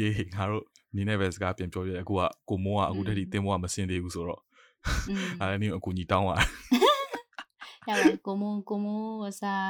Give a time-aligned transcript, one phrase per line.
[0.00, 4.40] ကဲမိရေးငါတို့နင်းနေပဲစကားပြန်ပြောပြရအခုကကိုမိုးကအခုတည်းကတင်းမိုးကမစင်သေးဘူးဆိုတော့
[5.08, 6.36] อืมအားလည်းနင်းအကူညီတောင်းပါ
[7.88, 9.68] ရပါတယ်ကိုမိုးကိုမိုးအစား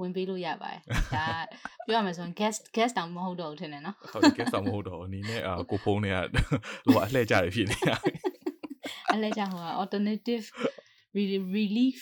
[0.00, 0.80] ဝင်ပေးလို့ရပါတယ်
[1.14, 1.26] ဒါ
[1.86, 6.18] ပြောရမယ်ဆိုရင် guest guest တောင်မဟုတ်တော့ဘူးထင်တယ်နော်ဟုတ်တယ်ကဲဆောင်မဟုတ်တော့နင်းနဲ့အာကိုဖုန်းနဲ့က
[6.84, 7.96] ဟိုအလှည့်ကြရဖြစ်နေတာ
[9.14, 10.44] အလဲကြဟိုက alternative
[11.16, 11.98] re- relief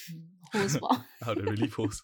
[0.53, 1.99] host ပေါ့ဟုတ်တယ် really post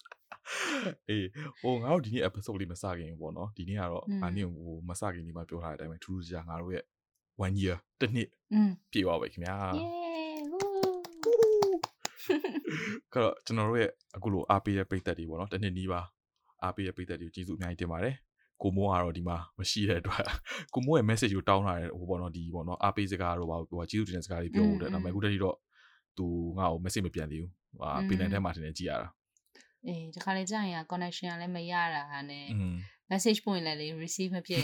[1.09, 1.27] အေး
[1.61, 6.83] ဟိုငါတို့ဒီနေ့ episode လေးမစခင်ပေါ့နော်ဒီနေ့ကတော့ငါနေ့ဟိုမစခင်ဒီမှာပြောထားတဲ့အတိုင်းပဲထူးထူးခြားငါတို့ရဲ့
[7.41, 8.29] 1 year တစ်နှစ်
[8.91, 9.55] ပြည့်ပါပြီခင်ဗျာ
[13.13, 16.01] ကတော့ကျွန်တော်တို့ရဲ့အခုလိုအားပေးတဲ့ပိတ်သက်တွေပေါ့နော်တစ်နှစ်နီးပါ
[16.63, 18.15] အားပေးတဲ့ပိတ်သက်တွေကိုကျေးဇူးအများကြီးတင်ပါတယ်
[18.61, 20.23] ကိုမိုးကတော့ဒီမှာမရှိတဲ့အတွက်
[20.73, 25.57] ကိုမိုးရဲ့ message ကိုတောင်းလာတယ်ဟိုပေါ့နော်ဒီပေါ့နော်အားပေးစကားတော့ပါဟိုကျေးဇူးတင်တဲ့စကားတွေပြောဖို့တဲ့ဒါပေမဲ့အခုတည်းကတော့
[26.17, 26.25] သူ
[26.57, 27.51] ငါ့ကို message မပြန်သေးဘူး
[27.81, 29.07] ဟာပင်လယ်ထဲမှာတင်နေကြည့်ရတာ
[29.87, 32.45] အေးဒီခါလေးကြာရင် connection ကလည်းမရတာဟာနဲ့
[33.11, 34.63] message ပို့ရင်လည်း receive မဖြစ်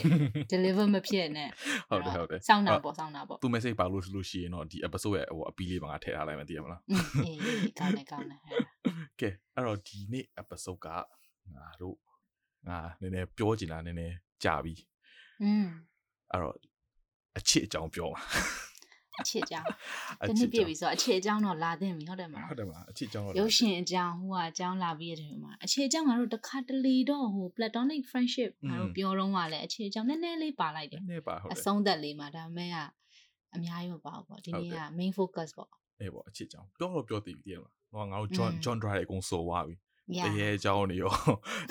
[0.52, 1.48] deliver မဖြစ်နဲ့
[1.90, 6.80] ဟုတ်တယ်ဟုတ်တယ်စောင့်တာပေါ့စောင့်တာပေါ့သူ message ပါလို့လို့ရှိရင်တော့ဒီ episode ရဲ့ဟိုအပီးလေးပါငါထည့်ထားလိုက်မယ်သိရမလား
[7.24, 7.38] အေး
[7.78, 8.40] ကောင်းတယ်ကောင်းတယ်
[9.20, 10.88] ကဲအဲ့တော့ဒီနေ့ episode က
[11.56, 11.96] ငါတို့
[12.68, 14.74] ငါနည်းနည်းပြောချင်တာနည်းနည်းကြာပြီ
[15.42, 15.66] อืม
[16.30, 16.54] အဲ့တော့
[17.38, 18.20] အချစ်အကြောင်းပြောပါ
[19.20, 19.66] အချစ်အကြောင်း
[20.22, 32.76] အတချနစ်ည်းပြည့်ပြီဆိုတော့အချစ်အကြောင်းတော့လာသင့်ပြီဟုတ်တယ်မလားဟုတ်တယ်မလားအချစ်အကြောင်းတော့ရုပ်ရှင်အကြောင်းဟိုကအကြောင်းလာပြီးရတယ်မှာအခြေအကြောင်းငါတို့တစ်ခါတလေတော့ဟို platonic friendship ငါတို့ပြောတော့ကလည်းအခြေအကြောင်းနည်းနည်းလေးပါလိုက်တယ်နည်းပါဟုတ်အတယ်ဆုံးသက်လေးမှာဒါပေမဲ့က
[33.54, 39.74] အများကြီးမပါဘူးပေါ့ဒီနေ့က main focus ပေါ့အေးပေါ့အချစ်အကြောင်းပြောတော့ပြောသိပြီတည်မလားဟောငါတို့ John อืม John Dry အကုန်စော်သွားပြီ
[40.16, 41.12] yeah တရေအကြောင်းတွေရော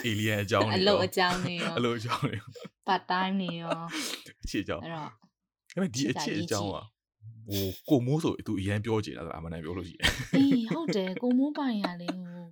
[0.05, 2.47] alien အကြောင်းတွေအရောလုပ်အကြောင်းတွေရောအလုပ်အကြောင်းတွေရော
[2.87, 3.81] part time တွေရော
[4.43, 5.09] အချစ်အကြောင်းအဲ့တော့ဒါ
[5.71, 6.77] ပေမဲ့ဒီအချစ်အကြောင်းက
[7.48, 10.04] ဟိုကိုမိုးဆိုသူအရန်ပြောချင်တာအမှန်တမ်းပြောလို့ရှိရင်
[10.34, 12.44] အေးဟုတ်တယ်ကိုမိုးပိုင်ရလေဟို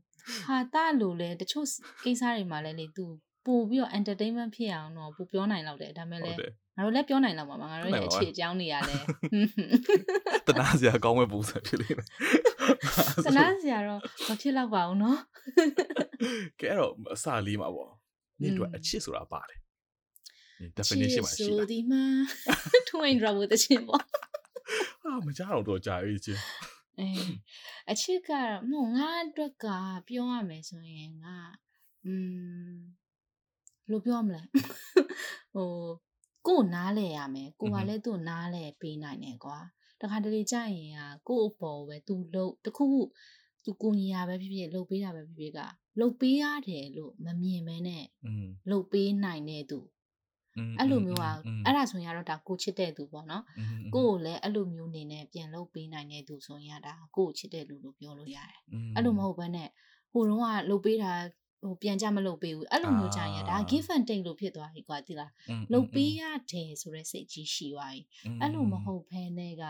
[0.47, 1.67] ဟာတာလို့လေတချို့
[2.05, 3.05] ကိစ္စတွေမှာလည်းလေ तू
[3.47, 9.05] ပို့ပြီးတော့ entertainment ဖြစ်အောင်တော့ပို့ပြောနိုင်တော့တယ်ဒါပေမဲ့ ဟု လေ တ်တယ် ငါတို့လည်းပြောနိုင်တော့မှာပါငါတို့ ဟုတ် ရဲ့ တယ်ပါ အခြေအကြောင်းတွေကလည်း
[10.47, 12.09] တနာစရာကောင်းမဲ့ပုံစံဖြစ်လိမ့်မယ်
[13.27, 15.17] စနာစရာတော့မဖြစ်တော့ပါဘူးเนาะ
[16.61, 17.91] ကဲအဲ့တော့အစလေးမှာပေါ့
[18.43, 19.59] နင်တို့ อืม အချစ်ဆိုတာပါတယ်
[20.61, 22.05] နင် definition မှာရှိ ဆို တာ ဒီမှာ
[22.89, 24.03] twin drop တဲ့ချင်းပေါ့
[25.04, 26.42] အာမကြအောင်တော့ကြာပြီချင်း
[27.00, 27.10] အဲ
[27.92, 28.32] အချစ်က
[28.70, 29.66] မဟုတ်ငါအတွက်က
[30.08, 31.38] ပြောရမယ်ဆိုရင်ငါ
[32.06, 32.14] อื
[32.72, 32.76] ม
[33.90, 34.42] လို့ပြောမလဲ
[35.54, 35.72] ဟို
[36.48, 39.58] ကို့နားလဲရမယ်ကိုကလည်းသူ့နားလဲပေးနိုင်တယ်ကွာ
[40.02, 43.02] တခါတလေကြာရင်ကကို့အပေါ်ပဲ तू လို့တခုခု
[43.64, 45.60] သူကိုညီရပဲဖြစ်ဖြစ်လှုပ်ပေးတာပဲဖြစ်ဖြစ်က
[46.00, 48.06] လှုပ်ပေးရတယ်လို့မမြင်မဲနဲ့
[48.70, 49.80] လှုပ်ပေးနိုင်တဲ့သူ
[50.80, 51.34] အဲ့လိုမျိုးอ่ะ
[51.66, 53.44] အဲ့ဒါဆိုရင်ကတော့ဒါကိုချစ်တဲ့သူပေါ့နော်
[53.96, 58.60] ကိုကိုလည်းအဲ့လိုမျိုးနေနဲ့ပြန်လုပ်ပေးနိုင်တဲ့သူဆိုရင်ကဒါကိုကိုချစ်တဲ့လူလို့ပြောလို့ရတယ်
[58.96, 59.70] အဲ့လိုမဟုတ်ဘဲနဲ့
[60.12, 61.12] ဟိုတော့ကလုပ်ပေးတာ
[61.64, 65.32] ဟိုပြန်ကြမလုပ်ပေးဘူးအဲ့လိုမျိုးကြရင်ဒါ give and take လို့ဖြစ်သွားပြီကွာတိလား
[65.74, 68.02] လုပ်ပေးရတယ်ဆိုတဲ့စိတ်ကြီးရှိသွားပြီ
[68.42, 69.64] အဲ့လိုမဟုတ်ဘဲနဲ့က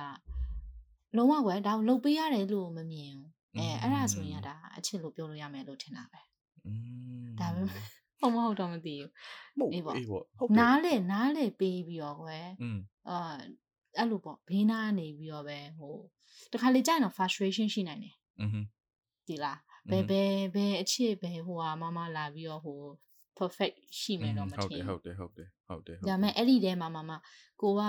[1.17, 6.21] လုံးဝကွယ်ဒါကိုလုပ်ပေးရတယ်လို့မမြင်ဘူးအဲအဲ့ဒါဆိုရင်ကဒါအချစ်လို့ပြောလို့ရမယ်လို့ထင်တာပဲ
[7.39, 7.61] ဒါပဲ
[8.20, 9.10] ဟုတ်မဟုတ်တော့မသိဘူး
[9.58, 12.78] မဟုတ် အေးပေါ့ အေးပေါ့ဟုတ်တယ် နားလေနားလေပေးပြီးတော့ကွယ် อืม
[13.10, 13.36] အာ
[13.98, 15.94] အဲ့လိုပေါ့ဘေးနားနေပြီးတော့ပဲဟို
[16.52, 18.64] တခါလေကြာရင်တော့ frustration ရှိနိုင်တယ် อืม
[19.28, 19.58] ဒီလား
[19.90, 22.80] ဘယ်ဘယ်ဘယ်အချစ်ပဲဟိုဟာမမလာပြီးတော့ဟို
[23.38, 27.12] perfect ရှိမယ်တော့မ ဟုတ် ထ တယ် င် ဟု ဘူး တ်တယ်ဟုတ်တယ်ဟုတ်တယ် ဒါပေမဲ့အဲ့ဒီထဲမှာမမ
[27.62, 27.82] ကိုက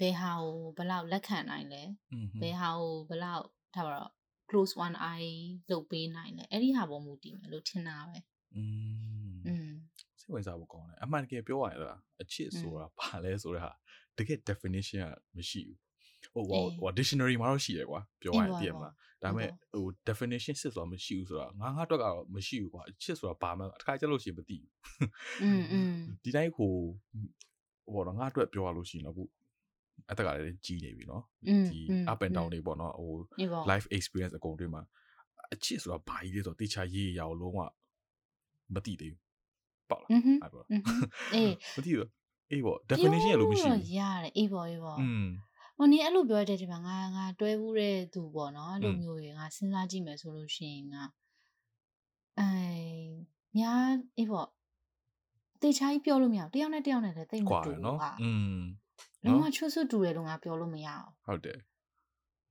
[0.00, 4.10] ဘယ်ဟာကိုဘယ်လောက်လက်ခံနိုင်လဲ อืม ဘယ်ဟာကိုဘယ်လောက်ထားပါတော့
[4.48, 5.32] close one eye
[5.70, 8.18] လုပ်ပေးနိုင်လဲအဲ့ဒီဟာပေါ်မူတည်မယ်လို့ထင်တာပဲ
[8.56, 9.26] อืม อืม ม
[10.26, 13.72] စိတ်ဝင်စားဖို့ကောင်းတယ်အမှန်တကယ်ပြောရရင်လားအချစ်ဆိုတာဘာလဲဆိုတဲ့ဟာ
[14.18, 15.06] တကယ် definition က
[15.36, 15.62] မရှိ
[16.32, 24.70] ဘူးဟိုဟို dictionary မှာတော့ရှိတယ်ကွာပြောရရင်တည်မလားဒါပေမဲ့ဟို definition စစ်ဆိုတာမရှိဘူးဆိုတာငါငါအတွက်ကတော့မရှိဘူးကွာအချစ်ဆိုတာဘာမှတစ်ခါကြလို့ရှိရင်မသိဘူး
[25.42, 25.94] อืมอืม
[26.24, 26.72] ဒီတိုင်းဟို
[27.92, 29.24] ဟိုတော့ငါအတွက်ပြောရလို့ရှိရင်တော့အခု
[30.10, 34.82] အတက်ကလည်းကြီးနေပြီเนาะ อืม ဒီ อืม up and down တွေပေါ့เนาะဟို ဒီပေါ့ life experience အကုန်တွေမှာ
[35.54, 37.60] အချစ်ဆိုတာဘာကြီးလဲဆိုတော့တေချာရေးရအောင်လုံးဝ
[38.74, 39.20] မသိသေးဘူး
[39.90, 40.94] ပေါ့လား อือฮึ အဲ့ပေါ့ อือฮึ
[41.34, 42.08] အေး မသိဘူး
[42.50, 45.24] အေးပေါ့ definition ရလို့မရှိ ပြော ဘူး ရတယ်အေးပေါ့အေးပေါ့ อืม
[45.76, 51.02] ဟိုနေအဲ့လိုပြောတဲ့ဒီမှာငါငါတွဲဘူးတဲ့သူပေါ့နော်အဲ့လို อืม မျိုးရေငါစဉ်းစားကြည့်မယ်ဆိုလို့ရှိရင်ငါ
[52.38, 52.48] အဲ
[53.58, 53.72] ညာ
[54.18, 54.48] အေးပေါ့
[55.62, 58.58] တေချာကြီးပြောလို့မရဘူးတယောက်နဲ့တယောက်နဲ့လည်းတိတ်မ กว่า တူ เนาะ ဘူးဟာ อืม
[59.24, 61.58] လုံးဝချွတ်ဆွတ်တူတယ်လို့ငါပြောလို့မရဘူး ဟုတ်တယ်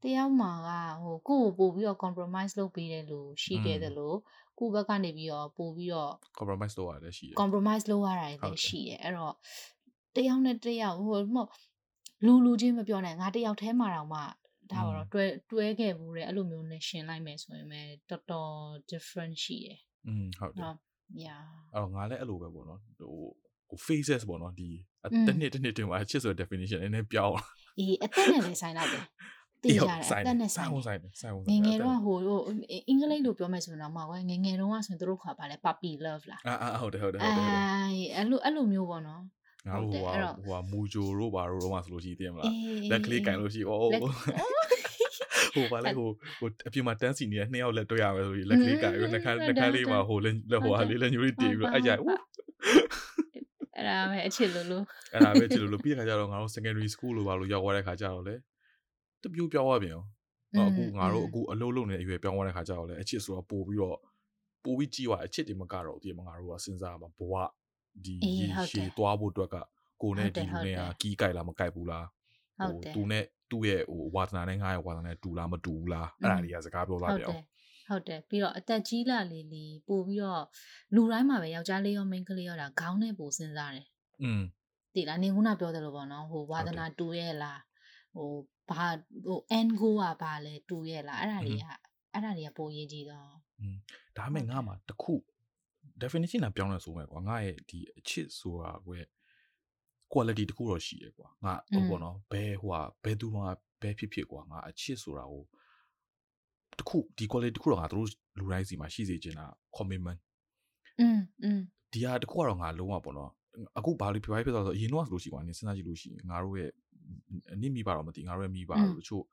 [0.03, 4.17] တယောက်မှာကဟိုကိုယ့်ကိုပို့ပြီးတော့ compromise လုပ်ပေးတယ်လို့ရှိခဲ့တယ်လို့
[4.59, 9.35] ကိုယ့်ဘက်ကနေပြီးတော့ပို့ပြီးတော့ compromise လုပ်ရတယ်ရှိတယ် compromise လုပ်ရတာဟုတ်လတယ်ည်းရှိတယ်အဲ့တော့
[10.17, 11.51] တယောက်နဲ့တယောက်ဟိုမဟုတ်
[12.25, 14.21] လူလူချင်းမပြောနဲ့ငါတယောက်တည်းမှာတော့မှ
[14.73, 18.53] ဒါပါတော့တွဲတွဲခဲ့ဘူးတဲ့အဲ့လိုမျိုးနဲ့ရှင်လိုက်မယ်ဆိုရင်ပဲတော်တော်
[18.91, 20.75] different ရှိရယ်อืมဟုတ်တယ်
[21.25, 21.43] yeah
[21.75, 23.15] အဲ့တော့ငါလည်းအဲ့လိုပဲပေါ့နော်ဟို
[23.69, 24.71] ဟို phases ပေါ့နော်ဒီ
[25.27, 27.37] တစ်နှစ်တစ်နှစ်တင်မှာချစ်ဆိုတဲ့ definition နည်းနည်းပြောင်း
[27.79, 29.05] အေးအသက်နဲ့လည်းဆိုင်လိုက်တယ်
[29.63, 32.17] သိကြတယ်အသက်နဲ့ဆိုင်ဆိုင်ဆိုင်ငငယ်တော့ဟို
[32.89, 37.47] အင်္ဂလိပ်လိုပြောမယ်ဆိုရင်တော့မှာကွာငငယ်တော့ဆိုရင်တို့ခါပါလဲ puppy love လားအာအာဟုတ်တယ်ဟုတ်တယ်ဟုတ်တယ်
[38.17, 39.23] အဲ့လိုအဲ့လိုမျိုးပေါ့နော်
[39.69, 42.53] ငါဟိုဟာဟိုဟာမူဂျိုတို့ဘာတို့တော့မှဆိုလို့ရှိသေးမလား
[42.91, 43.73] လက်ကလေးကင်လို့ရှိဩ
[45.55, 51.99] ဟိုဘာလဲဟိုဟိုအပြင်မှာတန်းစီနေတဲ့နှစ်ယောက်လက်တွေ့ရမယ်ဆိုပြီးလက်ကလေးကင်ပြီးနှခမ်းနှခမ်းလေးမှာဟိုလက်ဟိုဟာလေးလက်ညိုးလေးတီးပြီးတော့အဲ့ကြဦး
[53.77, 58.35] အဲ့ဒါပဲအချစ်လို့လို့အဲ့ဒါပဲအချစ်လို့လို့ပြီးတဲ့ခါကျတော့ငါတို့ secondary school လို့ဘာလို့ရောက်သွားတဲ့ခါကျတော့လေ
[59.23, 60.05] တပြိုးပြောင်းသွားပြန်ရော
[60.69, 63.99] အခုငါတို့အခုအလုပ်လုပ်နေတဲ့အရွယ်ပြောင်းသွားတဲ့ခါကျတော့လေအချစ်ဆိုတော့ပို့ပြီးတော့
[64.65, 67.35] ပို့ပြီးကြီးသွားအချစ်တွေမကတော့ဒီမှာငါတို့ကစဉ်းစားမှာဘဝ
[68.05, 69.57] ဒီရေရှည်သွားဖို့အတွက်က
[70.03, 72.07] ကိုနဲ့ဒီလူနဲ့ကကီးကြိုက်လားမကြိုက်ဘူးလား
[72.59, 77.27] ဟိုသူနဲ့သူ့ရဲ့ဟိုဝါသနာနဲ့ငါရဲ့ဝါသနာနဲ့တူလားမတူဘူးလားအဲ့ဒါတွေကစကားပြောလာတယ်
[77.89, 80.45] ဟုတ်တယ်ပြီးတော့အသက်ကြီးလာလေလေပို့ပြီးတော့
[80.95, 83.87] လူတိုင်းမှာပဲယောက်ျားလေးရောမိန်းကလေးရောဒါခေါင်းနဲ့ပို့စဉ်းစားတယ်
[84.23, 84.43] อืม
[84.95, 87.61] တိလားနေခုနပြောတယ်လို့ပေါ့နော်ဟိုဝါသနာတူရဲ့လား
[88.17, 88.31] ဟို
[88.70, 88.88] ဘာ
[89.28, 91.66] ဟို end goal อ่ะဘာလဲတူရဲ့လားအဲ့ဒါတွေက
[92.14, 93.78] အဲ့ဒါတွေကပိုရေးကြည့်တော့อืม
[94.18, 95.14] ဒါပေမဲ့ငါမှာတခု
[96.02, 99.06] definition ကပြောင်းလဲဆိုမဲ့ကွာငါရဲ့ဒီအချစ်ဆိုတာကွယ်
[100.14, 103.44] quality တခုတော့ရှိရကွာငါဟိုပေါ့နော်ဘယ်ဟိုဟာဘယ်သူမှ
[103.82, 105.44] ဘယ်ဖြစ်ဖြစ်ကွာငါအချစ်ဆိုတာဟို
[106.80, 109.46] တခုဒီ quality တခုတော့ငါတို့လူတိုင်းစီမှာရှိစေချင်တာ
[109.78, 110.20] commitment
[111.00, 111.60] อืมอืม
[111.94, 113.32] ဒီဟာတခုကတော့ငါလုံးဝပေါ့နော်
[113.78, 116.72] အခုဘာလို့ပြပြဖြစ်သွားဆိုအရင်တော့ဆိုလို့ရှိကွာနင်စဉ်းစားကြည့်လို့ရှိရင်ငါတို့ရဲ့
[117.62, 119.24] နင့်မိပါတော့မသိငါတို့ရဲ့မိပါတို့တချို့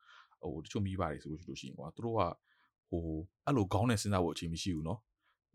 [0.43, 2.21] ဟိုတချို့မိပါတယ်ဆိုလို့ရှိလို့ရှိရင်ကွာသူတို့က
[2.91, 3.03] ဟို
[3.47, 4.99] အဲ့လိုခေါင်းနဲ့စဉ်းစားဖို့အချိန်မရှိဘူးเนาะ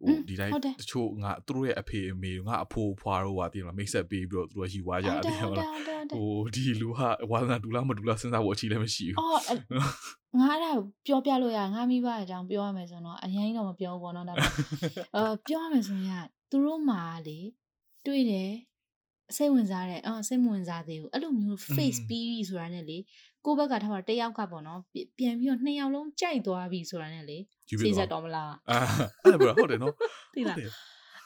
[0.02, 5.68] ဟိုဒီတိုင်းတချို့ငါသူတို့ရဲ့အဖေအမေငါအဖိုးအဖွားတို့ဟာတည်မလားမိတ်ဆက်ပေးပြီးတော့သူတို့ရှိွားကြတယ်ဟုတ်လား
[6.12, 9.42] ဟိုဒီလူဟာဝါသနာဒူလားမဒူလားစဉ်းစားဖို့အချိန်လည်းမရှိဘူးအော်
[10.40, 10.72] ငါအဲ့ဒါ
[11.06, 14.50] ပြောပြလို့ရငါမိဘအကြောင်းပြောရမယ်ဆိုတော့အရင်တော့မပြောဘူးပေါ့နော်ဒါပေမဲ့
[15.16, 17.40] အာပြောရမယ်ဆိုရင်သူတို့မှာလေ
[18.06, 18.52] တွေ့တယ်
[19.37, 22.99] စိတ်ဝင်စားတယ်အော်စိတ်မဝင်စားသေးဘူးအဲ့လိုမျိုး face ပြီးပြီဆိုတာနဲ့လေ
[23.45, 24.81] ကိုဘက်ကထားပါတယောက်ကပေါ့နော်
[25.19, 27.39] ပြန်ပြီးတော့နှစ်ယောက်လုံးကြိုက်သွားပြီဆိုတာနဲ့လေ
[27.81, 28.79] စိတ်ဆက်တော့မလားအာ
[29.25, 29.95] အဲ့ဒါဟုတ်တယ်နော်
[30.35, 30.57] သိလား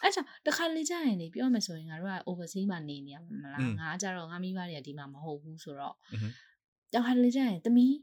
[0.02, 5.94] အဲ့ကြောင့်တခါလေကြာရင်လေပြောမယ်ဆိုရင်ငါတို့က overseas မှာနေနေရမှာမလားငါကြတော့ငါမိဘတွေကဒီမှာမဟုတ်ဘူးဆိုတော့
[6.94, 7.94] တခါလေကြာရင်တမီး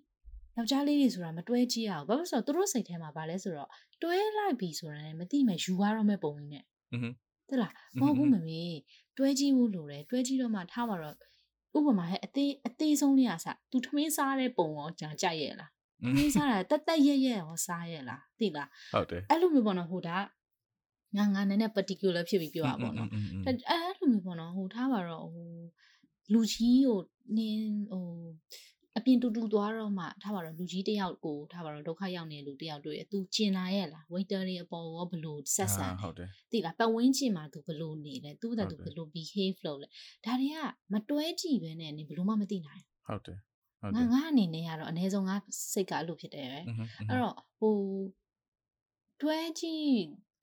[0.57, 3.69] ယောက်ျားလေးတွေဆိုတာမတွဲကြည့်ရဘူးဘာလို့ဆိုတော့သူတို့စိတ်ထဲမှာဗာလဲဆိုတော့
[4.01, 7.05] တွဲလိုက်ပြီဆိုတာနဲ့မသိမယ်ယူရတော့မဲ့ပုံကြီးနဲ့ဟ
[7.53, 8.63] တ်လားမဟုတ်ဘူးမမေ
[9.17, 11.15] တွဲကြည့်ဖို့လိုတယ်တွဲကြည့်တော့မှထားပါတော့
[11.77, 15.71] ဥပမာဟဲ့အသေးအသေးဆုံးလေးอ่ะစသူထမင်းစားတဲ့ပုံရောကြာကြိုက်ရဲ့လား
[16.03, 20.17] ထမင်းစားတာတက်တက်ရက်ရက်ရောစားရဲ့လားသိလားဟုတ်တယ်အဲ့လိုမျိုးပေါ့နော်ဟိုဒါ
[21.17, 23.07] ငါငါနည်းနည်း particular ဖြစ်ပြီးပြောရပါတော့
[23.45, 25.49] အဲ့အဲ့လိုမျိုးပေါ့နော်ဟိုထားပါတော့ဟို
[26.33, 26.99] လူကြီးကို
[27.37, 28.05] နင်းဟို
[28.99, 39.87] အပြင်တူတူသွားတော့မှထားပါတော့လူကြီးတယောက်ကိုထားပါတော့ဒုက္ခရောက်နေတဲ့လူတယောက်တွေ့ရသူကျင်လာရဲ့လား waiter တွေအပေါ်ရောဘလို့ဆက်ဆံဟုတ်တယ်သိလားပတ်ဝန်းကျင်မှာသူဘလို့နေလဲသူ့တဲ့သူဘလို့ behave လုပ်လဲ
[40.25, 40.57] ဒါတွေက
[40.93, 43.37] မတွဲကြည့်ပဲနဲ့နေဘလို့မှမသိနိုင်ဟုတ်တယ်
[43.81, 45.35] ဟုတ်တယ်ငါငါအနေနဲ့ကတော့အနည်းဆုံးငါ
[45.73, 46.59] စိတ်ကအဲ့လိုဖြစ်တယ်ပဲ
[47.09, 47.75] အဲ့တော့ဟို
[49.21, 49.95] တွဲကြည့်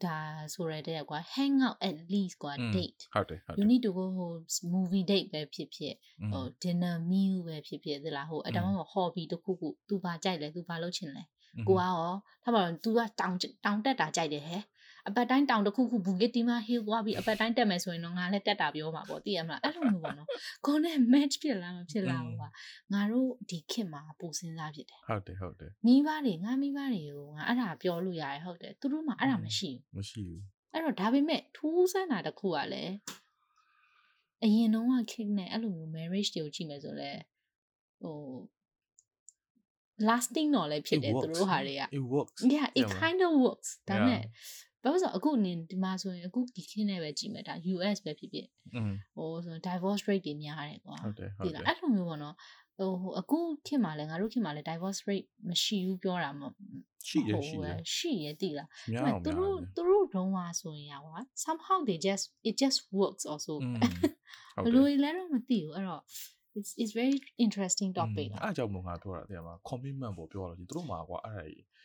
[0.03, 0.17] ဒါ
[0.53, 4.31] ဆိုရတဲ့ကွာ hang out at least ကွာ date ဟုတ်တယ်ဟုတ်တယ် you need to go ဟို
[4.74, 5.93] movie date ပဲဖြစ်ဖြစ်
[6.31, 11.24] ဟို dinner meal ပဲဖြစ်ဖြစ်သလားဟိုအတမမ hobby တခုခု तू ဘာကြိုက်လဲ तू ဘာလုပ်ချင်လဲ
[11.67, 12.12] ကိုကရော
[12.43, 14.62] ထားပါတော့ तू ကတောင်တောင်တက်တာကြိုက်တယ်ဟဲ့
[15.08, 20.28] အပတ်တိုင်းတောင်တစ်ခုခုဘူဂစ်တီမာဟီးသွားပြီးအပတ်တိုင်းတက်မယ်ဆိုရင်တော့ငါလည်းတက်တာပြောမှာပေါ့သိရမလားအဲ့လိုမျိုးပေါ့နော်
[20.66, 22.42] ကိုနဲ့ match ဖြစ်လားမဖြစ်လားဟိုက
[22.92, 32.94] ငါတို့ဒီခေတ်မှာပူစဉ်းစားဖြစ်တယ်ဟုတ်တယ်ဟုတ်တယ်မိဘတွေငါမိဘတွေကိုငါအဲ့ဒါပြောလို့ရတယ်ဟုတ်တယ်သူတို့မှအဲ့ဒါမရှိဘူးမရှိဘူးအဲ့တော့ဒါပေမဲ့ထူးဆန်းတာတစ်ခုကလည်း
[34.44, 37.10] အရင်တော့ကခေတ်နဲ့အဲ့လိုမျိုး marriage တွေကိုကြည့်မယ်ဆိုလဲ
[38.02, 38.16] ဟို
[40.08, 44.22] lasting တော့လည်းဖြစ်တယ်သူတို့ဟာတွေက it works yeah it kind of works ဒါနဲ့
[44.87, 48.47] ဘာလို့ဆိုအခုနင်ဒီမှာဆိုရင်အခုဒီခင်းနဲ့ပဲကြည့်မယ်ဒါ US ပဲဖြစ်ဖြစ်
[49.14, 52.35] ဟိုဆို divorce rate တွေများတယ်ကွာဟုတ်တယ်ဟုတ်တယ်အဲ့လိုမျိုးပေါ့နော်
[52.78, 56.43] ဟိုအခုခင်မှာလဲငါတို့ခင်မှာလဲ divorce rate မရှိဘူးပြောတာမ
[57.09, 58.69] ရှိရရှိရရှိရတိလား
[59.25, 63.55] သူတို့သူတို့တုံးွားဆိုရင်ကွာ somehow they just it just works also
[64.64, 66.02] ဘယ်လိုလဲတော့မသိဘူးအဲ့တော့
[66.59, 71.75] it's it's very interesting topic အဲ့အကြောင်းမငါပြောတာတဲ့မှာ commitment ပေါ့ပြောရလို့ဒီတို့မှာကွာအဲ့ဒါ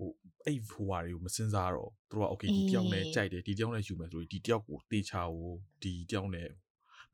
[0.00, 0.10] ဟို
[0.46, 5.52] အဲ့ဟိုဟာတွေကိုမစင်စားတော့သူတို့က okay ဒီတယောက်နဲ့ကြိုက်တယ်ဒီတယောက်နဲ့ယူမယ်ဆိုရင်ဒီတယောက်ကိုတေချာကို
[5.82, 6.48] ဒီတယောက်နဲ့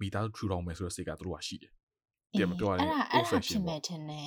[0.00, 1.72] မိသားစုထူထောင်မယ်ဆိုတဲ့စိတ်ကသူတို့ကရှိတယ်
[2.32, 3.80] ပြန်မပြောရရင် old fashion ပေါ့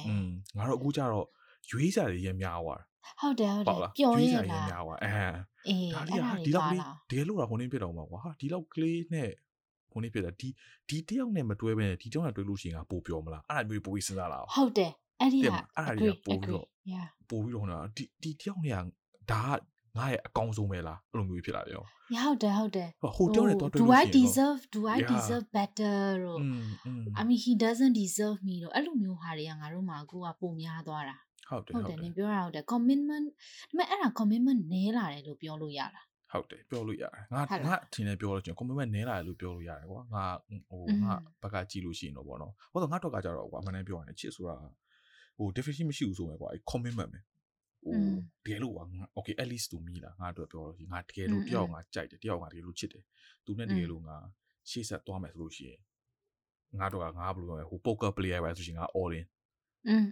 [0.10, 1.28] อืมငါတို့အခုကျတော့
[1.70, 2.82] ရွေးစားတွေရများသွား
[3.20, 5.16] ဟုတ်တယ်ဟုတ်တယ်ပျော်ရလားများသွားအဲ
[5.94, 9.30] ဒါဒီဟာဒီလောက်ကလေးတကယ်လို့ကဟိုနေဖြစ်တော့မှာကွာဟာဒီလောက်ကလေးနဲ့
[9.92, 10.50] ဟိုနေဖြစ်တာဒီ
[10.90, 16.66] ဒီတယောက်နဲ့မတွဲဘဲနဲ့ဒီတယောက်နဲ့တွဲလို့ရှိရင်ကပိုပျော်မလားအဲ့ဒါမျိုးပိုပြီးစဉ်းစားလာဟုတ်တယ် အဲ့ဒီကအဲ့ဒါတွေကပို့ပြီးတော့
[17.30, 18.72] ပို့ပြီးတော့ဟိုဒီဒီတယောက်နေ
[19.32, 19.60] ဒါက
[19.98, 21.86] ငါရဲ့အကောင်းဆုံးပဲလားအဲ့လိုမျိုးဖြစ်လာတယ်ရော
[22.26, 26.40] ဟုတ်တယ်ဟုတ်တယ်ဟိုတယောက်နဲ့တော့တွေ့လို့ Do I deserve do I deserve better လို့
[27.20, 31.18] I mean he doesn't deserve me လို့အဲ့လိုမျိုးဟာတွေကငါတို့မှာအခုကပုံများသွားတာ
[31.50, 40.26] ဟုတ်တယ်ဟုတ်တယ်နင်ပြောတာဟုတ်တယ် commitment ဒါပေမဲ့အဲ့ဒါ commitment နည်းလာတယ်လို့ပြောလို့ရတာဟုတ်တယ်ပြောလို့ရတယ်ငါငါအထင်နဲ့ပြောလို့ချင်း commitment နည်းလာတယ်လို့ပြောလို့ရတယ်ကွာငါ
[40.70, 44.56] ဟိုငါဘက်ကကြည့်လို့ရှိရင်တော့ဗောနော်ဟိုတော့ငါတော့ကကြတော့ကွာမနေ့ပြောရတယ်ချစ်ဆိုတာ
[45.40, 47.20] ဟို definition မရှိဘူးဆိုမယ်ကွာအဲ commitment ပဲ
[47.84, 47.96] ဟို
[48.46, 48.84] တကယ်လို့ကွာ
[49.18, 53.04] okay at least to me လားငါတို့ပြောလို့ရှိရင်ငါတကယ်လို့တယောက်ငါကြိုက်တယ်တယောက်ငါတကယ်လို့ချစ်တယ်
[53.46, 54.18] သူနဲ့တကယ်လို့ငါ
[54.70, 55.80] ရှေ့ဆက်သွားမယ်ဆိုလို့ရှိရင်
[56.80, 59.26] ငါတို့ကငါဘယ်လိုပြောလဲဟို poker player ပဲဆိုရှင်ငါ all in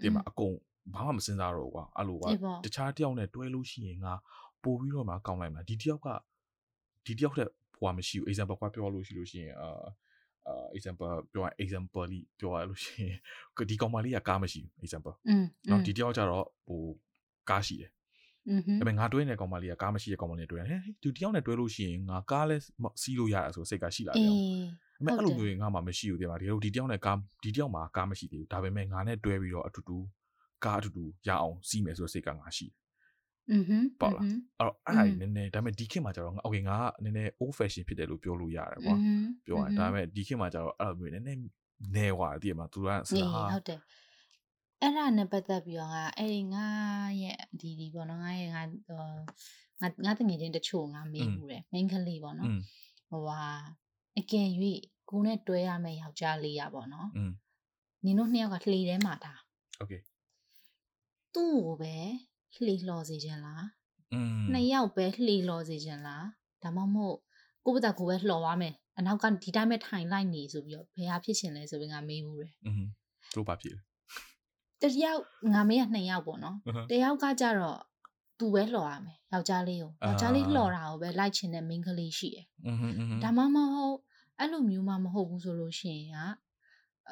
[0.01, 0.53] ဒီမှာအကုန်
[0.93, 2.29] ဘာမှမစင်စားတော့ကွာအဲ့လိုကွာ
[2.65, 4.13] တခြားတယောက်နဲ့တွဲလို့ရှိရင်ငါ
[4.63, 6.07] ပို့ပြီးတော့မှကောင်းလိုက်မှာဒီတယောက်က
[7.05, 9.89] ဒီတယောက်တဲ့ဟိုမရှိဘူး example ကွာပြောလို့ရှိလို့ရှိရင်အာအာ
[10.76, 13.18] example ပြောရ example လေးပြောရလို့ရှိရင်
[13.70, 15.14] ဒီကောင်မလေးကကားမရှိဘူး example
[15.68, 16.82] เนาะဒီတယောက်ကျတော့ဟို
[17.50, 17.90] ကားရှိတယ်
[18.50, 22.56] อือฮึဒါပေမဲ့ငါတွဲနေတဲ့ကောင်မလေးကကားမရှိတဲ့ကောင်မလေးတွဲတယ်ဟဲ့သူတယောက်နဲ့တွဲလို့ရှိရင်ငါကားလဲ
[23.02, 29.98] စီးလို့ရတယ်ဆိုစိတ်ကရှိလာတယ်။ဒါပေမဲ့အဲ့လိုမျိုးငါမှမရှိဘူးတဲ့မှာဒီလိုဒီတယောက်နဲ့ကားဒီတယောက်မှာကားမရှိသေးဘူးဒါပေမဲ့ငါနဲ့တွဲပြီးတော့အတူတူ
[30.64, 32.74] ကားအတူတူရအောင်စီးမယ်ဆိုတဲ့စိတ်ကငါရှိတယ်
[33.52, 38.96] อือฮึပေါ့လားအဲ့တော့အဲ့ဒါနည်းနည်းဒါပေမဲ့ဒီခေတ်မှာကျတော့โอเคငါကနည်းနည်း old fashion ဖြစ်တယ်လို့ပြောလို့ရတယ်ကွာ
[39.46, 41.40] ပြောရင်ဒါပေမဲ့ဒီခေတ်မှာကျတော့အဲ့လိုမျိုးနည်းနည်း
[41.96, 43.00] နေွာတည်မှာသူကစကား
[43.54, 43.80] ဟုတ်တယ်
[44.80, 46.66] အဲ့ဒါနဲ့ပတ်သက်ပြီးတော့ငါအဲ့ဒီငါ
[47.22, 52.50] ရဲ့ဒီဒီပေါ့နော်ငါရဲ့ငါငါငါတငယ်ချင်းတချို့ငါမေးမှုတယ်မိန်းကလေးပေါ့နော်
[53.10, 53.42] ဟိုဟာ
[54.18, 54.48] အကယ်၍
[55.10, 57.08] ကိုနဲ့တွဲရမယ့်ယောက်ျားလေးရပေါ့နော်
[58.04, 59.34] နင်တို့နှစ်ယောက်ကလှေထဲမှာတာ
[59.78, 59.92] โอเค
[61.34, 61.96] သူ့ကိုပဲ
[62.64, 63.64] လှေလှော်စေခြင်းလား
[64.12, 66.26] อืมနှစ်ယောက်ပဲလှေလှော်စေခြင်းလား
[66.62, 67.16] ဒါမှမဟုတ်
[67.66, 72.82] ကိုယ့်ဘက်ကကိုပဲလှော်သွားမယ်အနောက်ကဒီတိုင်းပဲထိုင်လိုက်နေဆိုပြီးတော့ဘယ်ဟာဖြစ်ချင်လဲဆိုပြီးငါမေးဘူးတယ်อืม
[73.34, 73.80] သူဘာဖြစ်လဲ
[74.82, 75.20] တယောက်
[75.54, 76.56] ငါမေးရနှစ်ယောက်ပေါ့နော်
[76.90, 77.80] တယောက်ကကြတော့
[78.38, 82.46] သူပဲလှော်ရမယ်ယောက်ျားလေးကိုယောက်ျားလေးလှော်တာကိုပဲလိုက်ချင်တဲ့မိန်းကလေးရှိတယ်
[83.22, 83.96] ဒါမှမဟုတ်
[84.38, 86.18] အဲ့လိုမျိုးမှမဟုတ်ဘူးဆိုလို့ရှိရင်က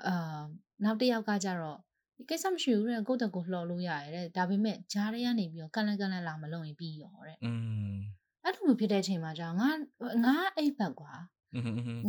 [0.07, 0.43] အာ
[0.85, 1.79] နောက်တစ်ယောက်ကကြတော့
[2.18, 7.52] ဒီကိစ္စမရှိဘူးတဲ့ကိုယ့်တက်ကိုလှော်လို့ရတယ်တဲ့ဒါပေမဲ့ဂျားတွေကနေပြီးတော့ကန်လန်ကန်လန်လာမလုပ်ရင်ပြီးရောတဲ့อื
[7.96, 7.98] ม
[8.44, 9.70] အဲ့လိုမျိုးဖြစ်တဲ့အချိန်မှာကြာငါ
[10.26, 11.14] ငါအိပ်ဘက်ကွာ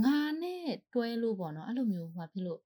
[0.04, 2.60] ငါနဲ့တွဲလို့ပေါ့နော်အဲ့လိုမျိုးဟိုဖြစ်လို့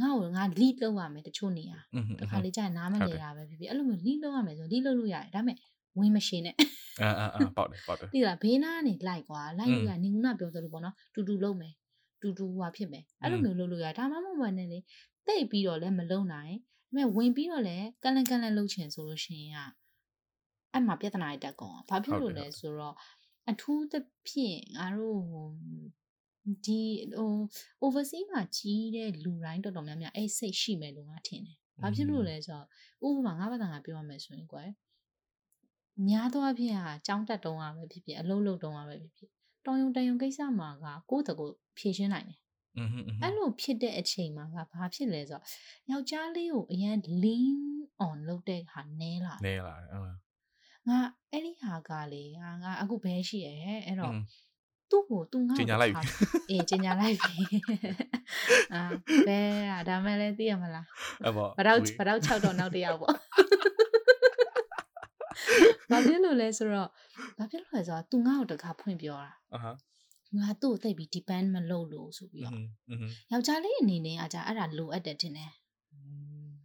[0.00, 1.72] ငါ့ကိုငါ lead လုပ်ရမယ်တချို့နေရ
[2.20, 5.56] တခါလေကြာရင်နားမလည်တာပဲဖြစ်ဖြစ်အဲ့လိုမျိုး lead လုပ်ရမယ်ဆို lead လုပ်လို့ရတယ်ဒါပေမဲ့
[5.98, 6.54] ဝင်မရှင်နဲ့
[7.02, 11.72] အာအာအာပေါက်တယ်ပေါက်တယ်ဒီလားဘေးနားကနေလိုက်ကွာလိုက်လို့ရနင်ကပြောသလိုပေါ့နော်တူတူလုပ်မယ်
[12.22, 14.78] တူတူဟွာဖြစ်မယ်အဲ့လိုမျိုးလုပ်လို့ရဒါမှမဟုတ်ဘဲနဲ့လေ
[15.26, 19.58] တိတ်ပြီးတော့လည်းမလုံနိုင်ဒါပေ မဲ့ဝင်ပြီးတော့လည်းကန်လန်ကန်လန်လှုပ်ချင်ဆိုလို့ရှိရင်က
[20.72, 22.94] အဲ့မှာပြဿနာတွေတက်ကုန်ဘာဖြစ်လို့လဲဆိုတော့
[23.50, 23.94] အထူးသ
[24.26, 25.48] ဖြင့်ငါတို့ဟို
[26.64, 26.80] ဒီ
[27.18, 27.34] ဟို
[27.84, 32.60] overseas မှာကြီးတဲ့လူတိုင်းတော်တော်များများအဲ့စိတ်ရှိမယ်လို့ငါထင်တယ်။ဘာဖြစ်လို့လဲဆို
[33.00, 34.70] တော့ဥပမာငါဘာသာငါပြောရမယ်ဆိုရင်ကွယ်
[36.08, 39.30] များသောအားဖြင့်ဟာကြောင်းတက်တုံးရပဲဖြစ်ဖြစ်အလုံးလုံးတုံးရပဲဖြစ်ဖြစ်
[39.64, 41.46] တောင်ယုံတယုံကိစ္စမှာကကိုယ့်တကူ
[41.78, 42.38] ဖြည့်ရှင်းနိုင်တယ်
[43.22, 45.44] အဲ့လိုဖြစ်တဲ့အချိန်မှာကဘာဖြစ်လဲဆိုတော့
[45.90, 47.56] ယောက်ျားလေးကိုအရန် lean
[48.06, 49.90] on လုပ်တဲ့ဟာနဲလာနဲလာတယ်
[50.88, 50.98] ငါ
[51.32, 54.14] အဲ့ဒီဟာကလေငါငါအခုဘဲရှိရဟဲ့အဲ့တော့
[54.90, 56.08] သူ့ကိုသူငါ့ကိုကျင်ညာလိုက်ပြီ
[56.50, 57.34] အေးကျင်ညာလိုက်ပြီ
[58.74, 58.82] အာ
[59.28, 59.40] ဘဲ
[59.70, 60.86] อ่ะဒါမှလည်းသိရမလား
[61.24, 63.14] အဲ့ပေါ့ဘာတော့ဘာတော့6တော့နောက်တစ်ယောက်ပေါ့
[65.90, 66.88] ဘာဖြစ်လို့လဲဆိုတော့
[67.38, 69.70] ဘာဖြစ်လို့လဲဆိုတော့သူငါ့ကိုတကားဖွင့်ပြောတာအာဟာ
[70.38, 72.54] ငါသူ့ကိုသိပြီး depend မလုပ်လို့ဆိုပြီးတော့
[73.32, 75.52] ယောက်ျားလေးအနေနဲ့အကြအဲ့ဒါလိုအပ်တယ်တင်တယ်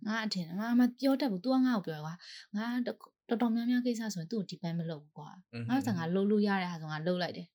[0.08, 2.15] ငါအထင်ငါမပြောတတ်ဘူး तू ကငါ့ကိုပြောကွာ
[2.56, 5.30] ငါတော်တော်များများကိစ္စဆိုရင်သူ့ကို depend မလုပ်ဘူးကွာ
[5.70, 7.48] ငါကငါလုပ်လို့ရတဲ့ဟာဆိုငါလုပ်လိုက်တယ်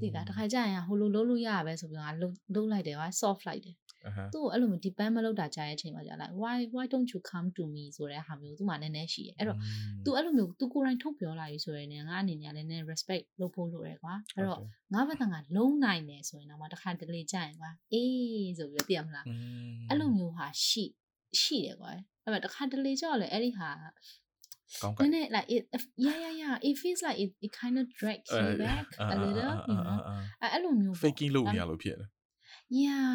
[0.00, 3.76] သိလားတခါကျရင်ဟိုလိုလုပ်လို့ရရပဲဆိုပြီးငါလုပ်လုပ်လိုက်တယ်ကွာ soft လိုက်တယ်
[4.34, 9.58] သူ့ကိုအဲ့လိုမျိုး depend မလုပ်တာကြားရဲ့အချိန်မှာကြာလိုက် why why don't you come to me ဆိုတဲ့ဟာမျိုးသူ့မှာနည်းနည်းရှိတယ်အဲ့တော့
[10.04, 14.60] तू အဲ့လိုမျိုး तू ကိုယ်တိုင်ထုတ်ပြောလာပြီဆိုရင်ငါအနေနဲ့လည်းနည်း respect လုပ်ဖို့လိုတယ်ကွာအဲ့တော့
[14.94, 19.26] ငါဘက်ကငါလုံးနိုင်တယ်ဆိုရင်တော့မှတစ်ခါတလေကြာရင်ကွာအေးဆိုပြီးသိရမလား
[19.88, 20.84] အဲ့လိုမျိုးဟာရှိ
[21.40, 21.90] ရှိတယ်ကွာ
[22.24, 23.68] အဲ့မဲ့တစ်ခါတလေကြောက်လေအဲ့ဒီဟာ
[24.82, 25.62] ကောင်းကင်နည်း like it
[26.06, 29.54] yeah yeah yeah it feels like it it kind of drags you back a little
[29.70, 29.98] you know
[30.42, 32.08] အဲ့လိုမျိုး faking လုပ်နေရလို့ဖြစ်တယ်
[32.80, 33.08] yeah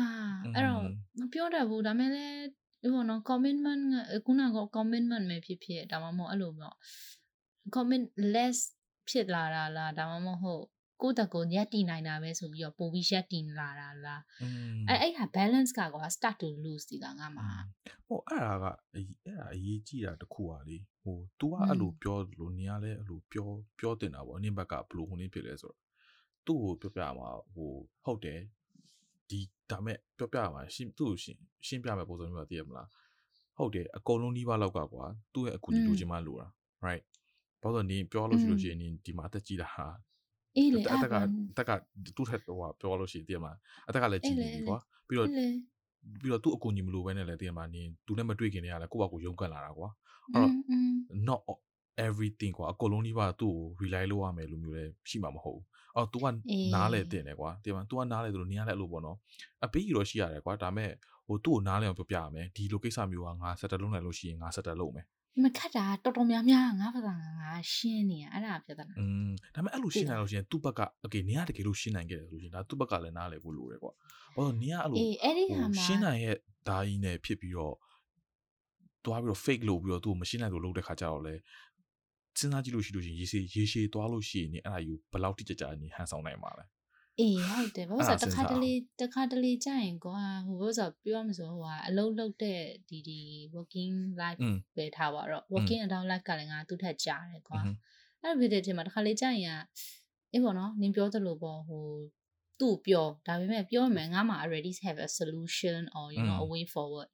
[0.55, 0.81] အဲ့တော့
[1.19, 2.37] မပြောတတ်ဘူးဒါမဲ့လည်း
[2.81, 3.83] ဒီဘောနော် commitment
[4.25, 6.75] ခုနက commitment ပဲဖြစ်ဖြစ်ဒါမှမဟုတ်အဲ့လိုမျိုး
[7.75, 8.57] comment less
[9.09, 10.63] ဖြစ်လာတာလားဒါမှမဟုတ်
[11.01, 14.21] ကိုယ့်တကူရက်တည်နိုင်တာပဲဆိုပြီးတော့ပို့ပြီးရက်တည်လာတာလား
[14.89, 17.49] အဲအဲ့ဟာ balance ကကွာ start to lose ဒီကငါမှာ
[18.07, 25.77] ဟိုအဲ့ဒါကအဲ့ဒါအရေးကြီးတာတခုပါလေဟို तू ကအဲ့လိုပြောလို့နေရလဲအဲ့လိုပြောပြောတင်တာပေါ့အနည်းဘက်ကဘလို့ဟိုနေဖြစ်လဲဆိုတော့
[26.45, 27.71] သူ့ကိုပြောပြမှာဟို
[28.05, 28.41] ဟုတ်တယ်
[29.29, 29.39] ဒီ
[29.71, 32.87] ဒါမဲ့ပြောပြမှာရှင်းသူ့ကိုရှင်းရှင်းပြမယ်ပုံစံမျိုးသိရမလား
[33.57, 36.47] ဟဟုတ်တယ်အကုန်လုံးနှီးပါလောက်ကကွာသူ့ရဲ့အကူကြီးလိုချင်မှလိုတာ
[36.85, 37.03] right
[37.61, 39.85] ဘာလို့လဲနင်ပြောလို့ရှိလို့ရှိရင်နင်ဒီမှာအသက်ကြီးတာဟာ
[40.55, 41.15] အေးလေအသက်က
[41.51, 41.71] အသက်က
[42.17, 43.51] သူ့ထက်ဟိုပြောလို့ရှိရင်တည်မှာ
[43.87, 45.29] အသက်ကလည်းကြီးနေပြီကွာပြီးတော့
[46.21, 49.89] ပြီးတော့သူ့အကူကြီးမလိုပဲနဲ့လည်းတည်မှာနင်သူနဲ့မတွေ့ခင်တည်းကလည်းကိုယ့်ဘာကိုယုံကတ်လာတာကွာ
[50.33, 50.53] အဲ့တော့
[51.27, 51.41] not
[52.06, 55.64] everything ကွာအကုန်လုံးဒီပါသူ့ကို rely လုပ်ရမယ်လို့မျိုးလည်းရှိမှာမဟုတ်ဘူး
[55.96, 56.26] အော် तू က
[56.74, 59.16] နားလဲတင်တယ်ကွာတင်မှာ तू ကနားလဲသူတို့နင်ကလည်းအဲ့လိုပေါ့နော်
[59.64, 60.90] အပေးကြီးတော့ရှိရတယ်ကွာဒါမဲ့
[61.26, 65.06] ဟိုသူ့ကိုနားလဲအောင်ပြောပြရမယ်ဒီလိုကိစ္စမျိုးကငါစက်တလုံးနိုင်လို့ရှိရင်ငါစက်တလုံးမယ်
[65.42, 73.92] မခတ်တာတော်တော်များများငါဘာသာငါရှင်းနေရအဲ့ဒါပြဿနာอืมဒါပေမဲ့အဲ့လိုရှင်းနိုင်လို့ရှိရင်သူ့ဘက်ကโอเคနင်ကတကယ်လို့ရှင်းနိုင်ခဲ့တယ်ဆိုလို့ရှိရင်ဒါသူ့ဘက်ကလည်းနားလဲဖို့လိုတယ်ကွာ
[74.34, 76.36] ဘာလို့နင်ကအဲ့လိုအေးအဲ့ဒီဟာမှာရှင်းနိုင်ရဲ့
[76.68, 77.74] ဓာကြီးနဲ့ဖြစ်ပြီးတော့
[79.04, 81.34] တွားပြီးတော့ fake လုပ်ပြီးတော့သူ့ကိုမရှင်းနိုင်လို့လုပ်တဲ့ခါကျတော့လေ
[82.37, 86.65] စဉ်းစားကြည့်လို့ရှိလို့ရှိရင်ရေရှည်ရေရှည်သွားလို့ရှိရင်အဲ့ဒါယူဘယ်လောက်တိကျကျနေဟန်ဆောင်နိုင်မှာလဲ
[87.19, 88.71] အေးဟုတ်တယ်ဘာလို့ဆိုတခါတလေ
[89.01, 92.59] တခါတလေကြာရင်ကွာဟိုဘာလို့ဆိုပြောမှဆိုဟိုကအလုံးလုံးတဲ့
[92.89, 93.19] ဒီဒီ
[93.55, 94.39] working life
[94.75, 97.59] ပဲထားပါတော့ working adult life ကလည်းငါသူ့ထက်ကြာတယ်ကွာ
[98.21, 99.59] အဲ့လိုဖြစ်တဲ့အချိန်မှာတခါလေကြာရင်
[100.33, 101.85] အေးပေါ့နော်နင်ပြောသလိုပေါ့ဟို
[102.60, 107.08] သူ့ပြောဒါပေမဲ့ပြောမယ်ငါမှ already have a solution or you know a way forward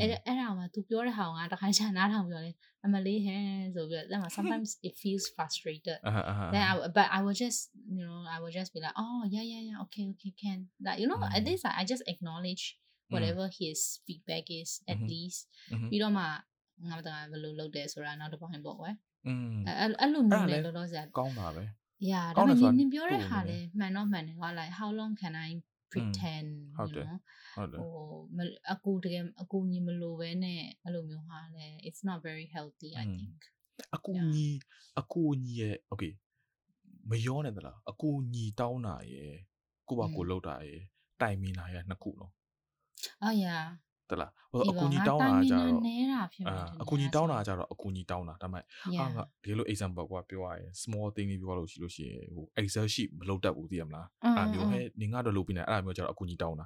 [0.00, 2.50] အဲ့အဲ့ဒါမှ तू ပြောတဲ့ဟာကတခါချာနားထောင်ပြောလဲ
[2.84, 3.36] အမလေးဟဲ
[3.74, 5.98] ဆိုပြီးတော့ sometimes it feels frustrated
[6.52, 7.60] then I but I will just
[7.96, 10.96] you know I will just be like oh yeah yeah yeah okay okay can that
[11.00, 12.64] you know at least I just acknowledge
[13.12, 15.40] whatever his feedback is at least
[15.90, 16.24] ပြီးတော့မှ
[16.88, 18.94] ငါတို့ကဘယ်လိုလုပ်တယ်ဆိုတာနောက်တစ်ပိုင်းပေါ့ကွယ်
[19.66, 21.64] အဲ့အဲ့လိုမျိုးလေလောလောဆယ်ကောင်းတာပဲ
[22.09, 25.49] yeah ဒါပေမဲ့နင်ပြောတဲ့ဟာလဲမှန်တော့မှန်တယ်ကွာ like how long can i
[25.91, 27.05] pretend ဟုတ်တယ်
[27.55, 33.39] ဟုတ်တယ်ဟိုအကူတကယ်အကူညီမလို့ပဲနဲ့အဲ့လိုမျိုးဟာလဲ it's not very healthy i think
[33.95, 34.47] အကူညီ
[34.99, 36.13] အကူညီရဲ့ okay
[37.09, 39.35] မရောနဲ့သလားအကူညီတောင်းတာရယ်
[39.87, 40.81] ကိုပါကိုလောက်တာရယ်
[41.21, 42.31] တိုင်မင်တာရယ်နှစ်ခုနော်
[43.23, 43.63] အာ yeah
[44.11, 48.63] တလားဟိုအကူကြီးတောင်းတာကြတော့နေတာဖြစ်မှာအကူကြီးတောင်းတာကြတော့အကူကြီးတောင်းတာဒါပေမဲ့
[48.99, 56.65] ဟာငါဒီလို example ကွာပြောရရင် small thing လေးပြောလို့ရှိလို့ရှိရင်ဟို excel sheet မလုပ်တတ်ဘူးသိရမလားအဲ့မျိုးဟဲ့နေငါတော့လုပ်ပြီးနေအဲ့မျိုးကြတော့အကူကြီးတောင်းတာ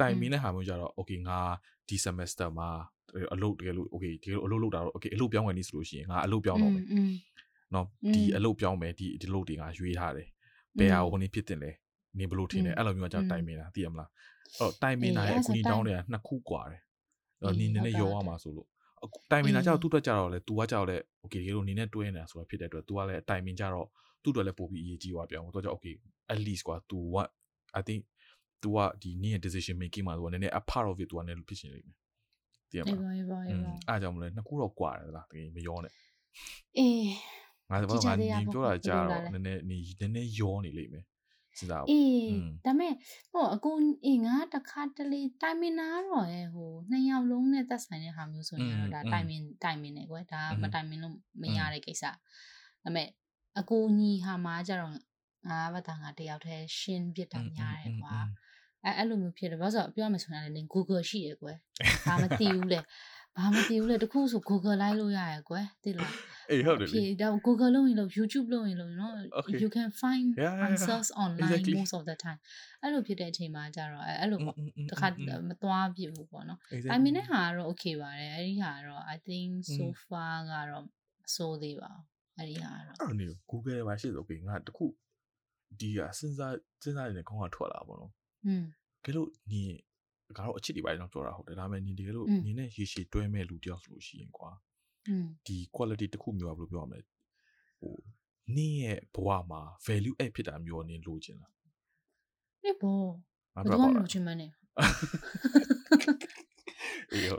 [0.00, 1.38] တိုင်မင်းတဲ့ဟာမျိုးကြတော့ okay ငါ
[1.88, 2.68] ဒီ semester မှာ
[3.34, 6.86] အလုပ်တကယ်လို့ okay ဒီလိုအလုပ်လုပ်တာတော့ okay အလုပ်ပြောင်းဝင်နေဆိုလို့ရှိရင်ငါအလုပ်ပြောင်းတော့မယ်
[7.74, 10.28] နော်ဒီအလုပ်ပြောင်းမယ်ဒီဒီလုပ်တွေငါရွေးထားတယ်
[10.78, 11.70] ဘယ်ဟာကိုနေဖြစ်တင်လဲ
[12.18, 14.08] နေဘလို့ထင်တယ်အဲ့လိုမျိုးကတိုင်မင်တာသိရမလား
[14.59, 16.81] အဲ့တိုင်မင်တာရဲ့အကူကြီးတောင်းတွေကနှစ်ခုกว่าတယ်
[17.43, 18.67] တော့နင်းနည်းနည်းရောရမှာဆိုလို့
[19.31, 23.87] တိုင်မင်တာကျတော့သူ့အတွက်ကျတော့လေ तू ကကျတော့လေ okay ဒီလိုနင်းနဲ့တွဲနေတာဆိုတာဖြစ်တဲ့အတွက် तू ကလည်းတိုင်မင်ကျတော့
[24.23, 25.95] သူ့အတွက်လည်းပို့ပြီးအရေးကြီးသွားပြောင်းသူကကျ okay
[26.33, 27.29] at least ကွာ तू what
[27.79, 28.01] i think
[28.61, 31.97] तू ကဒီနင်းရဲ့ decision making မှာ तू ကနည်းနည်း a part of it तू ကနည်းဖြစ်ရှင်လိမ့်မယ်
[32.71, 32.97] တည်ရမှာ
[33.89, 35.93] အားကြောင့်မလဲနှစ်ခုတော့ကွာတယ်လားတကယ်မရောနဲ့
[36.77, 37.07] အေး
[37.69, 41.03] ငါဘာငါနင်းပြောတာကြာတော့နည်းနည်းနည်းနည်းနည်းရောနေလိမ့်မယ်
[41.58, 42.32] စဉ်းစားအေး
[42.66, 42.92] ဒါမဲ့
[43.32, 43.70] ဟိုအကူ
[44.06, 52.04] အေးငါတခါတလေတိုင်မင်နာတော့ရဲ့ဟိုနှစ်ယောက်လုံးနဲ့သက်ဆိုင်တဲ့ဟာမျိုးဆိုရင်တော့ဒါတိုင်မင်တိုင်မင်နေကွယ်ဒါမတိုင်မင်လို့မရတဲ့ကိစ္စ
[52.84, 53.08] ဒါမဲ့
[53.58, 54.92] အကူညီဟာမှာကြတော့
[55.48, 58.16] ငါဘာသာငါတယောက်တည်းရှင်းပြတာများတယ်ကွာ
[58.84, 61.56] အဲအဲ့လိုမျိုးဖြစ်တယ်ဘာလို့ဆိုပြောရမယ်ဆိုရင်လည်း Google ရှိရယ်ကွယ်
[62.06, 62.80] ဘာမသိဘူးလေ
[63.36, 66.12] ဘာမသိဘူးလေတခုဆို Google လိုက်လို့ရရယ်ကွယ်သိလား
[66.52, 69.12] အေးဟုတ်တယ်ဖြေဒါ Google လုပ်ရင်လို့ YouTube လုပ်ရင်လို့ you know
[69.62, 70.26] you can find
[70.66, 72.40] answers online most of the time
[72.82, 74.38] အဲ့လိုဖြစ်တဲ့အချိန်မှာကြတော့အဲ့လို
[74.90, 75.08] တခါ
[75.48, 76.58] မသွားပြဘူးပေါ့နော်။
[76.94, 80.84] I mean နဲ့ဟာကတော့ okay ပါတယ်အဲ့ဒီဟာကတော့ I think so far ကတော့
[81.34, 81.90] ဆိုးသေးပါ
[82.36, 84.84] အဲ့ဒီဟာကတော့အဲ့နေ Google မှာရှိဆို okay ငါတခု
[85.80, 88.12] ဒီကစဉ်းစားစဉ်းစားနေတဲ့ခေါင်းကထွက်လာပေါ့နော်။
[88.46, 88.64] อืม
[89.04, 89.62] ကဲလို့ညီ
[90.36, 94.50] ကတော့အချစ်တွေပိုင်းတော့ပြောတာဟုတ်တယ်ဒါပေမဲ့ညီတကယ်လို့ညီနဲ့ရေရှည်တွဲမဲ့လူတယောက်ဆိုလို့ရှိရင်ကွာ
[95.46, 97.00] ဒီ quality တစ်ခုမျိုးကဘယ်လိုပြောရမလဲ
[97.80, 97.94] ဟို
[98.56, 101.52] နင်းရဲ့ဘဝမှာ value add ဖြစ်တာမျိုးနင်းလိုချင်လား
[102.64, 103.00] အေးဘော
[103.54, 104.46] ဘာလို့မလိုချင်မလဲ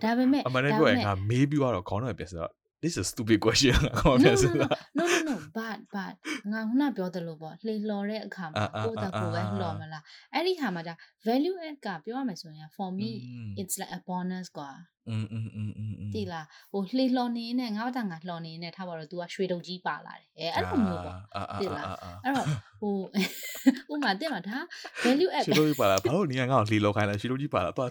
[0.04, 2.36] ဒါပေမဲ့အမှန်တကယ်ငါမေးပြီးတော့ခေါင်းတော့ပြစ
[2.83, 6.15] this is a stupid question ကောပြောစတာ no no no but but
[6.53, 10.95] ငါခုနပြောတယ်လို့ပေါ့လှေလှော်တဲ့အခါမှာကိုယ့်တကူပဲလှော်မလားအဲ့ဒီခါမှာဒါ
[11.27, 13.11] value add ကပြောရမယ်ဆိုရင် for me
[13.61, 14.71] it's like a bonus ကွာ
[15.11, 21.19] อืมอืมอืมอืมတိလားဟိုလှေလှော်နေနေငါ့ဘာငါလှော်နေနေထားပါတော့ तू ကရွှေတုပ်ကြီးပါလာတယ်အဲအဲ့လိုမျိုးပေါ့
[21.61, 21.87] တိလား
[22.25, 22.47] အဲ့တော့
[22.81, 22.95] ဟို
[23.93, 24.59] ဥမာတင်မှာဒါ
[25.05, 27.91] value add ရွှေတုပ်ကြီးပါလာဘာလို့နေငါ့ကိုလှေလှော်ခိုင်းလဲရွှေတုပ်ကြီးပါလာတော့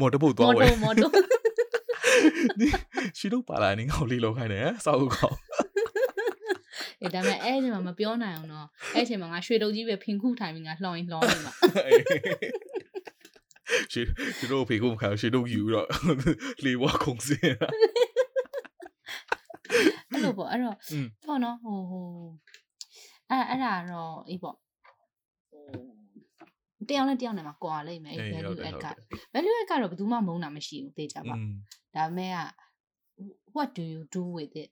[0.00, 1.39] မော်တပုတ်သွားဝဲမော်တိုမော်တို
[3.17, 5.31] ရှိတော့ပါလာနေငေါလေးလောက်ခိုင်းတယ်စောက်ကော
[7.01, 11.53] အဲဒါပေမဲ့အဲ့ဒီမှာမပြောနိုင်အောင်တော့အဲ့အချိန်မှာငါရွှေတုပ်ကြီးပဲဖင်ခုထိုင်ပြီးငါလှောင်ရင်လှောင်နေမှာ
[13.93, 14.01] ရွှေ
[14.37, 15.87] ရွှေတုပ်ဖေခုမခံရွှေတုပ်ယူတော့
[16.65, 17.43] လေဝါခုံစင်း
[20.11, 20.75] အဲ့လိုပေါ့အဲ့တော့
[21.25, 22.05] ပေါ့နော်ဟိုဟို
[23.29, 24.57] အဲ့အဲ့ဒါတော့အေးပေါ့
[26.89, 28.87] တယောက်နဲ့တယောက်နဲ့မှာကွာလိမ့်မယ် value add က
[29.33, 31.35] value add ကတော့ဘယ်သူမှမုန်းတာမရှိဘူးသိကြပါ
[31.95, 32.39] ဒါပေမဲ့က
[33.55, 34.69] what do you do with it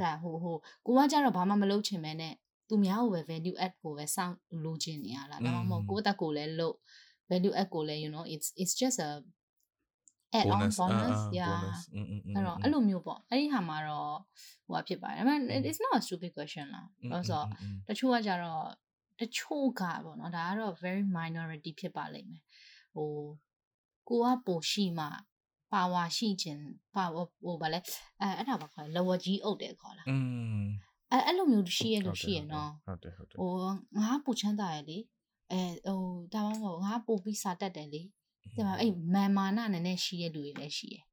[0.00, 0.56] ဒါဟိုဟို
[0.86, 2.34] ကိုကကြတော့ဘာမှမလုပ်ချင်မဲနဲ့
[2.68, 6.76] သူများကိုပဲ value add ကိုပဲစောင့်လိုချင်နေရလားဒါမှမဟုတ်ကိုယ့်အသက်ကိုလည်းလုပ်
[7.30, 9.10] value add ကိုလည်း you know it's it's just a
[10.38, 11.60] add on bonus yeah
[12.34, 14.16] အဲ့တော့အဲ့လိုမျိုးပေါ့အဲ့ဒီဟာမှာတော့
[14.66, 17.46] ဟိုဟာဖြစ်ပါတယ်ဒါပေမဲ့ it's not a stupid question လားဆိုတော့
[17.88, 18.64] တချို့ကကြတော့
[19.20, 22.42] တချို့ကပေါ့နော်ဒါကတော့ very minority ဖြစ်ပါလိမ့်မယ်
[22.94, 23.10] ဟို
[24.08, 25.06] ကိုကပိုရှိမှ
[25.72, 26.62] ပါဝါရှိခြင်း
[26.94, 27.78] ပါဟိုဗာလဲ
[28.20, 30.16] အဲအဲ့ဒါပါခေါ်လဝကြီးအုပ်တယ်ခေါ်လားอื
[30.60, 30.64] ม
[31.12, 33.54] အဲအဲ့လိုမျိုးရှိရလို့ရှိရနော်ဟုတ်တယ်ဟုတ်တယ်ဟို
[33.98, 34.98] ငါပူချမ်းသာရလေ
[35.52, 36.00] အဲဟို
[36.34, 41.04] ဒါမှမဟုတ်ငါပူပြီးစာတက်တယ်လေဒီမှာအဲ့မန်မာနနည်းနည်းရှိတဲ့လူတွေလည်းရှိရယ်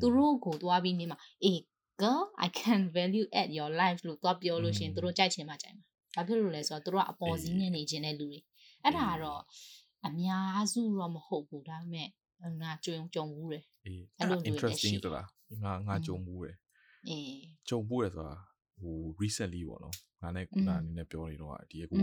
[0.00, 1.60] သူတို့ကိုသွားပြီးနေမှာအေး
[2.00, 8.39] girl i can value at your life လို့သွားပြောလို့ရှိရင်သူတို့ကြိုက်ချင်မှကြိုက်မှာ ဘာဖြစ်လို့လဲဆိုတော့သူတို့ကအပေါ်စီးနေနေခြင်းတဲ့လူတွေ
[8.83, 9.41] အဲ့ဒါကတော့
[10.07, 12.07] အများစုတော့မဟုတ်ဘူးဒါပေမဲ့
[12.61, 15.23] ငါကြုံကြုံဘူးတယ်အေးအဲ့လို interesting ဆိုတာ
[15.63, 16.55] ငါငါကြုံဘူးတယ်
[17.09, 18.35] အေးကြုံဘူးတယ်ဆိုတာ
[18.81, 21.97] ဟို recently ပေါ့နော်ငါနဲ့ငါအနေနဲ့ပြောနေတော့ဒီကူ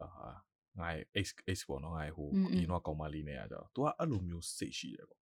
[0.00, 0.32] အာ
[0.78, 0.88] ငါ
[1.24, 1.26] X
[1.56, 5.20] X ပေါ့နော်ငါဟိုအရင်တော့ကောင်မလေးနဲ့อ่ะတော့ तू ကအဲ့လိုမျိုးစိတ်ရှိတယ်ပေါ့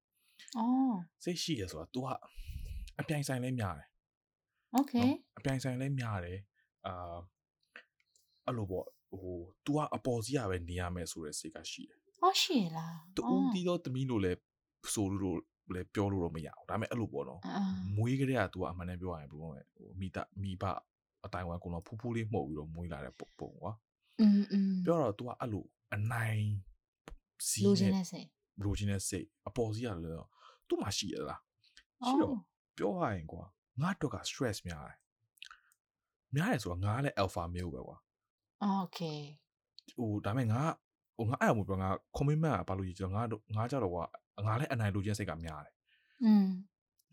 [0.59, 2.06] အော်စိတ်ရှိရဆိုတာ तू က
[3.00, 3.88] အပြိုင်ဆိုင်လဲများတယ်
[4.78, 6.38] Okay အပြိုင်ဆိုင်လဲများတယ်
[6.87, 7.16] အာ
[8.50, 8.87] အဲ့လိုပေါ့
[9.20, 13.22] ဟို तू ကအပေါ်စီးရပဲနေရမယ်ဆိုတဲ့စိတ်ကရှိတယ်။ဟုတ်ရှိလား။တူ
[13.54, 14.32] တီတော့တမီးလို့လဲ
[14.94, 15.38] ဆိုလို့
[15.74, 17.40] လည်းပြောလို့တော့မရဘူးဒါပေမဲ့အဲ့လိုပေါ့နော်
[17.96, 20.64] မွေးကလေးက तू ကအမှန်တမ်းပြောရရင်ဘယ်လိုလဲဟိုမိတာမိဘ
[21.24, 23.72] အတိုင်းဝမ်ကတော့ဖူးဖူးလေးမှုတ်ပြီးတော့မွေးလာတဲ့ပုံပုံကွာ
[24.20, 26.42] อืมอืมပြောတော့ तू ကအဲ့လိုအနိုင်
[27.48, 28.26] စီလိုချင်တဲ့စိတ်
[28.64, 30.28] လိုချင်တဲ့စိတ်အပေါ်စီရတယ်တော့
[30.68, 31.40] သူ့မှာရှိရလား
[32.06, 32.37] ရှိတော့
[32.76, 33.44] ပြောရရင်ကွာ
[33.80, 34.98] ငါတော့က stress များတယ်
[36.35, 37.96] များတယ်ဆိုတော့ငါလည်း alpha male ပဲကွာ
[38.69, 39.19] okay
[39.97, 40.62] ဟိုဒါပေမဲ့ငါ
[41.17, 43.24] ဟိုငါအဲ့အမှုပြောငါ commitment ကဘာလို့ကြီးကျွန်တော်ငါ
[43.58, 44.04] ငါကြတော့ကွာ
[44.47, 45.74] ငါလည်းအနိုင်လိုချင်စိတ်ကများတယ်
[46.26, 46.47] อืม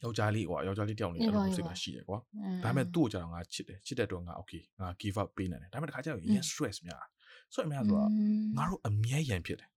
[0.02, 2.18] ယောက်ျားလေးကွာယောက်ျားလေးတယောက်နေအဲ့လိုစိတ်ကရှိတယ်ကွာ
[2.64, 7.04] ဒါပေမဲ့သူ့ကိုကျတော့ငါချစ်တယ်ချစ်တဲ့တော့ငါ okay ငါ give up ပေးနိုင်တယ်ဒါပေမဲ့တခါကျတော့ yes stress များ
[7.50, 8.10] stress များဆိုတော့
[8.56, 9.68] ငါတို့အမြဲရန်ဖြစ်တယ်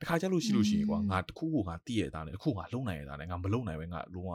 [0.00, 4.30] တခါကျလို့ရှိလို့ရှိရင်ကွာငါတခုခုငါတည်ရတာနဲ့တခုငါလုံနိုင်ရတာနဲ့ငါမလုံနိုင်ပဲငါလုံးဝ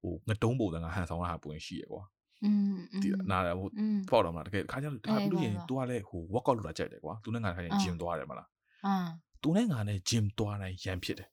[0.00, 2.02] ဟိုငတုံးပုံစံငါဟန်ဆောင်တာပုံရှိရကွာ
[2.43, 3.67] อืมဒီနာဟို
[4.09, 8.47] ပေါ့တော့မလားတကယ်တခါကျလို့တခါပြီးလို့ရှိရင် तू ကလည်းဟို workout လုပ်တာကြိုက်တယ်ကွာ तू နဲ့ငါတခါကျ gym သွားတယ်မလား
[8.85, 8.95] အာ
[9.43, 11.29] तू နဲ့ငါနဲ့ gym သွားတိုင်းရန်ဖြစ်တယ်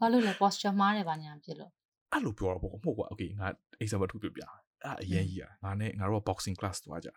[0.00, 1.70] ဘာလို့လဲ posture မှားတယ်ဘာညာဖြစ်လို့
[2.12, 3.48] အဲ့လိုပြောတော့ပေါ့မဟုတ်ကွာ okay ငါ
[3.82, 7.08] example ထုတ်ပြပြအဲ့အရင်ကြီးอ่ะငါနဲ့ငါတို့က boxing class သွားကြ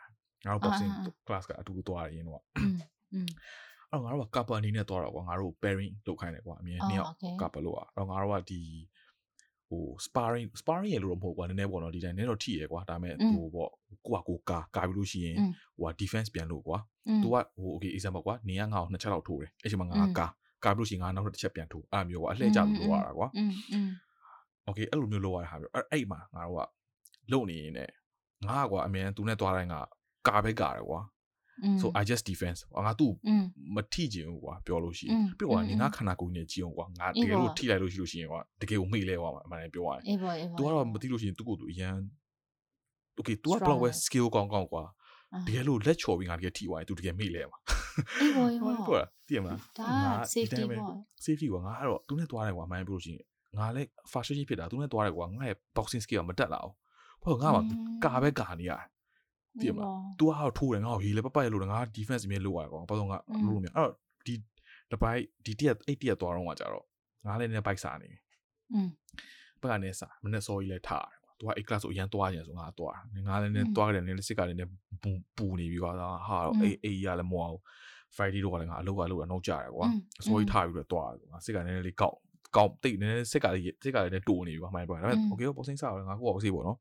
[0.46, 0.92] ငါတို့ boxing
[1.28, 2.44] class ကအတူတူသွားရရင်တော့
[3.14, 3.28] อืม
[3.92, 8.62] အဲ့ငါတို့က couple အနေနဲ့သွားတော့ကွာငါတို့ pairing လုပ်ခိုင်းတယ်ကွာအမြင်နှစ်ယောက် couple လို့อ่ะအဲ့ငါတို့ကဒီ
[9.69, 13.71] ဟို sparring sparring ရလို့တော့မဟုတ်ကွာနည်းနည်းပေါ့နော်ဒီတိုင်းနည်းတော့ထိရကွာဒါပေမဲ့ဟိုပေါ့
[14.07, 15.37] ကိုကကိုကာကာပြီးလို့ရှိရင်
[15.79, 16.79] ဟိုက defense ပြန်လို့ကွာ
[17.23, 20.27] तू ကဟို okay example ကွာနေရငါ့ကိုနှစ်ချက်လောက်ထိုးတယ်အဲ့ချိန်မှာငါကာ
[20.65, 23.29] ကာပြီးလို့ရှိရင်ငါနောက်တစ်ချက်ပြန်ထိုးအဲ့မျိုးကွာအလှည့်ကျလို့လောက်ရတာကွာ
[24.69, 26.69] okay အဲ့လိုမျိုးလောက်ရတာဟာပြောအဲ့အဲ့မှာငါတို့က
[27.33, 27.93] လုံနေရင်လည်း
[28.47, 29.77] ငါကွာအမြန် तू နဲ့သွားတိုင်းက
[30.29, 31.01] ကာပဲကာတယ်ကွာ
[31.82, 33.12] so i just defense ငါသူ့
[33.76, 40.04] မထိချင်ဘူးကွာပြောလို့ရှိရင်ပြီးတော့ငါခန္ဓာကိုယ်နဲ့ကြည့်အောင်ကွာငါတကယ်လို့ထိလိုက်လို့ရှိလို့ရှိရင်ကွာတကယ်ကိုမိလဲကွာအမှန်တည်းပြောရရင်
[40.58, 41.96] तू ကတော့မသိလို့ရှိရင်သူ့ကိုယ်သူအရန်
[43.18, 44.84] okay तू ကဘလောက်ပဲ skill ကောင်းကောင်းကွာ
[45.48, 47.60] တကယ်လို့လက်ချော်ပြီးငါတကယ်ထိသွားရင် तू တကယ်မိလဲမှာ
[48.22, 49.86] အေးဘောအေးဘောဟုတ်လားသိရမလားဒါ
[50.34, 50.82] safety ပေါ့
[51.26, 53.24] safety ကွာငါအဲ့တော့ तू နဲ့သွားတယ်ကွာမှန်ပြောလို့ရှိရင်
[53.58, 56.76] ငါလည်း fashion ကြီးဖြစ်တာ तू နဲ့သွားတယ်ကွာငါရဲ့ boxing skill ကမတက်လာအောင်
[57.22, 57.50] ဘာလို့ငါ
[58.04, 58.88] ကကာပဲကာနေရတယ်
[59.61, 63.93] သိရမလား तू ဟာထိုးတယ်ငါ့ကိုဟေးလေပပရလို့ငါ defense အမြဲလိုရကောင်ဘာလို့ငါလို့လို့မြအဲ့တော့
[64.27, 64.35] ဒီ
[64.93, 66.85] တပိုက်ဒီတရက်8တရက်သွားတော့ကကြတော့
[67.27, 68.19] ငါလည်းနည်း bike စာနေပြီ
[68.73, 68.89] อืม
[69.61, 74.71] ဘက်ကနေစာမနေ့စောကြီးလဲထားတယ်သူက A class ကိုအရန်သွားကြတယ်ဆိုငါသွားတယ်ငါလည်းနည်းသွားကြတယ်နည်းစစ်ကလည်းနည်း
[75.37, 77.59] ပူနေပြီကွာဟာတော့အေးအေးရလည်းမဝအောင်
[78.17, 79.87] Friday တော့ကလည်းငါအလုပ်ကလုပ်တာနောက်ကြတယ်ကွာ
[80.21, 82.17] အစိုးရထားပြီးတော့သွားတယ်ငါစစ်ကလည်းနည်းလေးကောက်
[82.57, 86.79] ကောက်တိတ်နည်းစစ်ကလည်းစစ်ကလည်းနည်းတူနေပြီကွာမိုင်းပေါ်ဒါပေမဲ့ okay ပေါ့စိမ့်စားတော့ငါကိုပေါ့စိမ့်ပေါ့နော်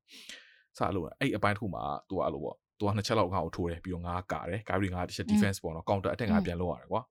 [0.78, 7.03] စလို့အဲ့အပိုင်းတစ်ခုမှာသူကအဲ့လိုပေါ့ သူကနှစ်ချက်လောက်ငါ့ကိုထိုးတယ်ပြီးတော့ငါကာတယ်ကာပြီးငါတစ်ချက် defense ပေါ့နော် counter attack ငါပြန်လုပ်ရတယ်ကွာ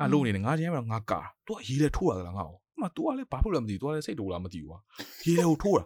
[0.00, 4.78] အဲ့လို့နေနေငါချင်းကတော့ငါကာသူကရေးလေထိုးရတာငါ့ကိုအမ तू ကလည်းဘာဖြစ်လို့လဲမသိဘူး तू ကလည်းစိတ်တိုးလားမသိဘူးကွာ
[5.24, 5.84] ရေးလေကိုထိုးတာ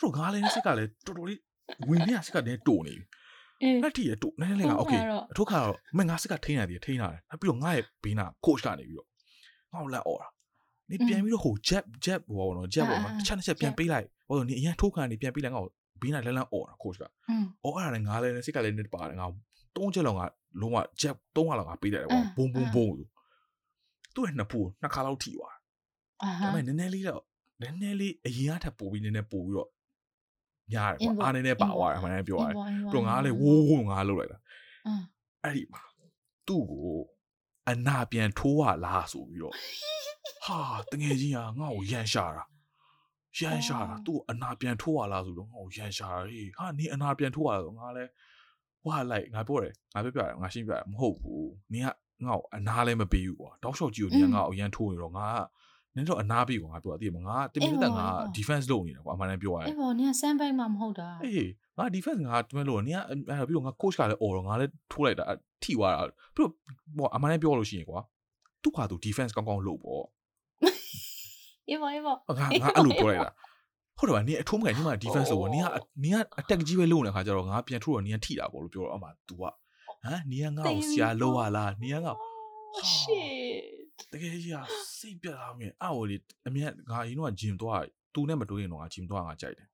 [0.00, 1.40] ဆိုငါလည်းစိတ်ကလည်းတော်တော်လေး
[1.88, 3.04] ဝင်နေရစိတ်ကလည်းတိုးနေပြီ
[3.82, 5.00] အဲ့ဒီရတိုးနည်းနည်းလေးက okay
[5.32, 9.08] အထုခါတော့မငါစိတ်ကထိန်းရတယ်ထိန်းရတယ်နောက်ပြီးတော့ငါရဲ့ဘေးနာ coach ကနေပြီးတော့
[9.72, 10.28] ငါ့ကိုလက်អော်တာ
[10.90, 17.03] နေပြန်ပြီးတော့ဟို jab jab ဟိုပေါ့နော် jab ပေါ့မှာတစ်ချက်တစ်ချက်ပြန်ပေးလိုက်ဟိုတော့နေအရင်ထိုးခံနေပြန်ပေးလိုက်ငါ့ကို ဘေးနာလန်းလန်းអော်တာ coach က
[17.63, 19.25] အော်အဲ့ဒါလည်းငါလည်းစိတ်ကလည်းနစ်ပါတယ်ငါ
[19.75, 20.25] သုံးချက်လောက်ငါ
[20.61, 22.89] လုံးဝ jab သုံးခါလောက်ငါပေးတယ်ကွာဘုံဘုံဘုံ
[24.13, 25.55] သူ့ရဲ့နှစ်ဖူးနှစ်ခါလောက်ထိသွား
[26.41, 27.23] ဒါပေမဲ့နည်းနည်းလေးတော့
[27.61, 29.69] နည်းနည်းလေးအရင်ကထပ်ပို့ပြီးနည်းနည်းပို့ပြီးတော့
[30.73, 34.39] ညားတယ်ကွာအားနည်းနည်းပါသွားတယ်မှန်တယ်ပြောရတယ်ပြီးတော့ငါလည်းဝိုးဝိုးငါလုပ်လိုက်တာ
[35.43, 35.81] အဲ့ဒီမှာ
[36.47, 36.87] သူ့ကို
[37.69, 39.53] အနာပြန်ထိုးရလားဆိုပြီးတော့
[40.45, 40.59] ဟာ
[40.91, 42.43] တငယ်ချင်းကငါ့ကိုရန်ရှာတာ
[43.37, 48.09] ရန်ရှာတာသူ့အနာပြန်ထိုးရလားဆိုတော့ငါ့ကိုရန်ရှာတာဟေးဟာနင်အနာပြန်ထိုးရလားဆိုငါလည်း
[48.83, 51.87] ဟွာလိုက်ငါပြောတယ်ငါပြောပြတယ်ငါရှင်းပြတယ်မဟုတ်ဘူးနင်က
[52.25, 55.27] ငါ့ကိုအနာလည်းမပေးဘူးကွာတောက်လျှောက်ကြီးကိုနင်ကငါ့ကိုရန်ထိုးနေတော့ငါ
[55.93, 58.05] ကနင်တော့အနာပေးကွာငါပြောတယ်ငါတင်မတက်ငါ
[58.37, 65.25] defense လုပ်နေတာကွာအမှန်တမ်းပြောရရင်အေးပေါ့နင်ကစမ်းပိုက်မှမဟုတ်တာအေးငါ defense ငါတင်မလို့နင်ကအဲ့ပြီးတော့ငါ coach ကလည်းအော်တော့ငါလည်းထိုးလိုက်တာ
[65.63, 66.01] ထိသွားတာ
[66.35, 66.51] ပြီးတော့
[66.97, 67.99] ဟိုအမှန်တမ်းပြောလို့ရှိရင်ကွာ
[68.63, 70.03] သူ့ဟာသူ defense ကောင်းကောင်းလုပ်ပေါ့
[71.68, 72.46] အေးပေါ့အေးပေါ့ငါငါ
[72.76, 73.30] အဲ့လိုပြောလိုက်တာ
[73.98, 75.68] ဟုတ်တယ်ဗျနင်အထုံးမကန်ညီမ defense လို့နင်က
[76.02, 79.52] နင်က attack ကြီးပဲလုပ်နေတဲ့ခါကျတော့ငါပြန်ထိုးတော့နင်ကထိတာပေါ့လို့ပြောတော့အမှ तू ကဟမ်
[80.30, 82.12] နင်ကငါ့ကိုဆရာလောက်ရလားနင်ကငါ
[82.94, 84.64] shit တကယ်ကြီးอ่ะ
[84.98, 86.16] စိတ်ပြတ်လာမြင်အော်လေ
[86.48, 87.82] အမြတ်ငါအရင်တော့ gym သွား
[88.14, 89.68] သူနဲ့မတွေ့ရင်တော့ငါ gym သွားငါကြိုက်တယ်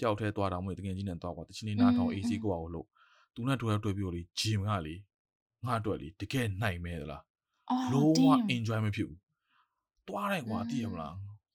[0.00, 2.86] တယောက်တည်းသွားတော့မဟုတ်တကယ်ကြီးနဲ့သွားကွာတချင်းလေးနားထောင် AC ကိုအောင်လို့
[3.34, 4.94] သူနဲ့တွေ့တွေ့ပြီးတော့လေ gym ကလေ
[5.66, 7.22] ငါအတွက်လေတကယ်နိုင်မဲသလား
[7.92, 9.18] လုံးဝ enjoy မဖြစ်ဘူး
[10.07, 11.13] သွားတယ်ကွာသိရမလား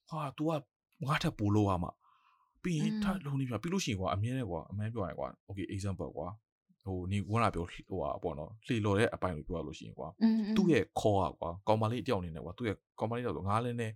[0.09, 0.51] ဟာ तू က
[1.07, 1.93] ငါထက်ပိုလို့ရမှာ
[2.63, 6.29] ပြီးရင်ထလုံးနေပြပြီးလို့ရှိရင်ကွာအမြဲတည်းကွာအမှန်ပြောရင်ကွာ okay example ကွာ
[6.85, 10.09] ဟိုနေကွာပြောဟိုဟာပေါ့နော်လှေလော်တဲ့အပိုင်းလို့ပြောရလို့ရှိရင်ကွာ
[10.57, 13.89] သူ့ရဲ့ခေါ်อ่ะကွာကောင်မလေးတယောက်နေနေကွာသူ့ရဲ့ကောင်မလေးတယောက်ဆိုငါလည်းနေ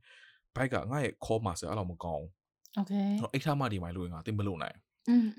[0.57, 2.25] ဘိုက်ကငါ့ရဲ့ခေါ်မှာဆိုအဲ့လိုမကောင်း
[2.79, 4.77] okay အဲ့တော့အိတ်ထားမဒီမိုင်လို့ငါသိမလို့နိုင်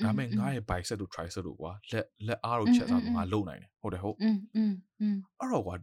[0.03, 4.15] ဒါပေမဲ့ငါရဲ့ bike set တို့ tricycle တို့ကွာလက်လက်အားတို့ချက်စားတို့ငါလုံနိုင်တယ်ဟုတ်တယ်ဟုတ်
[5.39, 5.75] အဲ့တော့ကွာ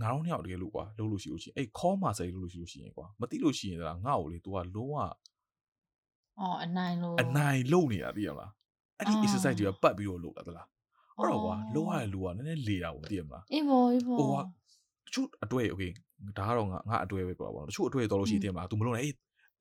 [0.00, 4.96] ငါတို့နှစ်ယောက်တကယ်လို့ကွာလုပ်လို့ရှိလို့ရှိရင်အဲ့ call master လုပ်လို့ရှိလို့ရှိရင်ကွာမသိလို့ရှိရင်ကငါ့ကိုလေ तू ကလုံးဝ
[6.40, 8.50] အော်အနိုင်လို့အနိုင်လုံနေတာသိရမလား
[8.98, 10.66] အဲ့ဒီ exercise တွေကပတ်ပြီးတော့လုပ်တာသလား
[11.18, 14.36] အဲ့တော့ကွာလောရတဲ့လူကနည်းနည်းလေတာကိုသိရမလားအေးဘောအေးဘောဟိုက
[15.06, 15.92] တချို့အတွေ့ okay
[16.38, 19.14] ဒါကတော့ငါငါအတွေ့ပဲပြောပါဘောတချို့အတွေ့တော်လို့ရှိသေးမလား तू မလုပ်နဲ့အေး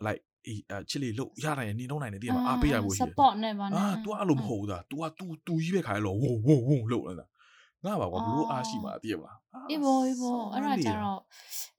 [0.06, 7.29] like အေးချစ်လေးလို့ရနိုင်ရင်နေလုံးနိုင်တယ်သိရမလားအားပေးရဖို့ရှိတယ် support နဲ့ပါနဲ့အာ तू အဲ့လိုမဟုတ်ဘူးသား तू က तू तू ကြီးပဲခါရလို့ဝုံဝုံဝုံလို့လား
[7.86, 9.38] ငါပါကွာဘလို့အားရှိမှာသိရမလား
[9.70, 11.20] အေးဘောအေးဘောအဲ့ဒါကြတော့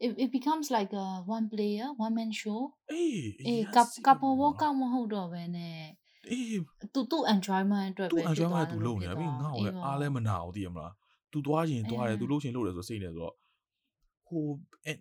[0.05, 1.05] it it becomes like a
[1.36, 3.62] one player one man show အေးအေး
[4.08, 5.79] couple workout မဟုတ်တော့ဘဲနဲ့
[6.32, 6.60] အေး
[6.93, 10.93] သူသူ enjoyment အတွက်ပဲသူ enjoyment သူလုပ်နေတာပြီးငါ့ကိုလည်းအားလည်းမနာဘူးသိရမလား
[11.32, 13.36] သူသွားရင်သွားတယ်သူလုပ်ရင်လုပ်တယ်ဆိုစိတ်နေဆိုတော့
[14.27, 14.43] ဟို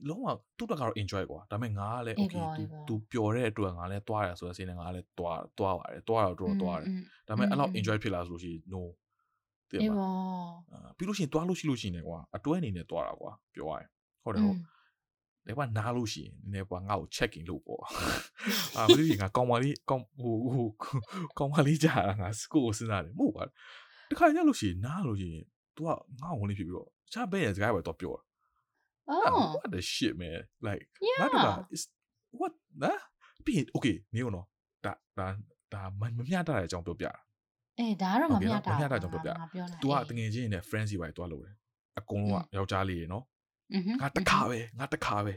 [0.09, 0.26] လုံးဝ
[0.59, 6.90] သူ့တကတော့ enjoy ကွာဒါပေမဲ့ငါကလည်း okay သူသူပျော်တဲ့အတွက်ငါလည်းသွားရဆိုတဲ့စိတ်နဲ့ငါလည်းသွားသွားပါတယ်သွားတော့တော့သွားတယ်
[7.28, 8.83] ဒါပေမဲ့အဲ့လောက် enjoy ဖြစ်လာဆိုလို့ရှိရင် no
[9.72, 10.09] တဲ့ပါ
[10.96, 13.88] ပြီးလို့ရှိရင်သွားလို့ရှိလို့ရှိနေကွာအတွဲအနေနဲ့သွားတာကွာပြောရရင်
[14.22, 14.57] ဟုတ်တယ်ဟုတ်
[15.48, 17.83] ဒါကနားလို့ရှိရင်နည်းနည်းပါငါ့ကို checking လုပ်ပေါ့
[18.76, 20.68] အာမလို့ငါကောင်းပါလေးကောင်းဟိုဟို
[21.38, 23.44] ကောင်းပါလေးကြာငါစကိုကိုစဉ်းစားတယ်မဟုတ်ပါ
[24.11, 25.44] တခါရလို့ရှိရင်နားလို့ရှိရင်
[25.76, 28.14] तू ကငါ့ကိုဝင်ဖြစ်ပြီးတော့ချဘဲရဲ့စကားပဲတော့ပြော
[29.11, 30.85] Oh what the shit man like
[31.20, 31.83] ငါတို့က is
[32.38, 32.52] what
[32.83, 32.92] နာ
[33.44, 34.46] ပြီး okay နေဦးနော်
[34.85, 35.26] ဒါဒါ
[35.72, 37.12] ဒါမမျှတာတဲ့အကြောင်းပြောပြတာ
[37.80, 39.32] အေးဒါကတော့မမျှတာမမျှတာကြောင့်ပြောပြ။
[39.82, 41.56] तू ကတငယ်ချင်းနဲ့ friends ကြီးပဲတွားလို့တယ်။
[41.99, 43.23] အကုန်လုံးကယောက်ျားလေးရေနော်
[44.02, 45.34] ငါတခါပဲငါတခါပဲ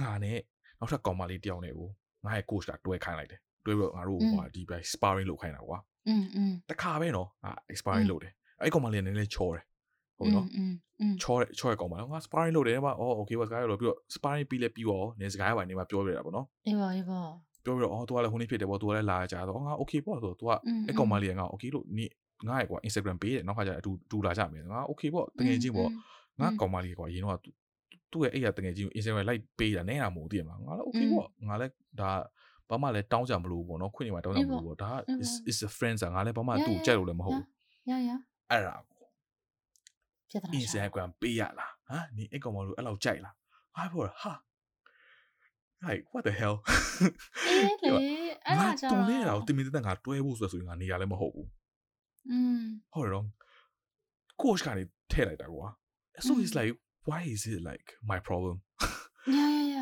[0.00, 0.38] ငါနဲ့
[0.78, 1.88] နောက်ထပ်ကောင်မလေးတယောက်နဲ့ကို
[2.24, 5.78] ငါရဲ့ coach ကတွဲခိုင်းလိုက်တယ်တွဲပြီးတော့ငါတို့ဟိုဒီပဲ sparring လုပ်ခိုင်းတာကွာ
[6.08, 9.64] อืมอืมတခါပဲနော်ငါ sparring လုပ်တယ်အဲ့ကောင်မလေးကနည်းနည်းချောတယ်
[10.18, 10.46] ဟုတ်နော်
[11.22, 17.20] ချောချောရကောင်မလေးငါ sparring လုပ်တယ်ဗျအော် okay ပါစကားရလို့ပြီးတော့ sparring ပြီးလဲပြီးတော့နည်းစကားရပါနေမှာပြောပြတာပေါ့နော်အေးပါအေးပါ
[17.68, 20.50] ပြောပြီးတော့အော် तू ကလည်းဟိုနေ့ဖြစ်တယ်ပေါ့ तू ကလည်းလာကြတော့ငါ okay ပေါ့ဆို तू က
[20.86, 22.06] အဲ့ကောင်မလေးကငါ okay လို့နိ
[22.48, 25.90] ငါ့ရဲ့ကွာ Instagram ပေးတယ်နောက်ခါကျအတူတူလာကြမယ်ငါ okay ပေါ့တကယ်ချင်းပေါ့
[26.40, 27.38] ငါကောင်မလေးကွာရင်တော့
[28.12, 32.10] သူ့ရဲ့အဲ့ရတကယ်ကြီး Instagram like ပေးတာနဲတာမဟုတ်သိရမလားငါလည်း okay ပေါ့ငါလည်းဒါ
[32.68, 34.90] ဘာမှလည်းတောင်းကြမလို့ပေါ့နော်ခွင့်နေမှာတောင်းကြမလို့ပေါ့ဒါ
[35.22, 37.46] is is a friend ဆာငါလည်းဘာမှသူ့ကြိုက်လို့လည်းမဟုတ်ဘူး
[37.90, 38.10] ရရ
[38.50, 39.08] အဲ့ဒါကို
[40.30, 43.34] ဖြစ်တာ Instagram ပေးရလားဟမ်နင်အဲ့ကောင်မလို့အဲ့လောက်ကြိုက်လား
[43.76, 44.32] ငါပြောဟာ
[45.87, 46.55] like what the hell
[47.47, 47.93] အေးလေ
[48.45, 51.49] အဲ့ဒါကြောင့်တော်လေးတော့တင်မတဲ့ငါတွဲဖို့ဆိုဆိုရင်ငါနေရလည်းမဟုတ်ဘူး
[52.29, 52.61] อืม
[52.93, 53.25] ဟုတ်တယ်တော့
[54.41, 55.67] coach ကနေထည့်လိုက်တာကွာ
[56.25, 56.73] so it's like
[57.09, 58.55] why is it like my problem
[59.35, 59.77] ရရရ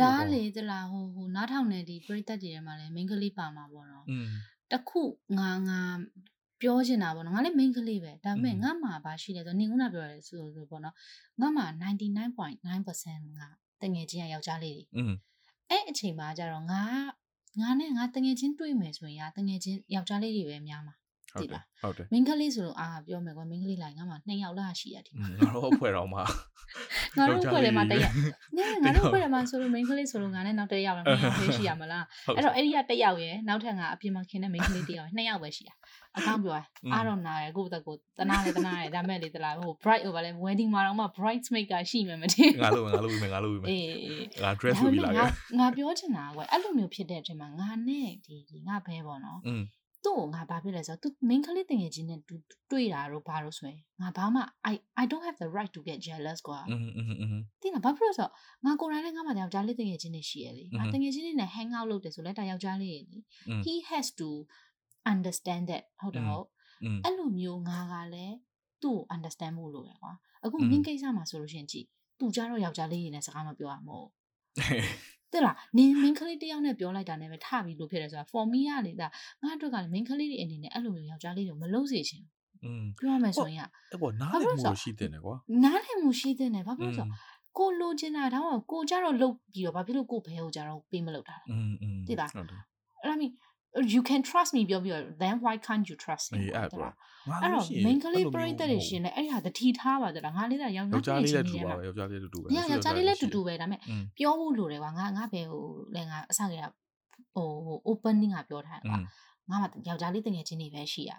[0.00, 4.04] ဒါလေတလားဟိုဟိုနားထောင်နေဒီပြိတက်တွေထဲမှာလည်း main ကလေးပါမှာပေါ့နော်
[4.72, 5.02] တခု
[5.38, 5.80] ငါငါ
[6.62, 10.94] ပြောချင်တာပေါ့နော်ငါလည်း main ကလေးပဲဒါပေမဲ့ငါမှာဘာရှိလဲဆိုနေခုနပြောရဲဆိုဆိုပေါ့နော်
[11.40, 13.48] ငါမှာ99.9%ငါ
[13.82, 15.02] တငယ်ချင်းကယောက်ျားလေးတွေ
[15.70, 16.82] အဲ့အချိန်မှာကျတော့ငါ
[17.60, 20.94] ငါနဲ့ငါတငယ်ချင်းတွေ့မယ်ဆိုရင်တငယ်ချင်းယောက်ျားလေးတွေပဲများမှာ
[21.40, 26.22] သိလားဟုတ်တယ်မင်းကလေးဆိုလို့အာပြောမယ်ကွာမင်းကလေးလိုက်ငါမှ2ယောက်လားရှိရဒီငါတို့အဖွဲ့တော်မှာ
[27.18, 28.12] ငါတို့ဖွဲ့တယ်မှာတရက်
[28.56, 32.04] နဲငါတို့ဖွဲ့တယ်မှာဆိုလို့ main ကလေးဆိုလို့ငါနဲ့နောက်တစ်ယောက်လည်း2ယောက်ပဲရှိရမလား
[32.36, 35.70] အဲ့တော့အဲ့ဒီကတစ်ယောက်ရယ်နောက်ထပ်ငါအပြင်မှာခင်တဲ့ main ကလေးတစ်ယောက်2ယောက်ပဲရှိရ
[36.16, 36.54] အကောင်းပြော
[36.92, 49.38] အားတော့နာရယ်ကိုယ့်တက်ကိုတနာလေတနာရယ်ဒါမဲ့လေတလားဟို bright over လဲ wedding မှာတော့မှ bridesmaid ကရှိမယ်မထင်ငါလို့ငါလို့ပြီးမယ်ငါလို့ပြီးမယ်အေးငါ dress ပြီးလာခဲ့ငါပြောချင်တာကွယ်အဲ့လိုမျိုးဖြစ်တဲ့အချိန်မှာငါနဲ့ဒီငါဘဲပေါ့နော်
[50.04, 52.34] သူ့ကိုငါဘာဖြစ်လဲဆိုတော့ तू main ကလေးတငယ်ချင်းနဲ့ तू
[52.70, 56.76] တွေ့တာတော့ဘာလို့ဆိုရင်ငါဘာမှ I I don't have the right to get jealous ကွာอื
[57.38, 58.32] ม။တင်လားဘာဖြစ်လို့ဆိုတော့
[58.66, 63.18] ငါကိုယ်တိုင်လည်းငါမှတယောက်ျားလေးတငယ်ချင်းနဲ့ရှိရလေ။ငါတငယ်ချင်းနဲ့ hang out လုပ်တယ်ဆိုလဲတယောက်ျားလေးရလေ။
[63.66, 64.28] He has to
[65.12, 66.46] understand that ဟုတ်တယ်ဟုတ်။
[67.04, 68.36] အဲ့လိုမျိုးငါကလည်း
[68.82, 70.12] သူ့ကို understand ဖို့လိုတယ်ကွာ။
[70.44, 71.86] အခု main ကိစ္စမှာဆိုလို့ရှင်ကြည့်
[72.18, 74.06] तू ကြတော့ယောက်ျားလေးရနေစကားမပြောရမို့။
[75.33, 79.07] တဲ့လားနင်းမင်းကလေးတယောက်နဲ့ပြောလိုက်တာနဲ့ပဲထပြီးလို့ဖြစ်တယ်ဆိုတာ for me ကလေဒါ
[79.41, 82.23] ငါအတွက်ကလည်းမင်းကလေးတွေအနေနဲ့အဲ့လိုမျိုးယောက်ျားလေးတွေမလုပ်စေချင်
[82.65, 87.07] อืมပြောရမယ်ဆိုရင်အဲ့ပေါ်နားလည်မှုရှိတဲ့ကွာနားလည်မှုရှိတဲ့ဘာဖြစ်လို့ဆို
[87.57, 92.61] ကိုလိုချင်တာတော့ကိုကြတော့လုတ်ပြီးတော့ဘာဖြစ်လို့ကိုဘဲကိုကြတော့ပေးမလုပ်တာလဲอืมอืมတိလားဟုတ်တယ်
[93.01, 93.27] အဲ့ဒါမီ
[93.95, 96.87] you can trust me ပြောပြီးတော့ then why can't you trust me အဲ့ဒါ
[97.41, 103.79] အဲ့တော့ main ကလေးပရိသတ်တွေရှင်လဲအဲ့ဒီဟာတတိထားပါတလားငါလေးကယောက်ျားလေးလည်းတူပါပဲယောက်ျားလေးလည်းတူပဲယောက်ျားလေးလည်းတူတူပဲဒါပေမဲ့
[104.17, 105.63] ပြောဖို့လိုတယ်ကွာငါငါဘယ်ဟို
[105.95, 106.55] လဲငါအစက
[107.35, 107.49] ဟို
[107.89, 108.99] opening ကပြောထားတယ်ကွာ
[109.49, 111.13] ငါမှယောက်ျားလေးတငယ်ချင်းတွေပဲရှိရ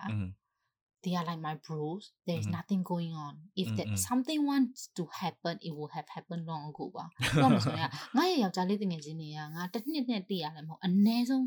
[1.04, 2.56] they are like my bros there is mm-hmm.
[2.58, 4.06] nothing going on if that mm-hmm.
[4.08, 7.04] something wants to happen it will have happened long ago ပါ
[7.42, 11.46] တော့မဆိုရင်ငါရဲ့ယောက်ျားလေးတငယ်ချင်းတွေကငါတစ်နှစ်နဲ့တည်ရတယ်မဟုတ်အနည်းဆုံး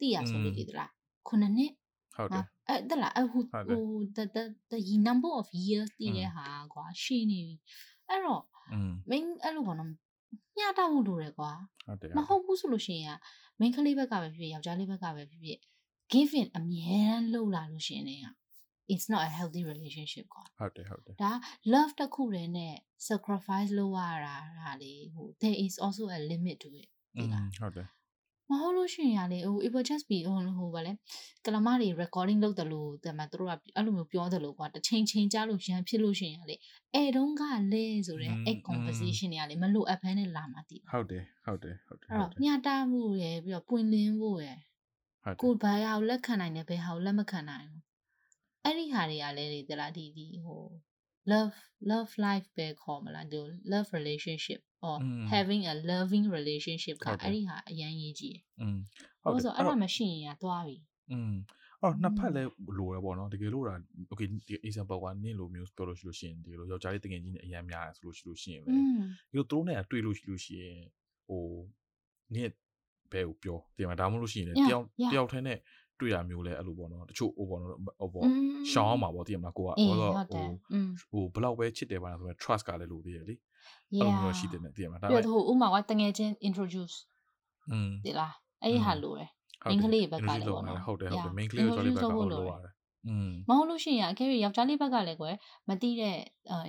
[0.00, 0.90] တည်ရဆိုလို့လေတလား
[1.28, 1.72] ခုနှစ်နှစ်
[2.14, 3.84] ဟုတ်တယ်အဲ့တလားဟိုဟို
[4.16, 7.56] the the the number of years တည်တဲ့ဟာကွာရှင်းနေပြီ
[8.08, 8.42] အဲ့တော့
[9.10, 9.90] main အဲ့လိုပေါ့နော်
[10.58, 11.50] ညတာမှုလိုတယ်ကွာ
[11.86, 13.18] ဟုတ်တယ်မဟုတ်ဘူးဆိုလို့ရှိရင်
[13.60, 15.58] main ကလေးဘက်ကပဲဖြစ်ဖြစ်ယောက်ျားလေးဘက်ကပဲဖြစ်ဖြစ်
[16.12, 18.22] give in အမြဲတမ်းလှုပ်လာလို့ရှိရင်လည်း
[18.92, 21.32] it's not a healthy relationship ကွာဟုတ်တယ်ဟုတ်တယ်ဒါ
[21.72, 22.74] love တစ်ခုတည်းနဲ့
[23.08, 27.88] sacrifice လုပ်ရတာဒါလေဟို there is also a limit to it ဒီလားဟုတ်တယ်
[28.50, 30.92] မဟုတ်လို့ရှိရင်လေဟို it will just be ဟိုဟိုဗာလဲ
[31.44, 36.56] ကလမတွေ recording လုပ်တယ်လို့တဲ့မှာသူတို့ကအဲ့လိုမျိုးပြောတယ်လို့ကွာတစ်ချိန်ချိန်ကြားလို့ရန်ဖြစ်လို့ရှိရင်လေ
[36.94, 44.58] အဲတုန်းကလဲဆိုတဲ့အဲ့ conversation တွေကလေမလို့အဖဲနဲ့လာမှတည်ဟုတ်တယ်ဟုတ်တယ်ဟုတ်တယ်အဲ့တော့ညတာမှုရယ်ပြီးတော့ပွင့်လင်းဖို့ရယ်
[45.42, 47.82] ကိုဘာရအောင်လက်ခံနိုင်တယ်ဘယ်ဟာကိုလက်မခံနိုင်ဘူး
[48.64, 50.62] အဲ့ဒီဟာတွေကလည်းဒီတလားဒီဒီဟို
[51.30, 51.56] love
[51.90, 53.40] love life ပဲခေါ်မလားဒီ
[53.72, 54.96] love relationship or
[55.32, 58.42] having a loving relationship ကအဲ့ဒီဟာအရန်ရေးကြည့်တယ်။
[59.22, 60.76] ဟုတ်ဆိုအဲ့ဒါမရှိရင်ကသွားပြီ။
[61.12, 61.34] อืม
[61.82, 63.74] အော်နှစ်ဖက်လည်းလိုရပေါ့နော်တကယ်လို့ဒါ
[64.10, 68.70] okay ဒီ example ကနင့်လိုမျိုးပြောလို့ရှိလို့ရှိရင်ဒီလိုယောက်ျားလေးတကယ်ကြီးနဲ့အရန်များတယ်ဆိုလို့ရှိလို့ရှိရင်လေ
[69.30, 70.78] ဒီလိုသူတို့နဲ့တွေ့လို့ရှိလို့ရှိရင်
[71.28, 71.44] ဟို
[72.34, 72.52] နင့်
[73.12, 75.58] ဘဲကိုပြောတင်မှာဒါမှမဟုတ်လို့ရှိရင်တယောက်တယောက်ထဲနဲ့
[76.00, 78.26] တွေ့တာမျိုးလဲအဲ့လိုပေါ့နော်တချို့ဟိုပေါ့နော်ဟိုပေါ့
[78.72, 79.84] ရှောင်းအောင်ပါပေါ့တည်ရမလားကိုကဟို
[81.10, 83.34] ဟိုဘလောက်ပဲချစ်တယ်ပါလားဆိုတော့ trust ကလည်းလိုသေးတယ်လေ
[83.91, 86.95] အဲ့လိုမျိုးရှိတယ်နဲ့တည်မလားဒါပေမဲ့ဟိုဥမာကတငယ်ချင်း introduce
[87.71, 89.29] อืมဒီလားအဲ့ဒီဟာလိုတယ်
[89.69, 92.73] မင်းကလေးဘက်ကလည်းပေါ့နော်ဟုတ်တယ်ဟုတ်တယ် main ကလေးကိုကြော်လေးဘက်ကလိုရတယ်
[93.07, 95.35] อืมမဟုတ်လို့ရှိရင်အကယ်၍ယောက်ျားလေးဘက်ကလည်းကွယ်
[95.69, 96.15] မတိတဲ့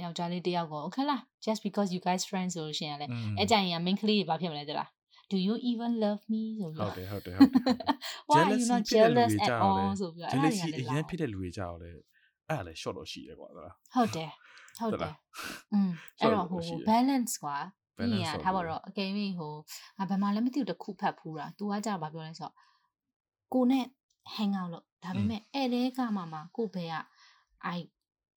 [0.05, 4.89] ယောက်ျားလေးတယောက်ကို okay လား just because you guys friends ဆိုလို့ရှိရင်လည်းအဲ့ကြရင် main ကလေးဘာဖြစ်မလဲတလား
[5.33, 7.69] do you even love me ဆိုပြီးဟုတ်တယ်ဟုတ်တယ်ဟုတ်တယ်
[8.29, 11.91] why are you not jealous at all ဆိုပြီးအဲ့ဒါတွေကလည်းအရင်ဖြစ်တဲ့လူတွေကြောက်လေ
[12.49, 14.31] အဲ့ဒါလည်း short တော့ရှိတယ်ကွာဟုတ်လားဟုတ်တယ်
[14.79, 15.15] ဟုတ်တယ်
[15.73, 17.57] อืมအဲ့တော့ဟို balance ကွာ
[17.97, 19.55] ပြီးရင်ထားပါတော့အကယ်၍ဟို
[19.99, 22.55] ငါဘာမှလည်းမသိဘူးတခုဖတ်ဖူးတာ तू ကကြာဘာပြောလဲဆိုတော့
[23.53, 23.85] ကိုနဲ့
[24.35, 26.97] hang out လို့ဒါပေမဲ့အဲ့တဲကမှမှကိုဘယ်က
[27.75, 27.79] I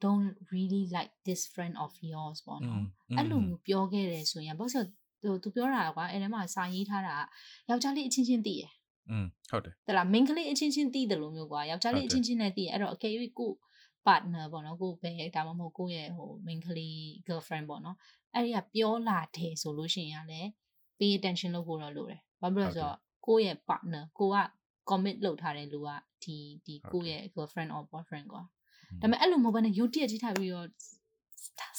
[0.03, 2.83] don't really like this friend of yours ပေါ့နော်
[3.17, 4.87] အဲ့လိုမျိုးပြောခဲ့တယ်ဆိုရင်ဘာလို့
[5.23, 7.15] သူသူပြောတာကွာအဲ့ထဲမှာစာရေးထားတာ
[7.69, 8.71] ယောက်ျားလေးအချင်းချင်းတည်ရယ်
[9.09, 13.51] อืมဟုတ်တယ်တလား main ကလေးအချင်းချင်းတည်တယ်လို့မျိုးကွာယောက်ျားလေးအချင်းချင်းနဲ့တည်ရယ်အဲ့တော့အကယ်၍ကို
[14.06, 17.96] partner ပေါ့နော်ကိုပဲဒါမှမဟုတ်ကိုရဲ့ဟို main ကလေး girlfriend ပေါ့နော်
[18.34, 20.48] အဲ့ဒီကပြောလာတယ်ဆိုလို့ရှိရင်လည်း
[20.98, 24.36] pay attention လုပ်ဖို့တော့လိုတယ်ဘာဖြစ်လို့လဲဆိုတော့ကိုရဲ့ partner ကိုက
[24.90, 25.88] commit လုပ်ထားတဲ့လူက
[26.22, 26.36] ဒီ
[26.66, 28.42] ဒီကိုရဲ့ girlfriend or boyfriend ကွာ
[29.00, 30.68] ဒါပေမဲ့အဲ့လိုမဟုတ်ဘဲနဲ့ YouTube ကြည့်ထားပြီးတော့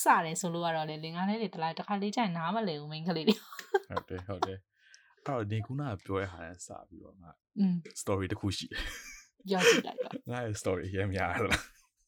[0.04, 7.32] စတယ်ဆိုလို့ကတော့လေလင်္ကာလေးတွေတလားတစ်ခါလေးကြိုင်နားမလဲဘူးမိန်းကလေးတွေဟုတ်တယ်ဟုတ်တယ်အဲ့တော့ဒီခုနကပြောရဟာနဲ့စပြီးတော့ငါ
[8.02, 8.82] story တစ်ခုရှိတယ်
[9.48, 11.62] ပြောကြည့်လိုက်ပါငါရဲ့ story ရမ်းများလား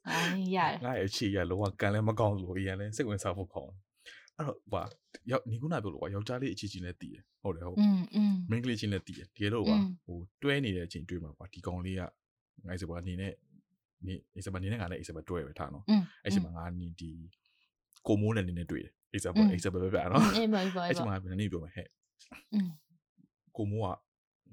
[0.09, 3.73] အေးရငါရဲ့ချီရလောကကန်လည်းမကောင်းလို့ရန်လည်းစိတ်ဝင်စားဖို့ခေါင်း
[4.37, 4.83] အဲ့တော့ဘာ
[5.31, 12.03] ရောက်ဒီခုနပြောလို့ကွာယောက်ျားလေးအချီချင်းနဲ့တည်တယ်ဟုတ်တယ်ဟုတ်อืมอืมမိန်းကလေးချင်းနဲ့တည်တယ်တကယ်လို့ကွာဟိုတွဲနေတဲ့အချိန်တွေ့မှာကွာဒီကောင်လေးက
[12.67, 13.33] ငါ့စပါနေနဲ့
[14.07, 15.85] နေအိစပါနေနဲ့ငါနဲ့အိစပါတွဲပဲထားနော်
[16.25, 17.11] အဲ့ချိန်မှာငါနေဒီ
[18.07, 21.87] ကိုမိုးနဲ့နည်းနည်းတွေ့တယ် example example ပဲပြနော်အေးပါပါအဲ့ချိန်မှာနည်းနည်းပြောမယ်ဟဲ့
[23.57, 23.89] ကိုမိုးက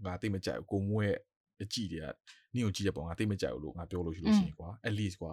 [0.05, 1.17] ငါတိတ်မကြိုက်ဘူးကိုမိုးရဲ့
[1.63, 2.07] အကြည့်တွေက
[2.55, 5.32] နင့်ကိုကြည့်တဲ့ပုံငါတိတ်မကြိုက်ဘူးလို့ငါပြောလို့ရှိလို့ရှိရင်ကွာ at least ကွာ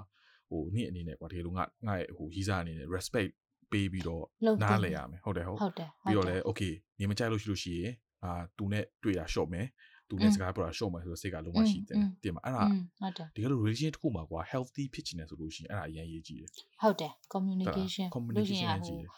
[0.49, 3.31] ဟိုနင့်အနေနဲ့ကွာတကယ်လို့ငါငါရဲ့ဟိုရီးစားအနေနဲ့ respect
[3.71, 4.23] ပေးပြီးတော့
[4.63, 7.93] နားလည်ရမယ်ဟုတ်တယ်ဟုတ်ဟုတ်တယ်ပြီးတော့လည်း okay နေမကြိုက်လို့ရှိလို့ရှိရင်
[8.23, 9.67] အာသူနဲ့တွေ့တာ short မယ်
[10.09, 12.63] သူနဲ့စကားပြောတာရှော့မယ်ဆိုတော့စိတ်ကလုံးဝရှိတယ်တင်မအဲ့ဒါ
[12.99, 16.49] ဟုတ်တယ်ဒီကလို relation တစ်ခုမှာကွာ healthy ဖြစ်ချင်တယ်ဆိုလို့ရှိရင်အဲ့ဒါအရင်ရေးကြည့်တယ်
[16.81, 19.09] ဟုတ်တယ် communication communication ရေးကြည့်တယ်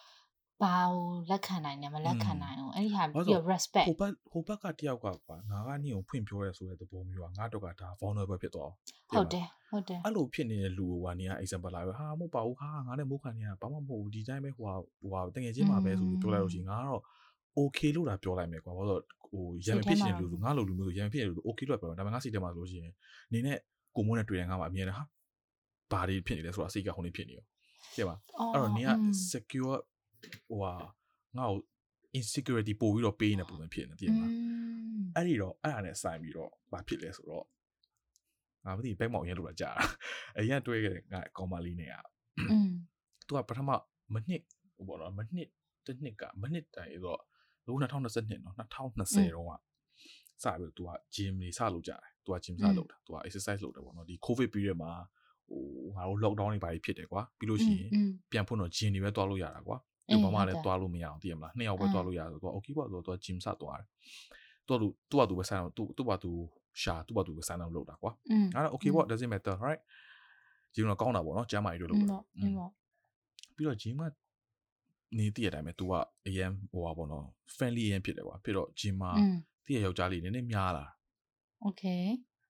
[0.64, 8.72] ဘာကိုလက်ခံနိုင်တယ်မလက်ခံနိုင်ဘူးအဲ့ဒီဟာပြီးတော့ respect ဟိုဘက်ဟိုဘက်ကတယောက်ကကွာငါကနင့်ကိုဖွင့်ပြောရဲဆိုတဲ့သဘောမျိုးကငါတော့ကဒါ vulnerable ဖြစ်သွား
[9.12, 17.02] ဟုတ်တယ်ဟုတ်တယ်အဲ့လိုဖြစ်နေတဲ့လူကနင်က example လာပဲဟာမဟုတ်ပါဘူးဟာငါနဲ့မိုးခံနေရဘာမှမဟုတ်ဘူးဒီတိုင်းပဲဟိုဟာဟိုဟာတကယ်ချင်းမှာပဲဆိုပြီးပြောလိုက်လို့ရှိရင်ငါကတော့
[17.60, 22.94] okay လို့ဒါပြောလိုက်မယ်ကွာဘာလို့ဟိုရံဖြစ်ရှင်လူလူငါလိုလူမျိုးရံဖြစ်နေလူ okay လို့ပြောတယ်ဒါပေမဲ့ငါစိတ်ထဲမှာဆိုလို့ရှိရင်
[23.34, 23.58] နေနဲ့
[23.96, 25.04] ကိုမွန်းနဲ့တွေ့တယ်ငါမှအမြင်နဲ့ဟာ
[25.92, 27.46] ဘာတွေဖြစ်နေလဲဆိုတာစိတ်ကဟိုနေဖြစ်နေရော
[27.96, 28.16] သိပါ
[28.54, 28.92] အဲ့တော့နင်က
[29.32, 29.78] secure
[30.49, 30.73] ဟိုဟာ
[31.39, 31.61] ငါ့ကို
[32.19, 34.29] insecurity ပို့ပြီးတော့ပေးနေပုံစံဖြစ်နေတည်မှာ
[35.15, 37.47] အဲ့ဒီတော့အဲ့ဒါနဲ့ဆိုင်ပြီးတော့ဘာဖြစ်လဲဆိုတော့
[38.65, 39.71] ငါမသိဘက်မောင်ရဲလို့လာကြာ
[40.39, 42.05] အရင်တွေ့ခဲ့တဲ့ငါကောင်မလေးနဲ့อ่ะ
[43.27, 43.71] သူကပထမ
[44.15, 44.43] မနစ်
[44.77, 45.49] ဟိုပေါ့နော်မနစ်
[45.87, 47.21] တစ်နှစ်ကမနစ်တိုင်ဆိုတော့
[47.67, 49.53] လူ2022နော်2020တော့က
[50.43, 54.93] စပြီး तू က gym တွေစလုပ်ကြတယ် तू က gym စလုပ်တာ तू က exercise လုပ်တယ်ပေါ့နော်ဒီ covid period မှာ
[55.49, 55.63] ဟို
[55.97, 57.91] ငါတို့ lockdown တွေဘာတွေဖြစ်တယ်ကွာပြီးလို့ရှိရင်
[58.31, 59.77] ပြန်ဖွင့်တော့ gym တွေပဲတွားလို့ရတာကွာ
[60.12, 63.88] သူဘာမှလည်းတွားလို့မရအောင်သိရမလားနှစ်ယောက်ပဲတွားလို့ရတယ်ဆိုတော့ okay ပေါ့ဆိုတော့ gym စတွားတယ်
[64.68, 66.32] သူကသူသူကသူပဲဆိုင်သူသူ့ဘာသူ
[66.82, 68.12] ရှာသူ့ဘာသူပဲဆိုင်အောင်လုပ်တာကွာ
[68.56, 69.82] အဲ့တော့ okay ပေါ့ doesn't matter right
[70.74, 72.18] gym တော့ကောင်းတာပေါ့နော်ကျမ်းမာရေးတို့လုပ်တာ
[73.56, 74.04] ပြီးတော့ gym က
[75.18, 75.94] နေတည့်ရတိုင်းပဲ तू က
[76.28, 79.12] အရင်ဟိုပါပေါ့နော် friendly အရင်ဖြစ်တယ်ကွာဖြစ်တော့ gym မှာ
[79.66, 80.86] တည့်ရယောက်ျားလေးနည်းနည်းများလာ
[81.68, 82.04] okay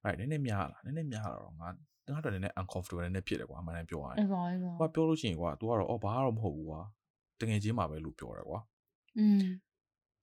[0.03, 1.67] right နည်းနည်းများလာနည်းနည်းများလာတော့ငါ
[2.13, 6.81] ငါတော့နည်းနည်း uncomfortable နည်းနည်းဖြစ်တယ်ကွာအမှန်တမ်းပြောရရင်အေးပါအေးပါကွာပြောလို့ရှိရင်ကွာ तू ကတော့အော်ဘာတော့မဟုတ်ဘူးကွာ
[7.40, 8.60] တငယ်ချင်းမှာပဲလို့ပြောတယ်ကွာ
[9.18, 9.42] อืม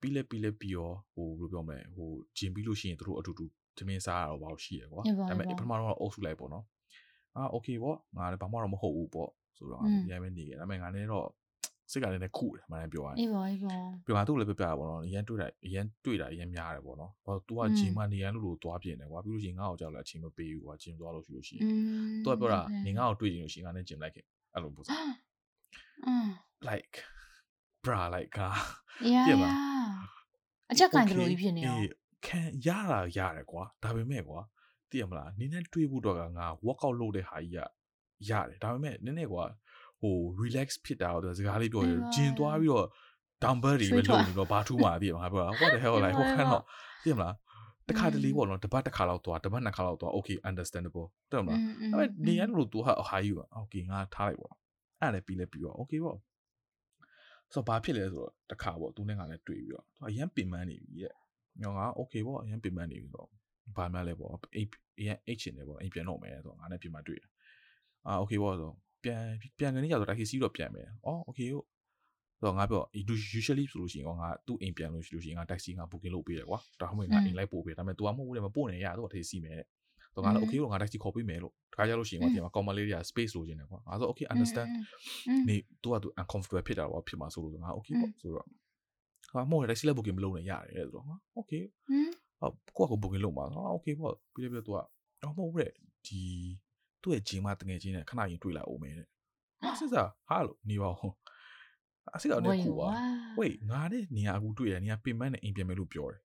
[0.00, 3.44] ပြီးလဲပြီးလဲပြီးရောဟိုဘယ်လိုပြောမလဲဟိုဂျင်ပြီးလို့ရှိရင်တို့အတူတူ
[3.78, 6.64] သမင်းစားရတော့ဘာလို့ရှိရကွာဒါပေမဲ့ပထမတော့အုပ်စုလိုက်ပေါ့နော်
[7.36, 11.26] အာโอเคပေါ့ငါလည်းဘာမှတော့မဟုတ်ဘူးပေါ့ဆိုတော့ရိုင်းမဲနေခဲ့ဒါပေမဲ့ငါလည်းတော့
[11.90, 21.66] စိတ်ကလည်းခုတယ်မှန်တယ်ပြောရရင်အေးပါအေးပါပြောတာသူ့လည်းပြပြတာပေါ့နော်အရန်တွေ့တာအရန်တွေ့တာအရန်များတယ်ပေါ့နော်ဘာလို့ तू ကဂျင်မနေရန်လို့လို့သွားပြင်တယ်ကွာပြီးလို့ရှိရင်ငါ့ကိုကြောက်လာအချိန်မပေးဘူးကွာဂျင်သွားလို့ရှိလို့ရှိရင်
[22.24, 24.90] तू ကပြောတာနေငါ့ကိုတွေ့ရင်လို့ရှိရင်ငါနဲ့ဂျင်လိုက်ခဲ့အဲ့လိုပုံစံ
[26.69, 26.95] like
[27.83, 28.39] bra like က
[29.27, 29.51] ပြပါ
[30.71, 31.77] အချက်ကန်ကြလို့ဖြစ်နေရော
[32.25, 34.39] ခံရတာရတယ်ကွာဒါပေမဲ့ကွာ
[34.89, 37.59] သိရမလားနင်းနဲ့တွေးဖို့တော့ကငါ workout လုပ်တဲ့ဟာကြီးက
[38.29, 39.43] ရတယ်ဒါပေမဲ့နည်းနည်းကွာ
[40.01, 42.87] ဟို relax ဖြစ်တာတော့စကားလေးပြောရဂျင်သွားပြီးတော့
[43.43, 46.63] dumbbell တွေပဲလုပ်နေတော့ဘာထူးမှာသိရမှာပြော what the hell like ဟိုခန်းတော့
[47.03, 47.35] သိရမလား
[47.89, 51.59] တခါတလေပေါ့နော်တပတ်တစ်ခါလောက်သွားတပတ်နှစ်ခါလောက်သွား okay understandable တဲ့မလား
[51.91, 54.53] ဒါပေမဲ့နေရလို့သူဟာ high ယူ okay ငါထားလိုက်ပေါ့
[55.01, 56.17] အဲ့လည်းပြီးလဲပြီးတော့ okay ပေါ့
[57.53, 61.13] ဆိုတော့ဘာဖြစ်လဲဆိုတော့တခါပေါ့သူနဲ့ငါလည်းတွေ့ပြီးတော့သူအရန်ပင်ပန်းနေပြီရဲ့
[61.61, 63.29] ညောင်က okay ပေါ့အရန်ပင်ပန်းနေပြီဆိုတော့
[63.77, 64.69] ဘာမှလည်းပေါ့အိတ်
[64.99, 67.31] အရန်အိတ်ချင်တယ်ပေါ့အိမ်ပြန်တော့မယ်ဆိုတော့ငါနဲ့ပြင်မှတွေ့တယ်
[68.07, 68.71] အာ okay ပေါ့ဆို
[69.03, 69.21] ပြန်
[69.59, 71.65] ပြန်ကနေရဆိုတိုက်စီတော့ပြန်မယ်အော် okay ဟုတ်
[72.39, 72.83] ဆိုတော့ငါပြော
[73.37, 79.59] usually ဆိုလို့ရှိရင်ငါသူ့အိမ်ပြန်လို့ရှိလို့ရှိရင်ငါ taxi ငါ booking လုပ်ပေးတယ်ကွာဒါမှမဟုတ်ငါအိမ်လိုက်ပို့ပေးဒါပေမဲ့ तू ကမဟုတ်ဘူးလေမပို့နဲ့ရတော့ taxi မယ်
[80.18, 84.68] တဲ့တော့ငါလည်း okay လို့ငါ taxi ခေါ်ပေးမယ်လို့တခါကြလို့ရှိရင်ငါဒီမှာ common လေးတွေက space လိုချင်တယ်ကွာငါဆို okay understand
[85.48, 88.46] နေ तू က तू uncomfortable ဖြစ်တာပေါ့ဖြစ်မှာဆိုလို့ငါ okay ပေါ့ဆိုတော့
[89.34, 91.62] ဟာမဟုတ် taxi လည်း booking မလုပ်နဲ့ရတယ်ဆိုတော့ငါ okay
[92.40, 94.84] ဟုတ်ကိုကကို booking လုပ်မှာငါ okay ပေါ့ပြီးလည်းပြီးတော့
[95.22, 95.72] तू ကတော့မဟုတ်ဘူးတဲ့
[96.06, 96.20] ဒီ
[97.02, 99.06] သူ့ရဲ့ဂျင်းမတငယ်ချင်းနဲ့ခဏရင်တွေ့လိုက်အောင်မယ်တဲ့
[99.62, 101.14] ဟာစစ်စားဟာလို့နေပါဦး
[102.14, 102.88] အစစ်ကတော့ခုပါ
[103.38, 106.20] ဝေးငါနဲ့နေရာအခုတွေ့ရနေရာပင်မနဲ့အိမ်ပြန်မယ်လို့ပြောတယ်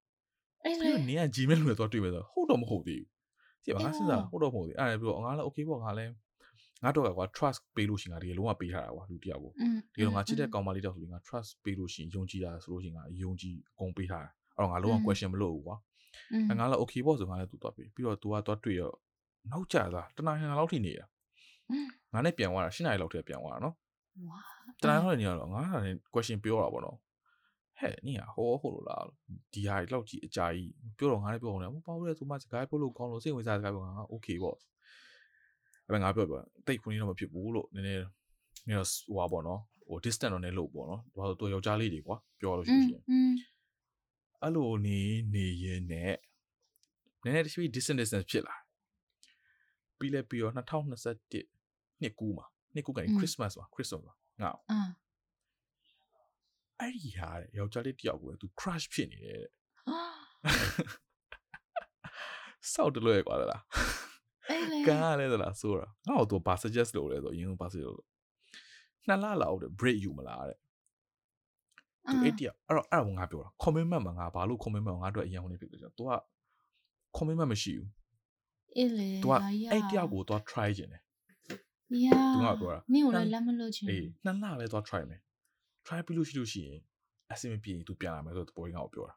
[0.64, 3.10] အဲ့ဒါနေရာဂျင်းမဲ့လို့တော့တွေ့မယ်ဆိုဟုတ်တော့မဟုတ်သေးဘူး
[3.65, 6.13] ကြည့်ပါငါစစ်စားဟုတ်တော့မဟုတ်သေးအဲ့ဒါပြောငါလည်း okay ပေါ့ငါလည်း
[6.85, 9.53] ငါတော့ကွာ trust ပေးလို့ရှိရင်ငါဒီလုံးဝပေးထားတာကွာလူတယောက်ကို
[9.95, 15.77] ဒီလိုငါချစ်တဲ့ကောင်မလေးတောက်ဆိုရင်ငါ trust ပေးလို့ရှိရင်ယုံကြည်တာဆိုလို့ရှိရင်ငါယုံကြည်အကုန်ပေးထားတာအဲ့တော့ငါလုံးဝ question မလုပ်ဘူးကွာ
[16.59, 18.93] ငါလည်း okay ပေါ့ဆိုငါလည်းသူ့တော့ပေးပြီးတော့ तू ကတော့တွေ့ရော
[19.51, 21.05] နောက်ကြတာတနားဟန်လောက်ထိနေတာ
[22.13, 23.75] ငါနဲ့ပြန်သွားတာ၈နာရီလောက်တည်းပြန်သွားတာနော်
[24.83, 27.04] တနားလောက်နေရတော့ငါကလည်း question ပြောတာပေါ့နော်ဟဲ့
[28.07, 29.05] နင်ဟိုဟိုလိုလား
[29.53, 34.57] ဒီဟာကြီးလောက်ကြီးအကြာကြီးပြောတော့ငါလည်းပြောအောင်လေမပေါ့လေဆိုမှစကားပြောလို့ကောင်းလို့စိတ်ဝင်စားစကားပြောငါ okay ပေါ့
[35.87, 37.99] အဲ့မဲ့ငါပြောပြောတိတ်ခွင်းတော့မဖြစ်ဘူးလို့နည်းနည်း
[38.69, 43.03] နည်းဟိုပါပေါ့နော်ဟို distance တော့နည်းလို့ပေါ့နော်ဘာလို့သူယောက်ျားလေးတွေကွာပြောလို့ရှိရင်
[44.43, 44.99] အဲ့လိုနေ
[45.35, 46.15] နေရင်နဲ့
[47.23, 48.57] နည်းနည်းတချို့ distance distance ဖြစ်လာ
[49.99, 54.57] ပြီးလဲပြီးတော့2021နှစ်ကူးမှာနှစ်ကူးကနေ Christmas ပါ Christmas ပါငါ့
[56.80, 59.52] အဲ့ဒီဟာတဲ့ယောက်ျားလေးတယောက်ကိုသူ crush ဖြစ်နေတယ်တဲ့
[62.74, 63.64] စောက်တလွဲကွာလား
[64.88, 68.08] ကန်ရလဲသလားဆိုတာငါ့ကိုသူဘာ suggest လုပ်လဲဆိုအရင်ကဘာ suggest လုပ်
[69.08, 70.58] နှစ်လလောက်တဲ့ break ယူမလားတဲ့
[72.12, 76.12] သူအဲ့တရအဲ့တော့အဲ့တော့ငါပြောတာ commitment မှာငါဘာလို့ commitment ငါတို့အရင်ဟိုနေဖြစ်လို့ကျတော့ तू က
[77.18, 77.90] commitment မရှိဘူး
[78.78, 79.34] အေးလေ तू က
[79.72, 81.02] အဲ့တယောက်ကို तू try ကျင်တယ်
[82.06, 85.22] yeah သူကပြောတာနင့်ကိုလည်းလက်မလို့ချင်အေးနှစ်လပဲသွား try မယ်
[85.88, 86.80] try ပြီးလို့ရှိလို့ရှိရင်
[87.34, 89.16] အဆင်မပြေသူပြန်လာမယ်ဆိုတော့ပေါ်ငါ့ကိုပြောတာ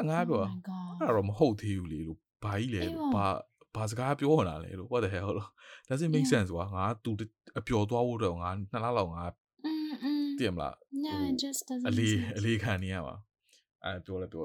[0.00, 3.26] အငါပြောအဲ့တော့မဟုတ်သေးဘူးလေလို့ဘာကြီးလဲလို့ဘာ
[3.76, 5.48] ဘာစကားပြောနေတာလဲလို့ what the hell လို့
[5.88, 7.10] doesn't make sense ကွာငါသူ
[7.58, 9.24] အပျော်သွားဖို့တော့ငါနှစ်လလောက်ငါ
[10.38, 10.74] သိရမလား
[11.06, 13.14] yeah it just doesn't အလေးအလေးခံနေရပါ
[13.84, 14.44] အဲပြောလဲပြော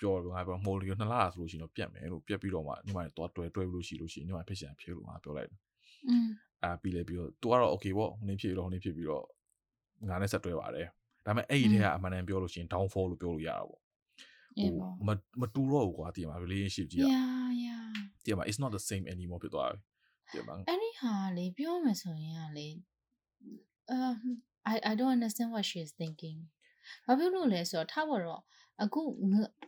[0.00, 5.60] ပြောတော့ငါပြောမိုးလီကိုနှစ်လဆိုလို့ရှိရင်တော့ပြတ်မယ်လို့ပြတ်ပြီးတော့မှညီမတွေတော့တွဲတွဲလို့ရှိလို့ရှိရင်ညီမဖြစ်ချင်ဖြစ်လို့ငါပြောလိုက်တယ်
[6.08, 6.28] อืม
[6.64, 9.24] အာပြီးလဲပြီးတော့ तू ကတော့ okay ပေါ့ဟိုနေ့ဖြစ်တော့ဟိုနေ့ဖြစ်ပြီးတော့
[10.09, 10.87] ငါနဲ့ဆက်တွဲပါတယ်
[11.25, 13.81] ဒါပေမဲ့အဲ့ဒီထဲကအမှန်တန်ပြောလို့ရှိရင် downfall လို့ပြောလို့ရတာပေါ့
[14.57, 15.09] အေးပေါ့မ
[15.41, 17.85] မတူတော့ဘူးကွာတည်မှာ relationship ကြီးอ่ะ yeah yeah
[18.25, 19.79] တည်မှာ it's not the same anymore ဖြစ်သွားပြီ
[20.33, 22.67] တည်မှာအဲ့ဒီဟာလေပြောမယ်ဆိုရင်ကလေ
[23.95, 24.17] um
[24.73, 26.37] I I don't understand what she is thinking
[27.05, 28.41] ဘာဖြစ်လို့လဲဆိုတော့ထားပါတော့
[28.83, 29.01] အခု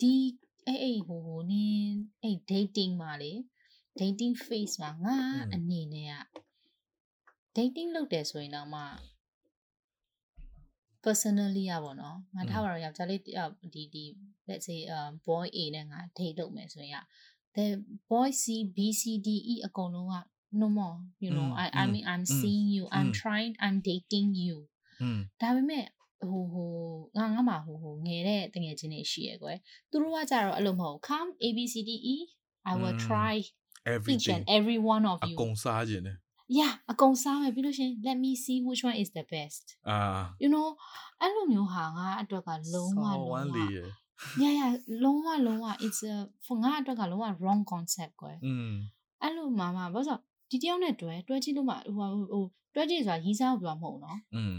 [0.01, 0.13] ဒီ
[0.67, 3.33] အဲ့အဲ့ဟိုဟိုနင်းအဲ့ dating မှာလေ
[3.99, 5.17] dating phase မှာငါ
[5.53, 6.15] အနေနဲ့က
[7.57, 8.81] dating လုပ်တယ်ဆိုရင်တော့မှ
[11.05, 14.05] personally อ่ะဗောနော်ငါထားပါတော့ယောက်ျားလေးဒီဒီ
[14.47, 17.03] let's say um boy A နဲ့ငါ date လုပ်မယ်ဆိုရင်
[17.55, 17.65] the
[18.11, 18.43] boy C
[18.75, 20.15] B C D E အကုန်လုံးက
[20.61, 24.57] no more you know i i mean i'm seeing you i'm trying i'm dating you
[25.41, 25.85] ဒါပေမဲ့
[26.29, 26.71] ဟိုဟို
[27.17, 29.57] ငါငါမှာဟိုဟိုငယ်တဲ့တငယ်ချင်းတွေရှိရယ်ကွယ်
[29.91, 32.15] သူတို့ကကြတော့အဲ့လိုမဟုတ် come a b c d e
[32.71, 33.33] i will try
[33.93, 36.17] everything and every one of you အကုန်စားခြင်းနဲ့
[36.58, 40.68] yeah အကုန်စားမယ်ပြီးလို့ရှင် let me see which one is the best အာ you know
[41.20, 43.56] အဲ့လိုမျိုးဟာငါအတွက်ကလုံးဝလုံးဝ
[44.42, 44.70] yeah yeah
[45.04, 46.14] လုံးဝလုံးဝ it's a
[46.46, 48.72] for ငါအတွက်ကလုံးဝ wrong concept ကွယ်อืม
[49.22, 50.18] အဲ့လိုမှမှဘာလို့ဆို
[50.50, 52.44] ဒီတယောက်နဲ့တွဲတွဲကြည့်လို့မှဟိုဟို
[52.74, 54.54] တွဲကြည့်ဆိုတာရီးစားကိုပြောမှာမဟုတ်နော်อืม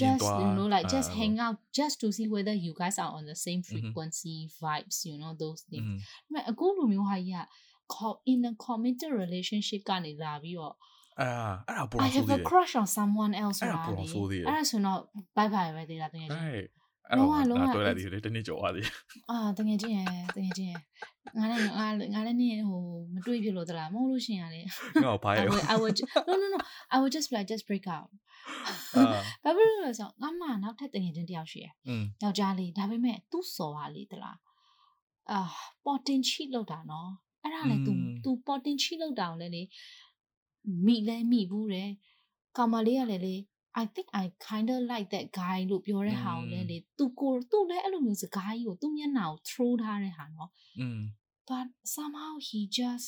[0.00, 3.24] just you know like just hang out just to see whether you guys are on
[3.24, 4.64] the same frequency mm-hmm.
[4.64, 5.94] vibes you know those things ဒါ
[6.24, 7.44] ပေမဲ့အခုလိုမျိုးဟာကြီး
[7.94, 7.96] က
[8.32, 10.74] in a committed relationship ကနေလာပြီးတော့
[11.21, 11.29] အာ
[11.67, 14.05] အဲ့ဒါပေါ်ဆိုသေးတယ် I have a crush on someone else ဆိုတာလေ
[14.47, 14.99] အဲ့ဒါဆိုတော့
[15.37, 16.43] bye bye ပဲသေးတာတကယ်ကြီး
[17.09, 17.39] အဲ့တော့ငါ
[17.75, 18.87] တွေ့လိုက်သေးတယ်တနေ့ကြော်သွားသေး
[19.29, 20.79] အာတကယ်ကြီးရယ်တကယ်ကြီးရယ်
[21.37, 22.81] ငါလည်းငါငါလည်းနေဟို
[23.13, 24.61] မတွေ့ပြလို့သလားမဟုတ်လို့ရှင်ရလေ
[25.03, 25.37] ငါ့ဘာရ
[25.73, 25.97] I would
[26.27, 26.59] no no no
[26.93, 28.09] I would just like just break out
[29.43, 31.73] ဘာဖြစ်လို့လဲဆိုတော့ငါမှနောက်ထပ်တကယ်ချင်းတယောက်ရှိရယ်
[32.23, 34.37] ယောက်ျားလေးဒါပေမဲ့သူ့စော်ပါလေသလား
[35.31, 35.39] အာ
[35.85, 37.09] ပေါ်တင်ချီလောက်တာနော်
[37.43, 37.91] အဲ့ဒါလေ तू
[38.23, 39.63] तू ပေါ်တင်ချီလောက်တာကိုလည်းလေ
[40.85, 41.89] မိလဲမိဘူးတယ်
[42.57, 43.35] ကောင်မလေးကလည်းလေ
[43.81, 50.49] I think I kind of like that guy လို့ပြောတဲ့ဟာကိုလည်းလေသူကိုသူလည်းအဲ့လိုမျိုးစကားကြီးကိုသူ့မျက်နှာကို throw ထားတဲ့ဟာနော်
[51.49, 53.07] but somehow he just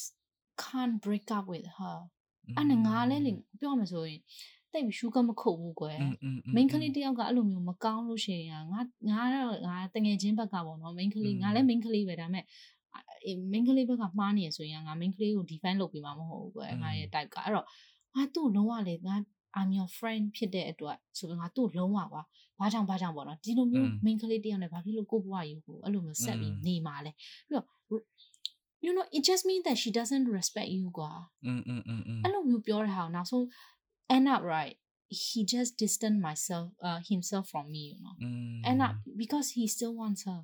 [0.64, 1.98] can't break up with her
[2.58, 4.22] အဲ့နဲ့ငါလည်းလေပြောမှဆိုရင်
[4.72, 6.00] တိတ်ရှူးကမခုတ်ဘူးကွယ်
[6.56, 8.82] main ကလေးတယောက်ကအဲ့လိုမျိုးမကောင်းလို့ရှိရင်ငါ
[9.12, 12.46] ငါတော့ငါတငယ်ချင်းဘက်ကပေါ့နော် main ကလေးငါလည်း main ကလေးပဲဒါပေမဲ့
[13.53, 17.67] main ကလေးဘက်ကမှားနေရဆိုရင်ငါ main ကလေးကို define လုပ်ပေးမှာမဟုတ်ဘူးကွယ်ငါရဲ့ type ကအဲ့တော့
[18.15, 19.17] ငါသူ့လုံးဝလေငါ
[19.59, 22.23] I'm your friend ဖြစ်တဲ့အတွက်ဆိုတော့ငါသူ့လုံးဝကွာ
[22.59, 27.67] ဘာကြောင့်ဘာကြောင့်ပေါ့နော်ဒီလိုမျိုး main ကလေးတယောက်နဲ့ဘာဖြစ်လို့ကိုဘွားယူကိုအဲ့လိုမျိုးဆက်ပြီးနေမှာလဲပြီးတော့
[28.85, 31.11] you know it just means that she doesn't respect you ကွာ
[31.47, 33.45] อืมอืมอืมအဲ့လိုမျိုးပြောတဲ့ဟာနောက်ဆုံး
[34.17, 34.75] end up right
[35.25, 38.15] he just distant myself uh himself from me you know
[38.71, 40.41] end up because he still wants her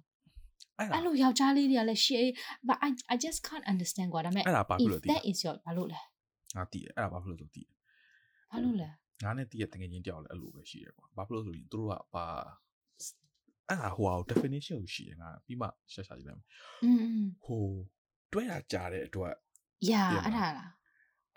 [0.80, 2.30] အဲ့လိုယောက်ျားလေးတွေကလည်း share
[2.68, 4.44] but i i just can't understand ကွာဒါပေမဲ့
[5.12, 6.00] that is your ဘာလို့လဲ
[6.56, 7.68] ငါတည်အဲ့ဒါဘာဖြစ်လို့ဆိုတည်
[8.52, 8.90] ဘာလို့လဲ
[9.24, 12.26] ငါနဲ့တည့်ရတငယ်ချင်းတယောက်လည်းအဲ့လိုပဲရှိတယ်ကွာဘာဖြစ်လို့ဆိုရင်သူတို့ကဘာ
[13.70, 16.48] အဲ့ဒါဟိုဟာ definition ကိုရှိတယ်ငါပြီးမှရှာရှာကြည့်လိုက်မယ်
[16.84, 16.92] อื
[17.22, 17.64] มဟို
[18.32, 19.34] တွဲရကြတဲ့အတွက်
[19.90, 20.72] yeah အဲ့ဒါလား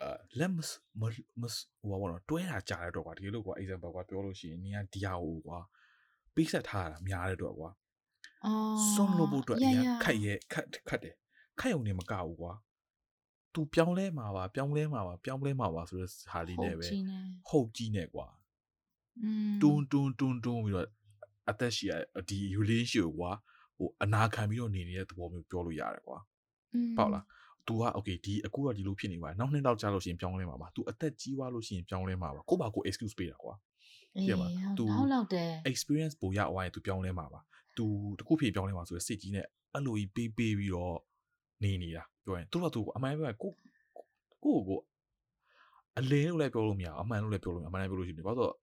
[0.01, 0.09] အဲ
[0.39, 0.69] let us
[1.01, 1.03] မ
[1.41, 1.43] မ
[1.89, 5.59] ဟိုဘာလို့တွဲတာကြားတဲ့တော့ကွာဒီလိုကွာ example ကွာပြောလို့ရှိရင်နင်ကဒီဟာကိုကွာ
[6.35, 7.75] ပေးဆက်ထားတာများတဲ့တော့ကွာအော်
[8.92, 11.14] စွန့်လို့ဖို့အတွက်အရင်ခက်ရဲခက်ခက်တယ်
[11.60, 12.52] ခက်ုံနေမကဘူးကွာ
[13.54, 16.88] သူပြောင်းလဲမှာပါပြောင်းလဲမှာပါပြောင်းလဲမှာပါဆိုတဲ့ဟာလေးနဲ့ပဲ
[17.48, 18.26] ဟုတ်ကြီးနဲ့ကွာ
[19.62, 20.88] တွန်းတွန်းတွန်းတွန်းပြီးတော့
[21.50, 21.92] အသက်ရှိရ
[22.28, 23.32] ဒီ relationship ကွာ
[23.76, 26.18] ဟိုအနာခံပြီးတော့နေနေတဲ့သဘောမျိုးပြောလို့ရတယ်ကွာ
[26.96, 27.24] ပေါ့လား
[27.66, 33.54] तू က okay ဒီအခုတော့ဒီလိုဖြစ်နေပါနောက်နှစ်တော့ကြာလို့ရှိရင်ပြောင်းလဲမှာပါ तू အသက်ကြီးသွားလို့ရှိရင်ပြောင်းလဲမှာပါကိုပါကို excuse ပေးတာကွာ
[34.28, 34.46] ပြပါ
[34.78, 37.40] तू ဟုတ်လောက်တယ် experience ပိုရအောင်ရင် तू ပြောင်းလဲမှာပါ
[37.77, 37.85] तू
[38.19, 40.97] တခုဖြစ်ပြောင်းလဲမှာဆိုတဲ့စိတ်ကြီးနဲ့အဲ့လိုကြီးပေးပေးပြီးတော့
[41.63, 43.51] နေနေတာပြောရင်သူတို့ကသူ့ကိုအမှန်ပြောရင်ကို
[44.43, 44.79] ကိုကို
[45.99, 48.53] အလဲလို့လည်းပြောလို့မရအမှန်လို့လည်းပြောလို့မရအမှန်လည်းပြောလို့ရှိတယ်ဘာလို့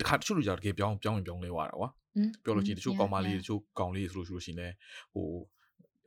[0.00, 1.88] တခါတချို့လူကြတကယ်ပြောင်းပြောင်းရင်ပြောင်းလဲသွားတာကွာ
[2.44, 4.74] ပြောလို့ရှိရင်တချို့ကောင်မလေးတချို့ကောင်လေးဆိုလို့ရှိလို့ရှိရင်လည်း
[5.14, 5.26] ဟို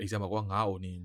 [0.03, 1.01] example ကွာငါ့ကိုနင်း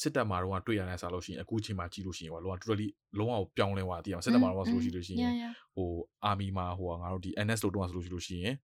[0.00, 2.88] စစ်တပ်မှာတော့တွေ့ရတဲ့စားလို့ရှိရင်အခုချိန်မှာကြည့်လို့ရှိရင်ဟိုလောက totally
[3.18, 5.32] လုံးဝပြောင်းလဲသွားတည်အောင်စစ်တပ်မှာတော့ဆိုလို့ရှိလို့ရှိရင်
[5.76, 5.88] ဟို
[6.30, 8.54] army မှာဟိုငါတို့ဒီ NS လို့တော့ဆိုလို့ရှိလို့ရှိရင်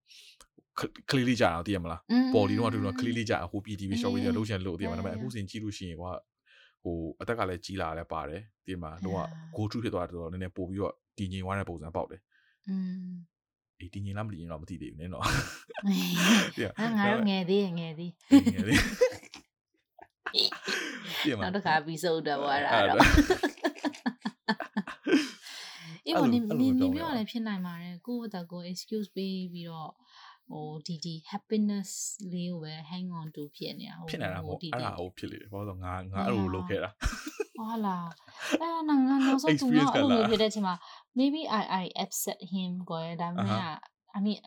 [1.09, 2.01] ကလေးလေးကြာတော့တည်ရမလား
[2.33, 6.11] ပေါ်လီတော့တွေ့တော့ကလေးလေးကြာဟို PTV show လေးလုံးချင်လို့တည်ရမှာဒါပေမဲ့အခုစဉ်ကြည့်လို့ရှိရင်ကွာ
[6.83, 9.17] ဟိုအသက်ကလည်းကြီးလာလည်းပါတယ်တည်မှာတော့
[9.55, 12.21] go to ဖြစ်သွားတော့နည်းနည်းပို့ပြီးတော့တည်ငြိမ်သွားတဲ့ပုံစံပေါက်တယ်
[12.69, 12.75] อื
[13.09, 13.13] ม
[13.79, 15.29] အေးတည်ငြိမ်လားမတည်ငြိမ်လားမသိသေးဘူးနင်းတော့ငါ
[17.13, 18.11] တို့ငယ်သေးငယ်သေး
[18.53, 18.79] ငယ်သေး
[21.41, 22.97] နောက်တစ်ခါပြီးစုပ်တော့အဲ့ဒါတော့
[26.17, 29.91] တော့နေနေနေပြောရလဲဖြစ်နိုင်ပါတယ်ကိုယ့်အသက်ကို excuse ပေးပြီးတော့
[30.51, 31.89] ဟိုဒီဒီ happiness
[32.33, 36.89] လေးကိုပဲ hang on to ဖြစ်နေတာဟိုဖြစ်နေတာပေါ့အဲ့ဒါဟိုဖြစ်လေဘာလို့ငါငါအဲ့လိုလုပ်ခဲ့တာ
[37.57, 38.07] ဟုတ်လား
[38.61, 40.75] အဲ့ငါငါနောက်ဆုံးသူကအဲ့လိုဖြစ်တဲ့အချိန်မှာ
[41.19, 43.77] maybe i i upset him ကိုဒါမှမဟုတ်
[44.17, 44.39] i mean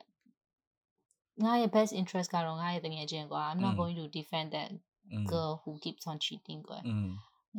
[1.44, 4.68] ငါရဲ့ best interest ကတော့ငါရဲ့တကယ်ချင်းကွာ I'm not going to defend that
[5.30, 6.78] girl who keeps on cheating ကွာ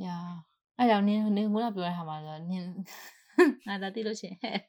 [0.05, 0.29] yeah
[0.77, 2.67] အဲ့တော့နင်းနင်းကပြောရမှာဆိုနင်း
[3.67, 4.59] ငါဒါသိလို့ရှိရင်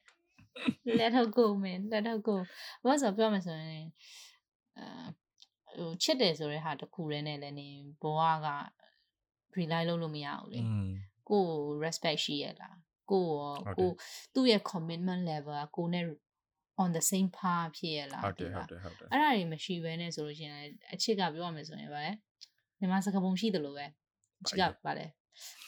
[1.01, 2.37] let her go man let her go
[2.85, 3.87] ဘာလို့ပြောမှဆိုရင်
[4.78, 4.85] အဲ
[5.76, 7.68] ဟိုချစ်တယ်ဆိုတဲ့ဟာတခုတည်းနဲ့လည်းနေ
[8.03, 8.49] ဘဝက
[9.59, 10.61] rely လုပ်လို့မရဘူးလေ
[11.30, 11.45] ကို
[11.85, 12.76] respect ရှိရလား
[13.11, 13.91] ကိုရောကို
[14.35, 16.05] သူ့ရဲ့ commitment level ကကိုနဲ့
[16.83, 20.59] on the same par ဖြစ်ရလားဟုတ်တယ်ဟုတ်တယ်ဟုတ်တယ်အဲ့ဒါတွေမရှိဘဲနဲ့ဆိုလို့ရှိရင်
[20.93, 22.12] အချစ်ကပြောရမယ်ဆိုရင်ဗါလဲ
[22.83, 23.87] မြန်မာစကားပုံရှိတယ်လို့ပဲ
[24.41, 25.07] အချစ်ကဗါလဲ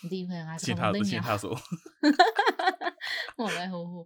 [0.03, 1.55] မသိဘူးငါစကားပုံသိနေတာဆို
[3.37, 4.05] ဟုတ်လဲဟိုဟို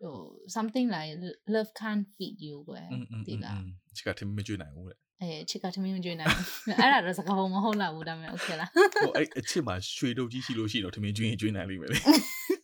[0.00, 0.14] ဟို
[0.56, 1.10] something like
[1.54, 2.86] love can't feed you ကွယ်
[3.26, 3.60] ဒီလား
[3.96, 6.44] ချစ်ကထမကြွနိုင်ဘူးတဲ့အဲချစ်ကထမင်းမကြွနိုင်ဘူး
[6.80, 11.98] အဲ့ဒါတော့စကားပုံမဟုတ်လားဘူးဒါမဲ့ okay လားဟိုအဲ့အချစ်မှာရွှေတုပ်ကြီးရှိလို့ရှိရင်တော့ထမင်းကျွင်းကျွင်းနိုင်လိမ့်မယ်လေ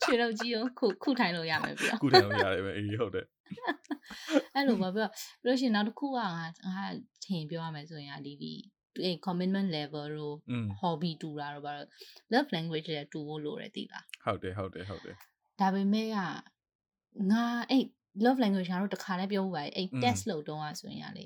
[0.04, 3.26] ရွှေတုပ်ကြီးကိုခုခုထိုင်လို့ရမယ်ပြီးတော့ခုထိုင်လို့ရတယ်ပဲအေးဟုတ်တယ်
[4.54, 5.08] အဲ့လိုပါပြော
[5.44, 6.46] လို့ရှိရင်နောက်တစ်ခုကငါငါ
[7.24, 8.54] ထင်ပြောရမယ်ဆိုရင်ဒီဒီ
[9.03, 10.35] အဲ commitment level တို့
[10.81, 11.89] hobby တူတာတို့ဘာလို့
[12.33, 15.15] love language တွေတူဖို့လိုတယ်သိလားဟုတ်တယ်ဟုတ်တယ်ဟုတ်တယ်
[15.59, 16.17] ဒါပေမဲ့က
[17.31, 17.83] ငါအဲ့
[18.25, 21.25] love language ကတော့တခါလည်းပြောဖို့ပါအဲ့ test လုပ်တော့ဆိုရင်ရလေ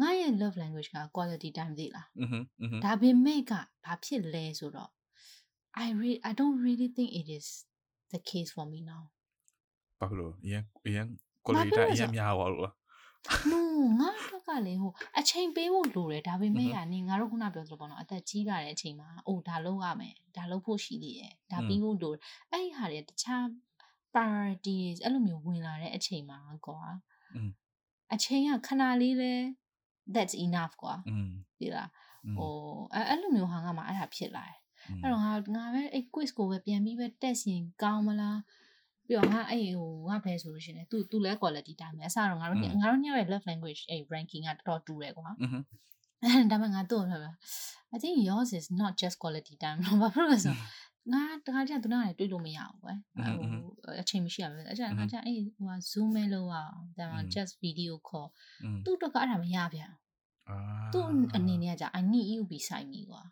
[0.00, 3.52] ငါရဲ့ love language က quality time သိလားอือฮึอือฮึဒါပေမဲ့က
[3.84, 4.90] ဘာဖြစ်လဲဆိုတော့
[5.84, 7.46] I really I don't really think it is
[8.12, 9.02] the case for me now
[10.00, 11.06] ဘာလို့အရင်အရင်
[11.44, 12.74] quality time အရင်များပါလို့လား
[13.51, 13.61] no
[13.99, 22.13] ငါတော့ကလေဟိုအချိန်ပေးဖို့လိုတယ်ဒါပေမဲ့ကနင်ငါတို့ခုနပြောသလိုပေါ့နော်အသက်ကြီးလာတဲ့အချိန်မှာအိုဒါလုပ်ရမယ်ဒါလုပ်ဖို့ရှိသေးတယ်ဒါပြီးဖို့လို
[22.51, 23.43] အဲ့ဒီဟာတွေတခြား
[24.13, 26.81] priorities အဲ့လိုမျိုးဝင်လာတဲ့အချိန်မှာကွာ
[28.13, 29.33] အချိန်ကခဏလေးလဲ
[30.15, 30.93] that's enough ကွာ
[31.59, 31.89] ဒီလား
[32.37, 32.53] ဟို
[32.93, 34.57] အဲ့လိုမျိုးဟာငါမှအဲ့ဒါဖြစ်လာတယ်
[35.01, 38.39] အဲ့တော့ငါငါပဲအဲ့ quiz ကိုပဲပြန်ပြီးပဲတက်ရင်ကောင်းမလား
[39.07, 45.29] ပြီးတော့ငါအဲ့ဟိုငါဖဲဆိုလို့ရှိရင် तू तू လဲ quality time လဲအစားတော့ငါတို့ငါတို့ညရဲ့ love language အဲ့ ranking ကတော်တော်တူတယ်ကွာ
[46.51, 47.33] ဒါပေမဲ့ငါတို့ပြော
[47.95, 50.53] I think yours is not just quality time ဘာဖြစ်လို့လဲဆို
[51.13, 52.97] ငါတခါကျသူနဲ့တွေ့လို့မရဘူးကွယ်
[53.83, 58.27] ဟိုအချိန်မရှိရဘူးအဲ့ကျငါကျအဲ့ဟို zoom မဲလို့အောင်ဒါမှ just video call
[58.85, 59.91] သူ့တော့ကအဲ့ဒါမရပြန်
[60.49, 60.57] အာ
[60.93, 63.23] သူ့အနေနဲ့ကကြ I need you beside me ကွာ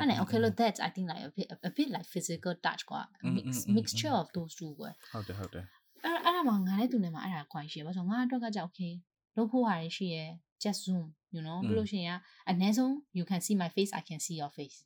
[0.00, 3.00] အဲ့နဲ့ okay look that's i think like a bit a bit like physical touch ကွာ
[3.36, 3.46] mix
[3.76, 5.64] mixture of those two ကွာဟုတ်တယ်ဟုတ်တယ်
[6.04, 8.92] အဲ့အဲ့ဒါမှငါနဲ့သူနဲ့မှအဲ့ဒါခွန်ရှိရပါဆိုငါအတွက်ကကြ okay
[9.36, 10.16] လုပ်ဖို့ဟာရှိရ
[10.62, 11.04] just zoom
[11.34, 14.78] you know ပြီးလို့ရှိရင်အနည်းဆုံး you can see my face i can see your face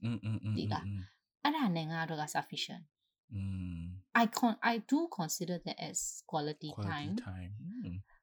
[0.57, 0.85] ဒီလား
[1.45, 2.85] အဲ့ဒါနဲ့ငါတို့က sufficient
[3.35, 3.43] อื
[3.79, 3.83] ม
[4.23, 5.99] I con I do consider that as
[6.31, 7.53] quality time time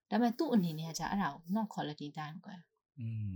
[0.09, 2.59] ဒါပေမဲ့သူ့အနေနဲ့ကကြာအဲ့ဒါကို not quality time ကွယ်
[2.98, 3.34] อืม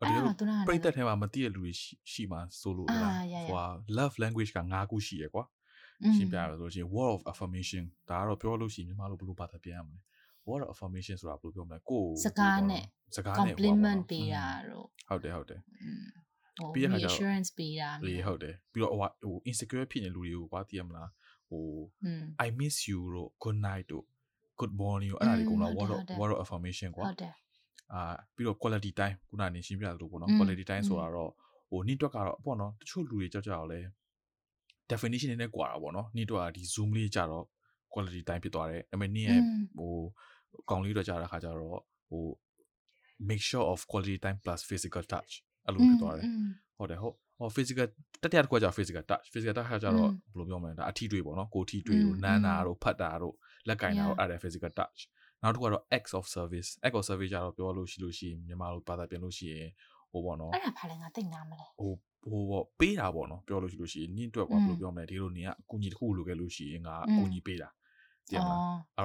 [0.00, 1.72] အဲ့ဒါအဲ့ဒါပရိသတ်ထဲမှာမသိတဲ့လူတွေ
[2.12, 3.10] ရှိမှာဆိုလို့လား
[3.50, 3.66] ဟို
[3.98, 5.44] love language က၅ခုရှိရကွာ
[6.16, 9.98] ရှင်းပြရလို့ရှိရင် word of affirmation ဒါကတော့ပြောလို့ရှိရင်မြန်မာလိုဘယ်လိုဘာသာပြန်ရမလဲ
[10.48, 12.84] word of affirmation ဆိုတာဘယ်လိုပြောမလဲကိုစကားနဲ့
[13.16, 15.60] စကားနဲ့ compliment ပေးတာတော့ဟုတ်တယ်ဟုတ်တယ်
[16.74, 21.08] ပြီးရခါကျ assurance ပေးတာလေဟုတ်တယ်ပြီးတော့ဟိုဟို insecure ဖြစ်နေလူတွေကိုကွာသိရမလား
[21.50, 21.64] ဟို
[22.44, 24.04] I miss you တို့ good night တို့
[24.60, 27.32] good morning တို့အဲ့ဒါတွေကုန်တော့ word of word of affirmation ကွာဟုတ်တယ်
[27.92, 31.30] အာပြီးတော့ quality time ခုနကနေရှင်းပြသလိုပေါ့နော် quality time ဆိုတာတော့
[31.70, 33.80] ဟိုနေ့တွက်ကတော့ပေါ့နော်တချို့လူတွေကြောက်ကြတော့လဲ
[34.90, 37.44] definition နဲ့ကွာတာပေါ့နော်နေ့တွက်ကဒီ zoom လေးကြတော့
[37.92, 39.40] quality time ဖြစ်သွားတယ်ဒါပေမဲ့နေ့ရဲ့
[39.78, 39.92] ဟို
[40.70, 41.80] ကောင်လေးတော့ကြာတဲ့ခါကျတော့
[42.10, 42.24] ဟို
[43.28, 45.32] make sure of quality time plus physical touch
[45.66, 46.28] အဲ့လိုဖြစ်သွားတယ်
[46.78, 47.86] ဟုတ်တယ်ဟုတ်ဟော physical
[48.22, 53.34] တတိယတစ်ခုကကြာ physical touch physical touch ကကြတော့ဘယ်လိုပြောမလဲဒါအထီးတွေပေါ့နော်ကိုထီတွေတို့နန်းတာတို့ဖတ်တာတို့
[53.68, 54.98] လက်ကင်တာတို့အဲ့ဒါ physical touch
[55.42, 59.68] နောက်တစ်ခုကတော့ acts of service act of service ကြတော့ပြောလို့ရှိလို့ရှိရင်မြန်မာလိုဘာသာပြန်လို့ရှိရင်
[60.10, 61.92] ဟိုပေါ့နော်အဲ့ဒါဘာလဲငါသိနာမလဲဟို
[62.30, 67.68] ဟိုပေါ့ပေးတာပေါ့နော်ပြောလို့ရှိလို့ရှိရင်နင့်အတွက်ကဘယ်လိုပြောမလဲဒီလိုနေကအကူအညီတစ်ခုလိုခဲ့လို့ရှိရင်ငါအကူအညီပေးတာ
[68.30, 68.60] တင်မလား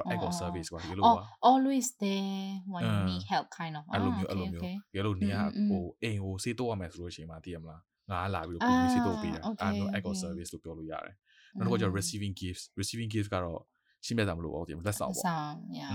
[0.10, 5.38] အဲ့ eco service ကွာဒီလိုပါ always there when you need help kind of အဲ့လိုမျိုးအဲ့လိုမျိုးဒီလိုနေက
[5.70, 11.16] ဟိုအိမ်ကိုစေးတော့ရမယ်ဆိုလို့ရှိရင်မသိရမလားငါလာပြီးတော့ကိုကြီးစေးတော့ပေးတာအဲ့လို eco service လို့ပြောလို့ရတယ်
[11.58, 13.62] နောက်တစ်ခုကျ receiving gifts receiving gifts ကတော့
[14.06, 15.92] ရှင်းပြတာမလို့ပေါ့တင်လက်ဆောင်ပေါ့ဆောင် yeah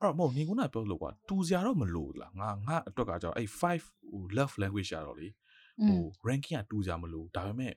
[0.00, 5.28] အဲ့တော့မဟုတ်နေကုန်းကပြောလို့ကွာတူစရာတော့မလို့လားငါငါအတွက်ကကြောင့်အဲ့5ဟို love language ရတော့လေ
[5.88, 7.74] ဟို ranking ကတူစရာမလို့ဒါပေမဲ့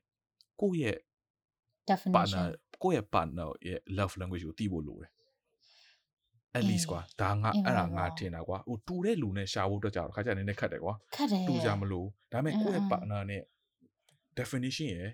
[0.62, 0.98] ကိုယ့်ရဲ့
[1.90, 2.46] definition
[2.84, 5.12] ကိုယ့်ရဲ့ partner ရဲ့ love language ကိုသိဖို့လိုတယ်
[6.58, 13.42] at least ကွာဒါငါအဲ့ဒါငါထင်တာကွာဟိုတူတဲ့လူနဲ့ရှာဖို့အတွက်ကြောင့်ခါကျနည်းနည်းခက်တယ်ကွာခက်တယ်တူကြမလို့ဒါပေမဲ့ကိုယ့်ရဲ့ partner နဲ့
[14.38, 15.10] definition ရယ်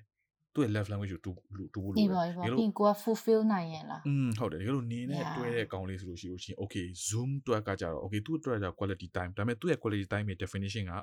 [0.58, 1.32] သူ့ရဲ့ love language ကိုတူ
[1.74, 2.26] တူဖို့လိုတယ်။ဒီလို
[2.60, 10.94] ပြင်ကိုက fulfill နိုင်ရင်လား။อืมဟုတ်တယ်။ဒီလိုနင်းနဲ့တွဲတဲ့ကောင်လေးဆိုလို့ရှိလို့ရှိရင် okay zoom တွဲကကြတော့ okay သူ့အတွက်ကြ quality time ဒါပေမဲ့သူ့ရဲ့ quality time ရဲ့ definition က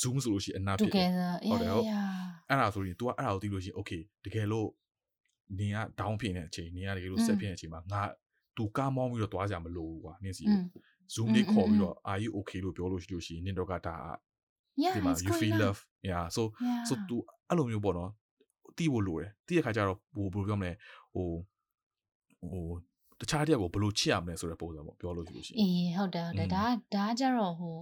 [0.00, 1.08] zoom ဆိုလို့ရှိရင်အနာဖြစ်တယ်။
[1.50, 1.84] ဟုတ်တယ်ဟုတ်။
[2.48, 4.68] အဲ့ဒါဆိုရင် तू ကအဲ့ဒါကိုသိလို့ရှိရင် okay တကယ်လို့
[5.58, 8.02] နင်းက down ဖြစ်နေတဲ့အချိန်နင်းကတကယ်လို့ set ဖြစ်နေတဲ့အချိန်မှာငါ
[8.56, 10.44] तू ကမောင်းပြီးတော့တွားကြမလို့ကွာနင်းစီ။
[11.14, 13.96] zoom လေးခေါ်ပြီးတော့ are you okay လို့ပြောလို့ရှိလို့ရှိရင်နင်းတော့ကဒါ
[14.82, 14.94] yeah
[15.26, 16.42] you feel love yeah so
[16.88, 17.16] so သူ
[17.48, 18.10] အဲ့လိုမျိုးပေါ့နော်
[18.78, 20.72] သိဖို့လိုတယ်သိရခါကျတော့ဟိုဘယ်လိုပြောမလဲ
[21.14, 21.28] ဟို
[22.50, 22.64] ဟို
[23.20, 26.64] တခြားတယောက်ကိုဘယ်လိုချစ်ရမလဲဆိုတဲ့ပုံစံပေါ့ပြောလို့ရှိလို့ရှိရင်အေးဟုတ်တယ်ဟုတ်တယ်ဒါ
[26.94, 27.76] ဒါကကြတော့ဟို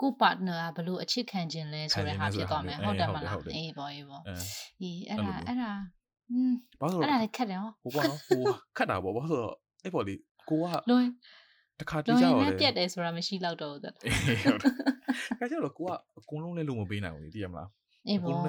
[0.00, 4.22] ကို partner ကဘလို့အချစ်ခံခြင်းလဲဆိုတဲ့ဟာဖြစ်သွားမယ်ဟုတ်တယ်မလားအေးပေါ့အေးပေါ့
[4.82, 5.72] အေးအဲ့ဒါအဲ့ဒါ
[6.30, 8.42] อืมဘာလို့အဲ့ဒါလည်းခက်တယ်ဟောဟိုပေါ့နော်ဟို
[8.76, 9.54] ခက်တာပေါ့ဘာလို့ဆိုတော့
[9.84, 10.14] အဲ့ပေါ့လေ
[10.48, 11.08] ကိုကလွင်
[11.80, 13.98] တခါတည်းကြောက်တယ်လွင်နဲ့ပြတ်တယ်ဆိုတာမရှိတော့တော့ဟုတ်တယ်ဟု
[14.54, 14.72] တ်တယ်
[15.38, 17.68] ခါကျတော့ကိုကအကုန်လုံးလဲလုံမပေးနိုင်ဘူးလေသိရမလား
[18.08, 18.48] အေးပေါ့ဟိ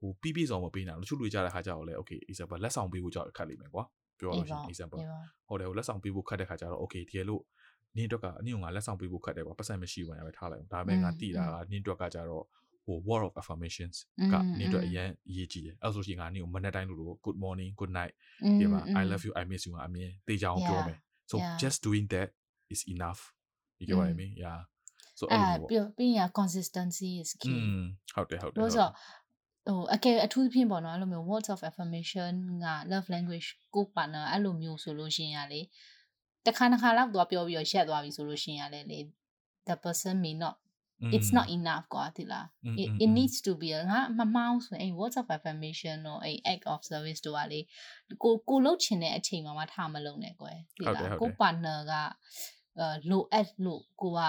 [0.00, 3.84] ဟိုပြီးပြည့်စုံမပေးနိုင်ဘူးတချို့လူကြတဲ့ခါကျတော့လေ okay example လက်ဆောင်ပေးဖို့ကြောက်ခတ်လိမ့်မယ်ကွာ
[4.18, 7.42] ပြောလို့ရှိရင် example အေးပေါ့ဟုတ်တယ်ဟိုလက်ဆောင်ပေးဖို့ခတ်တဲ့ခါကျတော့ okay တကယ်လို့
[7.96, 12.44] နင်းအတွက်ကနင်းကငါလက်ဆောင်ပေးဖို့ခတ်တယ်ကွာပတ်စံမရှိဘူးညာပဲထားလိုက်အောင်ဒါပေမဲ့ငါတိတာကနင်းအတွက်ကကြတော့
[12.84, 13.96] ဟို word of affirmations
[14.32, 18.14] ကနင်းအတွက်အရင်အရေးကြီးတယ်အဲ့ဆိုရှင်ငါနင်းကိုမနေ့တိုင်းလို့ good morning good night
[18.58, 20.98] ဒီမှာ I love you I miss you အမြင်တေးကြအောင်ပြောမယ်
[21.30, 21.56] so Yeah.
[21.62, 22.28] just doing that
[22.74, 23.20] is enough
[23.78, 24.18] you get what i Mm.
[24.20, 24.58] mean yeah
[25.18, 27.82] so အဲ့အဲ့လိုပြပေါ့ပြီးရင် consistency is อื key ม
[28.14, 28.88] ဟုတ်တယ်ဟုတ်တယ်လို့ဆို
[29.68, 32.32] ဟိုအကယ်အထူးသဖြင့်ပေါ့နော်အဲ့လိုမျိုး words of affirmation
[32.64, 35.60] က love language ကို partner အဲ့လိုမျိုးဆိုလို့ရှိရင်ကလေ
[36.44, 38.98] တစ်ခါတစ်ခါလောက်သွားပြောပြီးတော့ရက်သွားပြီဆိုလို့ရှိရင်ကလေလေ
[39.68, 40.56] the person may not
[41.14, 43.16] it's not enough ကွာဒီလား Mm, it, mm, it mm.
[43.18, 47.60] needs to be ငါမမောင်းဆိုရင်အဲ့ words of affirmation တော့အဲ့ act of service တို့ကလေ
[48.22, 51.92] ကိုကိုလှုပ်ချင်တဲ့အချိန်မှာမှထားမလုံးနဲ့ကွယ်ဒီဟုတ်တယ်လားဟုတ်တယ်ကို partner က
[52.78, 54.20] အဲလိုအပ်လို့ကိုက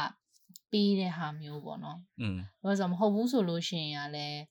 [0.71, 4.41] ပေးတဲ့ဟာမျိုးပေါ့နော်อืมဘာလို့ဆိုမဟုတ်ဘူးဆိုလို့ရှိရင်ကလည်း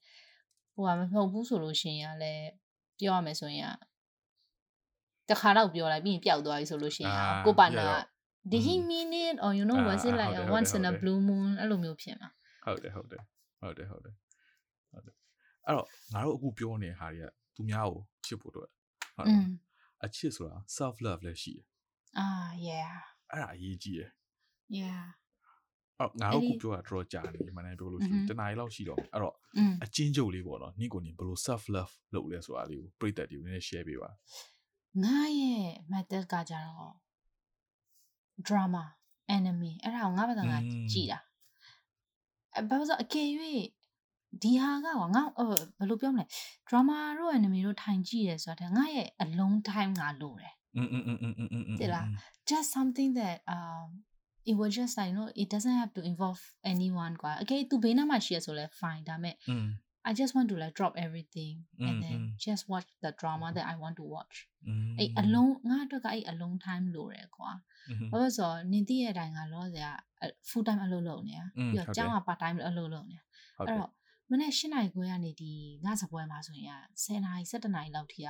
[0.79, 2.35] ဟိုကမဟုတ်ဘူးဆိုလို့ရှင်ရလဲ
[2.99, 3.75] ပြောရမယ်ဆိုရင်
[5.31, 7.87] တခါတော့ပြောလိုက်ပြီးရင်ပျောက်သွားပြီဆိုလို့ရှင်ရကိုပါနာ
[8.53, 11.21] did he mean it or you know was it like a once in a blue
[11.29, 12.29] moon အဲ့လိုမျိုးဖြစ်မှာ
[12.65, 13.23] ဟုတ်တယ်ဟုတ်တယ်
[13.61, 14.15] ဟုတ်တယ်ဟုတ်တယ်
[14.91, 15.15] ဟုတ်တယ်
[15.67, 18.71] အဲ့တော့ငါတို့အခုပြောနေတဲ့ဟာတွေကသူများကိုချစ်ဖို့အတွက်
[19.17, 19.45] ဟုတ်တယ်
[20.05, 21.65] အချစ်ဆိုတာ self love လည်းရှိတယ်
[22.19, 22.27] အာ
[22.69, 22.95] yeah
[23.31, 24.11] အဲ့ဒါအရေးကြီးတယ်
[24.79, 25.05] yeah
[26.00, 34.10] အဲ့တော့ငါ အဲ့ တို့ ဒီ အခုပြောတာတော်တော်ကြာနေပြီမနိုင်ပြောလို့ရှိရင် อือฮึ တနားရီလောက်ရှိတော့မယ်အဲ့တော့ อืม အချင်းချုပ်လေးပေါ့နော်နင့်ကိုနင်ဘယ်လို self love လုပ်လဲဆိုတာလေးကိုပြည့်တက်ဒီကိုနည်းနည်း share ပေးပါ
[35.04, 36.94] ငါရဲ့ method ကကြတော့
[38.48, 38.84] drama
[39.36, 40.58] enemy အဲ့ဒါကိုငါဘာသာငါ
[40.92, 41.20] ကြည်တာ
[42.56, 43.28] အဲဘာလို့ဆိုအကယ်၍
[44.42, 45.52] ဒီဟာကကွာငါအဲ့ဘ
[45.84, 46.26] ယ်လိုပြောမလဲ
[46.68, 52.06] drama တို့ enemy တို့ထိုင်ကြည့်ရဲဆိုတာငါရဲ့ alone time ငါလိုတယ် อืมอืมอืมอืมอืมอืม တဲ့လား
[52.50, 53.88] just something that um
[54.50, 56.42] it was just like you know it doesn't have to involve
[56.74, 59.68] anyone ကွာ okay သူဘေးနားမှာရှိရဆိုလဲ fine ဒါပေမဲ့ อืม
[60.10, 62.30] I just want to like drop everything and Mm, then mm.
[62.46, 64.36] just watch the drama that I want to watch
[64.68, 67.52] อืม အဲ့ alone ငါအတွက်ကအဲ့ alone time လိုတယ်ကွာ
[67.90, 69.92] อืม ဘာလို့လဲဆိုတော့နင်သိရဲ့အတိုင်းကလောဆရာ
[70.50, 73.24] full time အလုပ်လုပ်နေတာ อืม ပြီး ဟုတ်တယ်တော့ကျောင်းက part time အလုပ်လုပ်နေတာ
[73.58, 73.92] ဟုတ် အဲ့ တယ် တော့
[74.32, 75.52] မနေ့၈နာရီခွဲကနေဒီ
[75.86, 78.30] ငါစပွဲမှာဆိုရင်10နာရီ17နာရီလောက်ထိက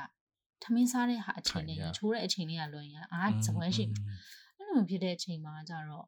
[0.64, 4.04] ထမင်းစားတဲ့ဟာအချိန်နဲ့ ထိုင်ရ ရင်ချိုးတဲ့အချိန်လေးကလွန်ရင်အာစပွဲရှိမှာ
[4.47, 6.07] အဲ့ လိုမျိုးဖြစ်တဲ့အချိန်မှာကြတော့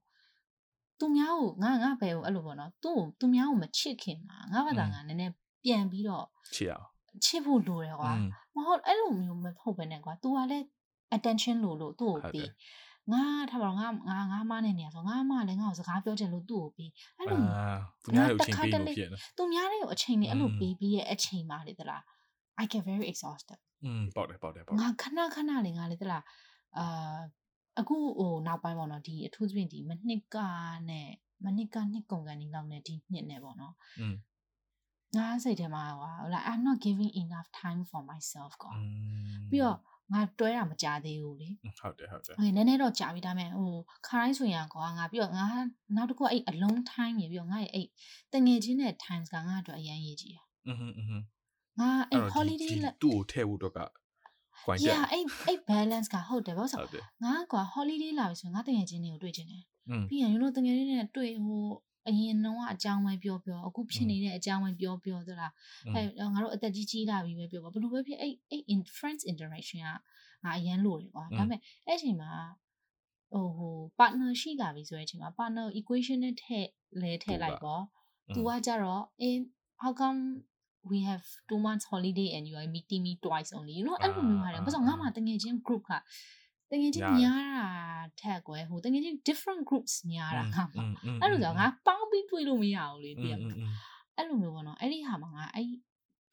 [0.98, 5.32] သူများကိုငါငါဘယ်ကိုအဲ့လိုပေါ့နော်သူ့ကိုသူများကိုမချစ်ခင်မှာငါဘာသာငါနည်းနည်း
[5.64, 6.86] ပြန်ပြီးတော့ချစ်အောင်
[7.24, 8.12] ချစ်ဖို့လိုတယ်ကွာ
[8.54, 10.64] မဟုတ်အဲ့လိုမျိုးမဟုတ်ဘဲနဲ့ကွာ तू ကလည်း
[11.16, 12.48] attention လို့လို့သူ့ကိုပေး
[13.12, 17.40] ငါထားပါတော့ငါငါငါမနဲ့နေရဆိုငါမလည်းငါ့ကိုစကားပြောချင်လို့သူ့ကိုပေးအဲ့လို
[18.04, 22.02] သူများတွေကိုအချိန်ပေးလို့ဖြစ်တယ်သူများတွေကိုအချိန်နဲ့အဲ့လိုပေးပြီးရဲ့အချိန်ပါလေသလား
[22.62, 26.22] I get very exhausted อืมပေါ့တယ်ပေါ့တယ်ပေါ့ငါခဏခဏလေငါလေသလား
[26.78, 27.18] အာ
[27.79, 30.37] အခုဟိုနောက်ပိုင်းပေါ့နော်ဒီအထူးသဖြင့်ဒီမနှစ်က
[30.89, 31.09] နဲ့
[31.45, 34.15] မနှစ်ကနှစ်ကုန်ကန်နေလောက်နဲ့ဒီနှစ်နဲ့ပေါ့နော် อืม
[35.17, 38.81] ငါစိတ်ထဲမှာကွာ like I'm not giving enough time for myself ကွာ อื
[39.37, 39.79] ม ပြီးတော့
[40.13, 41.49] ငါတွဲတာမကြသေးဘူးလေ
[41.79, 43.73] ဟုတ်တယ်ဟုတ်တယ် ဟိုနည်းနည်းတော့ကြာပြီဒါပေမဲ့ဟို
[44.07, 45.45] ခါတိုင်းဆိုရင်ကွာငါပြီးတော့ငါ
[45.95, 47.87] နောက်တစ်ခုကအဲ့ alone time ရေပြီးတော့ငါရဲ့အဲ့
[48.33, 51.21] တငယ်ချင်းတဲ့ times ကငါအတွက်အရန်ရေးကြည့် อืมอืมอืม
[51.79, 53.79] ငါအဲ့ တော့ holiday ဒီ လက် သူ့ကိုထည့်ဖို့တော့က
[54.64, 61.64] point တက် yeah အဲ့အဲ့ balance ကဟုတ်တယ်ဘာလို့ဆိုဟုတ်တယ်ငါကွာ holiday လာပြီဆိုရင်ငါတငယ်ချင်းတွေကိုတွေ့ချင်တယ်อืมပြီးရင် you know တငယ်ချင်းတွေနဲ့တွေ့ဟို
[62.08, 65.52] အရင်တော့အကြောင်းပဲပြောပြောအခုဖြစ်နေတဲ့အကြောင်းပဲပြောပြောသလား
[65.94, 69.88] အဲ့ငါတို့အသက်ကြီးကြီးလာပြီပဲပြောပါဘယ်လိုပဲဖြစ်အဲ့အဲ့ in friends interaction က
[70.44, 72.32] ငါအရန်လို့တယ်ကွာဒါပေမဲ့အဲ့အချိန်မှာ
[73.32, 76.68] ဟိုဟို partner ရှိလာပြီဆိုတဲ့အချိန်မှာ partner equation နဲ့ထည့်
[77.02, 77.82] လဲထည့်လိုက်ပေါ့
[78.34, 79.38] သူကကြတော့ in
[79.82, 80.20] how come
[80.90, 85.56] we have two months holiday and you are meeting me twice only you know အဲ့လိုမျိုးဟာတယ်ဘာလို့ငါမှတငယ်ချင်း
[85.66, 85.92] group က
[86.72, 87.66] တငယ်ချင်းများတာ
[88.20, 90.80] ထက်ကွယ်ဟိုတငယ်ချင်း different groups များတာငါမှ
[91.22, 93.58] အဲ့လိုဆိုငါပေါင်းပြီးတွေ့လို့မရဘူးလေတည်ရမလား
[94.16, 95.68] အဲ့လိုမျိုးပေါ့နော်အဲ့ဒီဟာမှာငါအဲ့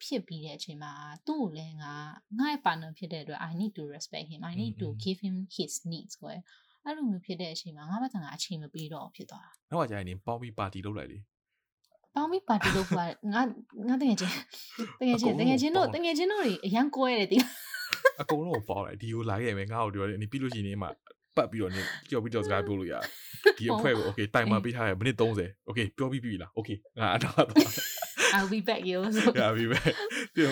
[0.04, 0.92] ဖြစ်ပြီးတဲ့အချိန်မှာ
[1.26, 1.92] သူ့ကိုလည်းငါ
[2.38, 6.38] ငါ့ရဲ့ partner ဖြစ်တဲ့အတွက် I need to respect him I need to give him his needs ကွယ်
[6.84, 11.18] အဲ့လိုမျိုးဖြစ်တဲ့အချိန်မှာငါဘာသာငါအချိန်မပေးတော့ဖြစ်သွားတာ။နောက်ကကြာရင်ပေါင်းပြီးပါတီလုပ်လိုက်လေ။
[12.18, 13.04] ပေါင်းပြီးပါတီလုပ်ပါ
[13.34, 13.42] ငါ
[13.88, 14.34] ငါတကယ်ချင်း
[15.00, 17.38] တကယ်ချင်းတကယ်ချင်းတို့တကယ်ချင်းတို့တွေအရန်ကွဲတယ်တိ။
[18.20, 20.88] အကုန်လုံးပေါင်းလိုက်ဒီကိုလာခဲ့မယ်ငါ့ကိုပြောတယ်နေပြီးလို့ရှိရင်မှ
[21.36, 23.02] ပတ်ပြီးတော့နေကြော်ပြီးတော့စကားပြောလို့ရတယ်။
[23.58, 27.72] ဒီအဖွဲကို okay တိုင်မာပေးထားရမိနစ်30 okay ပြောပြီးပြီလား okay ငါအတော့တော့
[28.36, 29.92] I'll be back ရောဆို Yeah be back
[30.34, 30.50] ပြော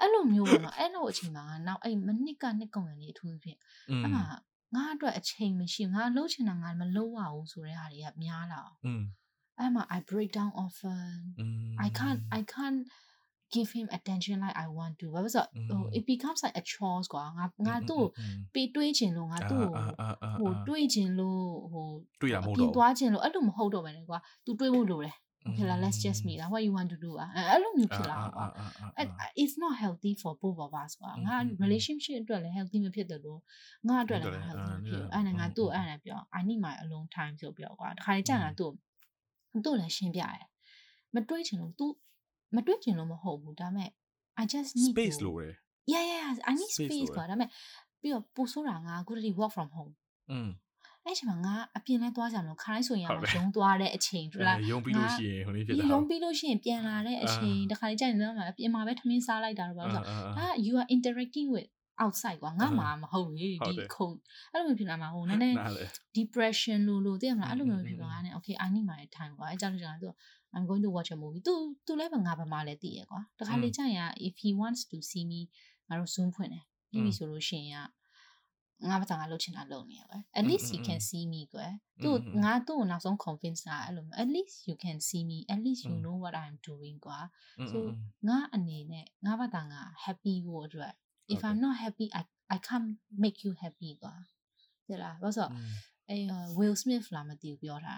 [0.00, 3.58] အဲ့လိုမျိုးပေါ့နော်အဲ့လိုအချိန်မှာနောက်အဲ့မနစ်ကနှစ်ကုန်ရနေအထူးဖြင့်
[4.02, 4.22] အဲ့မှာ
[4.74, 8.76] ငါအတွက်အချိန်မရှိငါလှုပ်ချင်တာငါမလှုပ်ရဘူးဆိုတဲ့ဟာတွေကများလာအောင်
[9.58, 11.34] Emma, I break down often.
[11.38, 11.76] Mm.
[11.78, 12.28] I can't mm.
[12.32, 12.86] I can't
[13.52, 15.10] give him attention like I want to.
[15.12, 15.68] But so, mm.
[15.70, 17.02] oh, it becomes like a chore.
[17.02, 18.46] Mm, mm, mm, mm.
[18.52, 19.54] 被對錢咯，我都，
[20.42, 25.12] 我對錢咯，我對啊冇咯，變多錢咯，啊都唔好到人哋話，都對冇到咧。
[25.44, 25.80] Okay, mm.
[25.82, 26.38] let's just mm.
[26.38, 26.48] meet.
[26.48, 27.18] What you want to do?
[27.18, 30.96] Uh, I don't need to It's not healthy for both of us.
[31.02, 31.58] Uh, mm.
[31.58, 33.42] relationship to healthy me pit the law.
[33.84, 35.08] Nga to healthy me pit.
[35.10, 37.94] And I do and I I need my alone time to be a while.
[38.00, 38.78] Kai Jana do.
[39.51, 40.45] သူ့သူ့လည်းရှင်းပြတယ်
[41.15, 41.85] မတွေးချင်လို့ तू
[42.55, 43.89] မတွေးချင်လို့မဟုတ်ဘူးဒါပေမဲ့
[44.41, 45.47] I just need space လို့ရ
[45.93, 47.49] yeah yeah I need space ကွာဒါပေမဲ့
[48.01, 49.93] ပြီးတော့ပို့ဆိုတာငါအခုတည်း work from home
[50.31, 50.49] อืม
[51.05, 61.69] အဲ့ချိန်မှာငါအပြင်လဲသွားကြမလို့ခါတိုင်းဆိုရင်ကရုံသွားတဲ့အချိန်ထလားရုံပြီးလို့ရှိရင်ဟိုလေးဖြစ်တာရုံပြီးလို့ရှိရင်ပြန်လာတဲ့အချိန်တခါလေးကြာနေတော့မှအပြင်မှာပဲထမင်းစားလိုက်တာတော့ဘာလို့ဆိုတော့ဒါ you are interacting with
[62.02, 63.48] outside ကွာငါမှမဟုတ်ဘူးဒီ
[63.94, 64.08] ခုံ
[64.52, 65.56] အဲ့လိုမျိုးဖြစ်လာမှာဟိုနည်းနည်း
[66.16, 70.16] depression လို့လို့သိရမလားအဲ့လိုမျိုးဖြစ်သွားတယ် okay i need my time ကွာအဲ့ကြောင့်ကျွန်တော်
[70.54, 71.54] I'm going to watch a movie သူ
[71.86, 75.40] သူလည်းငါဘာမှလည်းသိရကွာတခါလေကြာရင် if he wants to see me
[75.88, 77.86] ငါတို့ zoom ဖွင့်တယ်ပြီးပြီဆိုလို့ရှိရင်
[78.90, 81.72] ငါဘာသာငါလှုပ်ချင်တာလုပ်နေရပဲ at least you can see me ကွယ်
[82.02, 82.10] သူ
[82.44, 86.96] ငါသူ့ကိုနောက်ဆုံး convince တာအဲ့လို at least you can see me at least you know what i'm doing
[87.06, 87.18] ကွာ
[87.70, 87.76] so
[88.28, 90.92] ငါအနေနဲ့ငါဘာသာငါ happy ဖို့အတွက်
[91.33, 92.21] if i'm not happy i
[92.55, 92.89] i can't
[93.23, 94.13] make you happy ကွာ
[94.87, 95.51] တဲ့လားဘာလို့
[96.09, 96.17] အဲ
[96.57, 97.95] Will Smith လာမသိဘူးပြောတာ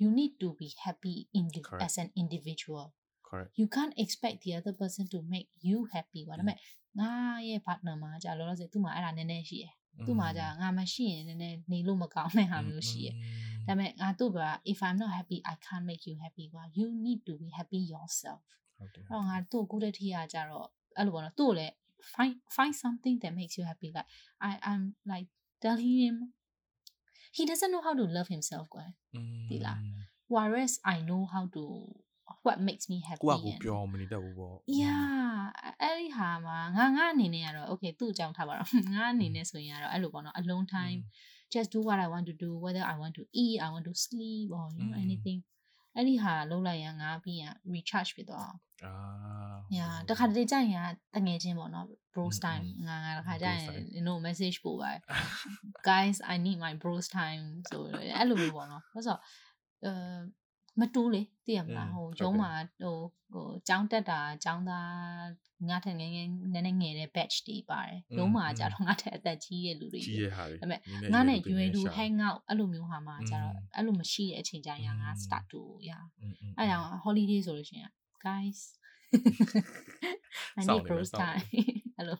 [0.00, 1.44] you need to be happy in
[1.86, 2.84] as an individual
[3.28, 6.58] correct you can't expect the other person to make you happy ကွာဒါပေမဲ့
[7.00, 7.10] ငါ
[7.48, 9.72] ရဲ့ partner မှာကြာလောလောဆယ်သူ့မှာအဲ့ဒါနည်းနည်းရှိတယ်
[10.06, 13.14] သူ့မှာじゃငါမရှိရင်နည်းနည်းနေလို့မကောင်းတဲ့ဟာမျိုးရှိရဲ့
[13.66, 17.80] ဒါပေမဲ့ငါသူ့ဘာ if i'm not happy i can't make you happy ကွာ you need to be happy
[17.92, 18.40] yourself
[18.76, 21.74] ဟုတ်တယ်အဲ့တော့ငါသူ့ကိုတည်းကကြတော့အဲ့လိုပေါ့နော်သူ့ကိုလည်း
[22.14, 24.08] find find something that makes you happy like
[24.48, 25.28] i i'm like
[25.64, 26.14] telling him
[27.36, 28.84] he doesn't know how to love himself ကွာ
[29.50, 29.78] ဒီလား
[30.34, 31.62] whereas i know how to
[32.46, 35.36] what makes me happy ကိုကကိုပြောမနေတတ်ဘူးပေါ့ yeah
[35.82, 41.00] အဲ့ဒီဟာမှာငါငါအနေနဲ့ကတော့ okay သူ့အကြောင်းထားပါတော့ငါအနေနဲ့ဆိုရင်ကတော့အဲ့လိုပေါ့နော် alone time
[41.54, 43.94] just do what i want to do whether i want to eat i want to
[44.06, 45.38] sleep or you know anything
[45.95, 48.93] အဲ့ဒီဟာလုံးလိုက်ရင်ငါပြီးရင် recharge ဖြစ်သွားအောင်အာ
[49.77, 54.91] yeah တခါတလေကြာရင်တငယ်ချင်းပေါ့နော် bros time ငါငါတခါကြာရင် you know message ပို့ပါ
[55.89, 57.81] guys i need my bros time ဆို
[58.17, 59.19] အဲ့လိုမျိုးပေါ့နော်ဆိုတော့
[59.85, 59.93] အဲ
[60.79, 62.51] မတိုးလေသိရမလားဟိုရုံးမှာ
[62.81, 62.97] ဟို
[63.33, 64.89] ဟိုចောင်းတက်တာចောင်းသား
[65.69, 70.79] ငါထက်ငယ်ငယ်နည်းနည်းငယ်တဲ့ batch တွေပါတယ်ရုံးမှာကြတော့ငါထက်အသက်ကြီးတဲ့လူတွေကြီးရဲ့ဟာတွေဒါပေမဲ့
[71.13, 75.91] ငါနဲ့ UA2 hang out အဲ့လိုမျိုးဟာမှာကြတော့အဲ့လိုမရှိတဲ့အချိန်ကျရင်ငါ start to ရ
[76.57, 77.91] အဲ့ကြောင့် holiday ဆိုလို့ရှိရင်
[78.25, 78.59] guys
[80.59, 81.43] I need bros time
[81.97, 82.17] အဲ့လို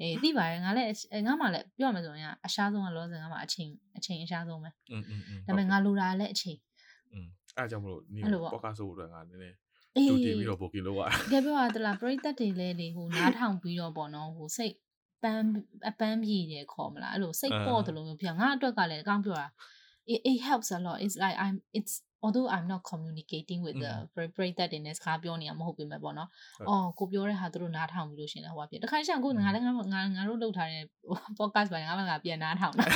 [0.00, 0.88] အေးသိပါတယ်ငါလည်း
[1.26, 4.70] ငါမှလည်းပြောရမယ်ဆိုရင်အရှားဆုံးကလောဆယ်ငါမှအချိန်အချိန်အရှားဆုံးပဲ
[5.46, 6.58] ဒါပေမဲ့ငါလိုတာလည်းအချိန်
[7.58, 9.56] အဲ့ကြောင့်မလို့နေပေါ့ကားဆိုဖို့အတွက်ငါနည်းနည်း
[10.08, 14.74] တူတည်ပြီးတော့ booking လုပ်ရတကယ်ပြောရသလားပရိသတ်တွေလည်းလေဟိုနားထောင်ပြီးတော့ပေါ့နော်ဟိုစိတ်
[15.22, 15.44] ပန်း
[15.88, 19.48] အပန်းပြေတယ်ခေါ်မလားအဲ့လိုစိတ်ပေါ့တယ်လို့မျိုးပြငါအတွက်ကလည်းအကောင်းပြောတာ
[20.12, 21.94] it, it helps a lot it's like i'm it's
[22.24, 23.92] although i'm not communicating with the
[24.36, 26.28] ပရိသတ်တွေနဲ့စကားပြောနေရမဟုတ်ပေမဲ့ပေါ့နော်
[26.68, 30.82] အော်ကိုပြောတဲ့ဟာသူတို့နားထောင်ပြီးလို့ရှင်လဲဟိုပါပြတခါကျရင်ကိုငါလည်းငါငါငါတို့လုပ်ထားတဲ့
[31.38, 32.86] podcast ပိုင်းငါမှငါပြန်နားထောင်တာ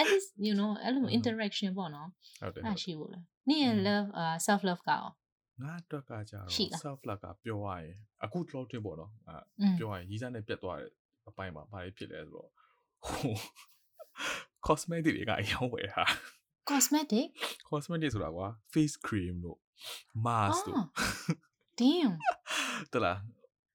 [0.00, 2.08] at least you know အဲ့လို interaction ပေါ့နော်
[2.40, 3.18] ဟုတ်တယ်အဲ့ရှိဖို့လေ
[3.48, 5.04] နေ့ရဲ့ love uh self love ကရော
[5.62, 6.48] ငါအတွက်ကကြတော့
[6.82, 10.90] self love ကပြောရရင်အခုတော့တွင်ပေါ့နော်အဲပြောရရင်ရီးစားနဲ့ပြတ်သွားတဲ့
[11.28, 12.50] အပိုင်းမှာဘာတွေဖြစ်လဲဆိုတော့
[13.06, 13.34] ဟို
[14.66, 16.04] cosmetic တွေကအရောင်းဝယ်ဟာ
[16.70, 17.26] cosmetic
[17.68, 19.58] cosmetic ဆိုတာကွာ face cream တို့
[20.26, 20.86] mask တို့
[21.80, 22.12] damn
[22.92, 23.18] တလား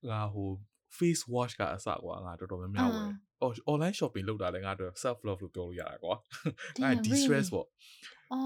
[0.10, 0.50] ငါဟို
[0.98, 3.08] face wash ကအစကွာငါတော်တော်များများဝယ်
[3.42, 6.16] အော် online shopping လုပ်တာလည်းငါတို့ self love လို့ပြောလို့ရတာကွာ
[6.82, 7.68] ငါ de stress ပေါ့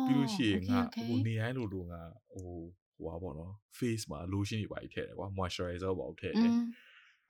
[0.08, 2.02] ပြီးလို့ရှိရင်ငါဟိုနေတိုင်းလို့လို့ငါ
[2.34, 2.48] ဟို
[2.98, 6.52] ဟိုပါပေါ့နော် face မှာ lotion တွေပါထည့်တယ်ကွာ moisturizer ပေါ့ထည့်တယ်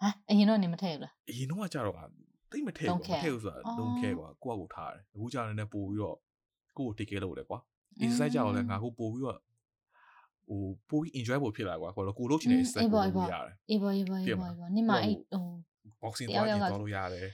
[0.01, 1.95] ဟာအရင်တော့နေမထည့်ဘူးလားအရင်တော့ကကြတော့
[2.51, 6.17] တိတ်မထည့်ဘူးမထည့်ဘူးဆိုတာ don't care ကွာကိုယ့်အကိုထားတယ်အခုကြာနေနေပို့ပြီးတော့
[6.77, 7.59] ကိုယ့်ကို take care လုပ်တယ်ကွာ
[8.03, 9.37] exercise ကြောက်လဲငါကိုပို့ပြီးတော့
[10.49, 15.45] ဟိုပိုပြီး enjoy ဖို့ဖြစ်လာကွာခေါ်တော့ကိုလို့ချင်တဲ့ set ကိုလုပ်ရတယ်အေးပေါ့အေးပေါ့အေးပေါ့အေးပေါ့နေမှာအဲ့ဟို
[16.01, 17.27] boxing သွားကြည့်သွားလို့ရတယ်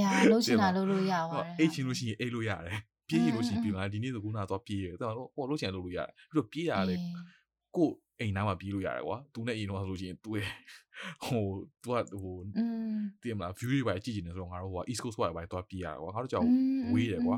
[0.00, 2.78] ရာလို့ချင်တာလုပ်လို့ရပါတယ်အိတ်ချင်လို့ရှိရင်အိတ်လို့ရတယ်
[3.08, 6.98] ပြေးရင်လို့ရှိရင်ပြေးလာဒီနေ့ဆိုခုနကတော့ပြေးရတယ်တော်ဟိုလို့ချင်လုပ်လို့ရတယ်ပြီးတော့ပြေးရတယ်
[7.76, 7.88] ကို
[8.20, 10.50] အိမ်နားမှာပြေးလို့ရတယ်ကွာသူနဲ့အိမ်တော့ဆိုလို့ရှိရင်သူ့ရဲ့
[11.24, 11.44] ဟို
[11.82, 12.36] သူကဟို
[13.22, 16.46] တည်မလား view တွေပဲကြည့်နေဆိုတော့ငါတို့ဟို East Coast ပဲတော့ပြေးရတယ်ကွာငါတို့ကြောက်
[16.92, 17.36] ဝေးတယ်ကွာ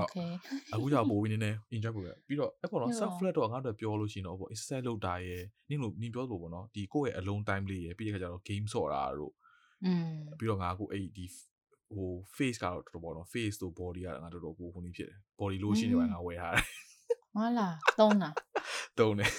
[0.00, 0.30] okay
[0.72, 9.32] အခုကြောက်ပိုးနေနေ enjoy ပို့ရပြီးတော့အဲ့ပေါ်တော့ self flat တော့ငါတို့ပြောလို့ရှိရင်တော့ပေါ့ exercise လုပ်တာရယ်နင်းလို့နင်းပြောလို့ပေါ့နော်ဒီကိုယ့်ရဲ့ alone time လေးရယ်ပြီးတဲ့ခါကျတော့ game ဆော့တာတို့
[9.84, 10.08] อืม
[10.38, 11.26] ပြီးတော့ငါအခုအဲ့ဒီ
[11.96, 16.64] ဟို face ကတော့တော်တော်ပေါ့နော် face တို့ body ကငါတော်တော်ကိုခုန်နေဖြစ်တယ် body lotion တွေပါငါဝယ်ထားတယ်
[17.34, 18.30] ဟုတ်လားသုံးတာ
[18.98, 19.30] သုံးတယ်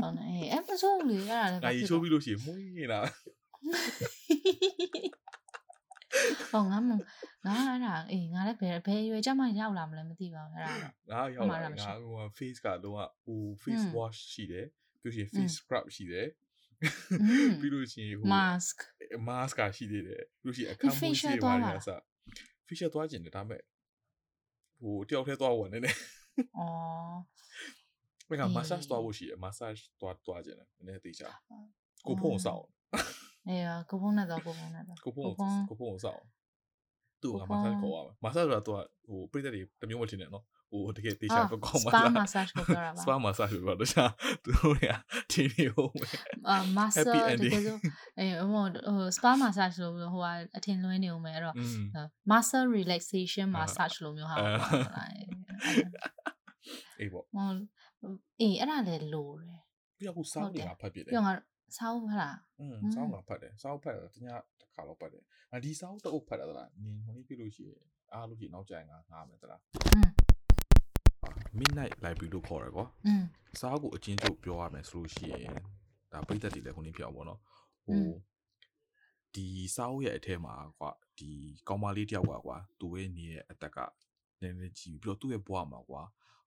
[0.00, 3.00] သုံးတယ်အေးအဲ့မဆိုးလေအဲ့ဒါလည်းငါရီချိုးပြီးလို့ရှိရင်မွေးနေတာ
[6.50, 14.66] ဟောငါမငါအဲ့ဒါအေးငါလည်းဘယ်ဘယ်ရွယ်ကြမှာရောက်လာမလဲမသိပါဘူးအဲ့ဒါငါရောက်လာငါဟို face ကလုံးဝဟို face wash ရှိတယ်
[15.02, 16.28] ပြီးရင် face scrub ရှိတယ်
[17.60, 18.76] ပြီးလို့ရှိရင်ဟို mask
[19.28, 21.90] mask ကရှိသေးတယ်ပြီးလို့ရှိရင်အခန်းမိုးရှိပါလားအစ
[22.66, 23.62] facial သွားခြင်းတယ်ဒါမဲ့
[24.80, 25.96] ဟိုတယောက်တည်းသွားဝင်နေတယ်
[26.58, 26.60] ဩ
[28.28, 31.28] မက massage သွားဖို့ရှိတယ် massage သွားသွားခြင်းတယ်နည်းနည်းသိချာ
[32.06, 32.64] ကိုဖုန်းဆောင်
[33.48, 35.32] အေးကိုဖုန်းနဲ့တော့ကိုဖုန်းနဲ့တော့ကိုဖုန်း
[35.68, 36.22] ကိုဖုန်းဆောင်
[37.22, 38.78] သူ့က massage ခေါ်ရမယ် massage ဆိုတာသူက
[39.08, 44.04] ဟိုပြည့်တဲ့တွေတမျိုးမထင်နဲ့နော်ဟိုတကယ်တေချာကောင်းပါလား spa massage ကိုပြောတာပါ spa massage ကိုပြောတော့ရှာ
[44.44, 44.84] သူတို့က
[45.32, 46.10] ဒီနေဟုတ်မယ်
[46.48, 47.76] အာ massage တကယ်ဆို
[48.18, 48.64] အဲဟို
[49.16, 50.26] spa massage လို့ဟိုက
[50.56, 51.54] အထင်လွဲနေဦးမယ်အဲ့တော့
[52.30, 54.36] massage relaxation massage လို့မျိုးဟာ
[56.98, 57.24] အေးပေါ့
[58.40, 59.60] အေးအဲ့ဒါလည်းလိုတယ်
[59.98, 61.26] ပြီးတော့ခုစောင်းနေတာဖတ်ပြတယ်ပြီးတော့
[61.77, 64.29] စောင်းဖတ်လားอืมစောင်းတာဖတ်တယ်စောင်းဖတ်တယ်တ냐
[64.59, 65.23] တစ်ခါတော့ဖတ်တယ်
[65.53, 67.83] အဒီစောင်းတအုပ်ဖတ်တယ်သလားနင်ဟိုနေ့ပြလို့ရှိရင်
[68.13, 69.61] အားလို့ရှိရင်နောက်ကြရင်ငါငားမယ်သလား
[69.95, 70.09] อืม
[71.59, 73.23] midnight library လို့ခေါ်ရကွာอืม
[73.59, 75.55] စားကိုအချင်းချုပ်ပြောရမယ်ဆိုလို့ရှိရင်
[76.11, 77.39] ဒါပိတ်သက်တွေလည်းခုနေပြောင်းပေါ့နော်
[77.85, 78.05] ဟို
[79.35, 81.31] ဒီစားအုပ်ရဲ့အထဲမှာကွာဒီ
[81.67, 83.77] ကောင်မလေးတယောက်ကကွာသူ့ရဲ့နေရဲ့အသက်က
[84.41, 86.01] နည်းနည်းကြီးပြီးတော့သူ့ရဲ့ဘဝမှာကွာ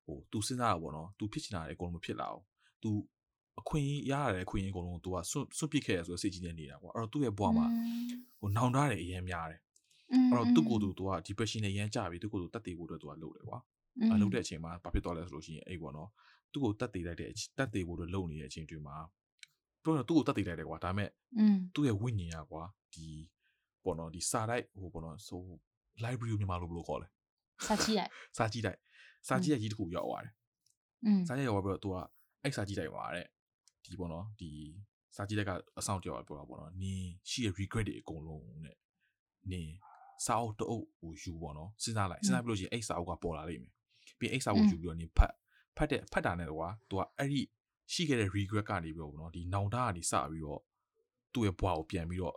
[0.05, 2.45] ဟိုသူစဉ်းစားတာပေါ့နော်သူဖြစ်ချင်တာလည်းအကုန်လုံးမဖြစ်လာအောင်
[2.82, 2.90] သူ
[3.60, 5.26] အခွင့်ရရတဲ့အခွင့်အရေးအကုန်လုံးသူကစွန့်
[5.57, 7.68] စွန့်ပစ်ခဲ့ရဆိုစိတ်ကြီးနေနေတာကွာအဲ့တော့သူ့ရဲ့ဘဝမှာ
[8.39, 9.62] ဟိုနောင်တတယ်အရင်များတယ်
[10.12, 13.60] အဲ့တော့သူ့ကိုယ်သူသူက depression နဲ့ရမ်းကြပြီသူ့ကိုယ်သူတတ်တည်ဖို့အတွက်သူကလုပ်တယ်ကွာ
[14.14, 16.10] အလုပ်တဲ့အချိန်မှာဘာဖြစ်သွားလဲဆိုလို့ရှိရင်အဲ့ပေါ့နော်
[16.51, 18.97] သူ့ကိုတတ်တည်လိုက်တဲ့တတ်တည်ဖို့အတွက်လုပ်နေတဲ့အချိန်တွေမှာ
[19.84, 21.10] ပြောတော့သူ့ကိုတတ်တည်လိုက်တယ်ကွာဒါပေမဲ့
[21.74, 23.07] သူ့ရဲ့ဝိညာဉ်ကကွာဒီ
[23.84, 25.41] ပေါ့နော်ဒီစာတိုက်ဟိုပေါ့နော်ဆို
[26.03, 27.07] library မြန်မာလိုဘယ်လိုခေါ်လဲ
[27.66, 28.80] စာကြည့်လိုက်စာကြည့်လိုက်
[29.28, 30.34] စာကြည့်ရကြီးတခုရောက်သွားတယ်
[31.28, 31.95] စာကြည့်ရောက်ပြီးတော့သူက
[32.43, 33.26] အဲ့စာကြည့်လိုက်ပါတဲ့
[33.92, 34.51] ဒီပေါ့နော်ဒီ
[35.16, 38.76] စာကြည့်လိုက်ကအဆောင်ကြောက်ပြောတာပေါ့နော်နင်းရှိရ regret တွေအကုန်လုံးနဲ့
[39.51, 39.74] နင်း
[40.24, 43.72] စာအုပ်တအုပ်ကိုယူပေါ့နော်စဉ်းစားလိုက်စဉ်းစားပြီးလို့ရှိရင်အဲ့စာအုပ်ကပေါ်လာလိမ့်မယ်
[44.18, 45.34] ပြီးအဲ့စာအုပ်ယူပြီးတော့နင်းဖတ်
[45.76, 47.40] ဖတ်တဲ့ဖတ်တာနဲ့ကွာသူကအဲ့ဒီ
[47.92, 50.61] ရှိခဲ့တဲ့ regret ကနေပြီးတော့ပေါ့နော်ဒီနောင်တကနေစပြီးတော့
[51.32, 52.36] သူ့ရဲ့ဘဝကိုပြန်ပြီးတော့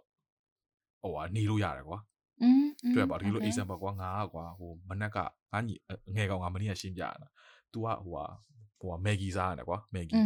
[1.04, 2.00] ဟိုကနေလို့ရတယ်ကွာ
[2.42, 5.18] อืมတွေ့ပါဒီလို example ကွာငါကွာဟိုမနက်က
[5.52, 5.76] ငါညီ
[6.16, 7.10] ငယ်ကောင်ကမနေ့ကရှင်းပြတာ
[7.72, 8.26] तू ကဟိုဟာ
[8.80, 10.22] ဟိုဟာ Maggie စားရတယ်ကွာ Maggie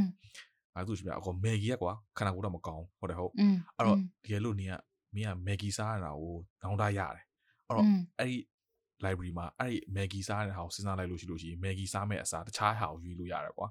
[0.77, 3.33] ငါသူ့ရှင်ပြအကောမဲဂီရကွာခန္ဓာကိုယ်တော့မကောင်းဟုတ်တယ်ဟုတ်
[3.77, 4.75] အဲ့တော့တကယ်လို့နင်က
[5.15, 7.25] မင်းကမဲဂီစားရတာကိုတောင်းတရတယ်
[7.67, 7.87] အဲ့တော့
[8.19, 8.37] အဲ့ဒီ
[9.05, 13.67] library မှာအဲ့ဒီမဲဂီစားတဲ့ဟာကိုစဉ်းစားလိုက်လို့ရှိလို့ရှိရင်မဲဂီစားမဲ့အစားတခြားဟာကိုယူလို့ရတယ်ကွာ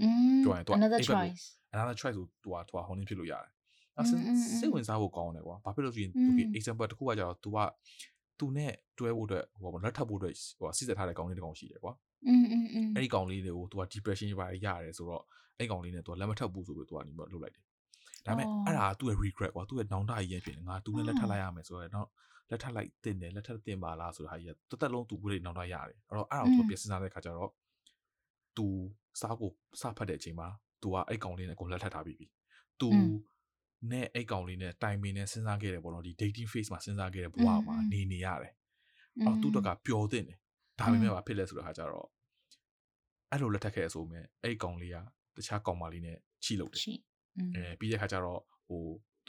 [0.00, 0.06] อื
[0.38, 1.42] มပြောရင်တော့ another choice
[1.74, 3.50] another choice ကိုသူကသူကဟိုနေဖြစ်လို့ရတယ်
[3.96, 7.58] အဲ့စိတ်ဝင်စားဖို့ကောင်းတယ်ကွာဘာဖြစ်လို့ဆိုရင်သူက example တစ်ခုကကြတော့ तू က
[8.38, 11.92] သူနဲ့တွဲဖို့အတွက်ဟိုဘာလက်ထပ်ဖို့အတွက်ဟိုစစ်စစ်ထားတဲ့ကောင်းလေးတစ်ကောင်ရှိတယ်ကွာ
[12.28, 15.22] อืมอืมอืมအဲ့ဒီကောင်လေးတွေကို तू က depression တွေပါရတယ်ဆိုတော့
[15.60, 17.64] အဲ့ကောင်လေးနဲ့သူကလက်မထပ်ဘူးဆိုပြီးသူကနေပြီးတော့လှုပ်လိုက်တယ်
[18.26, 22.08] ဒါပေမဲ့အဲ့ဒါကသူ့ရဲ့ regret ကွာသူ့ရဲ့နောင်တရရဲ့ဖြစ်နေငါသူနဲ့လက်ထပ်လိုက်ရမယ်ဆိုတော့တော့
[22.50, 27.50] လက်ထပ်လိုက်တင်တယ်လက်ထပ်တင်ပါလားဆိုတာကြီးကတသက်လုံးသူ့ကိုယ်လေးနောင်တရတယ်အဲ့တော့အဲ့ဒါကိုသူပြင်ဆင်စားတဲ့ခါကျတော့
[28.56, 28.66] သူ
[29.20, 30.48] စားဖို့စားဖတ်တဲ့အချိန်မှာ
[30.82, 32.26] သူကအဲ့ကောင်လေးနဲ့ကိုလက်ထပ်ထားပြီးပြီ
[32.80, 32.88] သူ
[33.90, 38.52] နဲ့အဲ့ကောင်လေးနဲ့တိုင်ပင်နဲ့စဉ်းစားခဲ့တယ်ပေါ့နော်ဒီ dating phase မှာစဉ်းစားခဲ့တဲ့ဘဝမှာနေနေရတယ်
[39.24, 40.38] အော်သူ့တက်ကပျော်သင့်တယ်
[40.78, 42.08] ဒါပေမဲ့ဘာဖြစ်လဲဆိုတော့ခါကျတော့
[43.30, 44.96] အဲ့လိုလက်ထပ်ခဲ့ဆိုမြဲအဲ့ကောင်လေးက
[45.39, 46.81] တခြားကောင်မလေးနဲ့ချီလို့တယ်
[47.55, 48.83] အဲပြီးတဲ့ခါကျတော့ဟို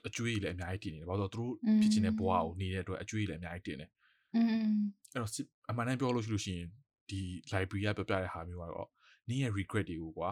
[0.06, 1.52] အကျွေးကြီးလည်းအများကြီးတင်နေတယ်ဘာလို့ဆိုတော့သူတို့
[1.82, 3.90] ဖြစ်ချင်တဲ့ဘဝကိုနေတဲ့အတွက်အကျွေးကြီးလည်းအများကြီးတင်တယ်
[4.34, 4.76] อืม
[5.12, 5.30] အဲ့တော့
[5.70, 6.68] အမှန်တမ်းပြောလို့ရှိလို့ရှိရင်
[7.10, 7.20] ဒီ
[7.52, 8.88] library ကပြောပြတဲ့ဟာမျိုးကတော့
[9.28, 10.28] နင်းရဲ့ regret တွေကိုကွာ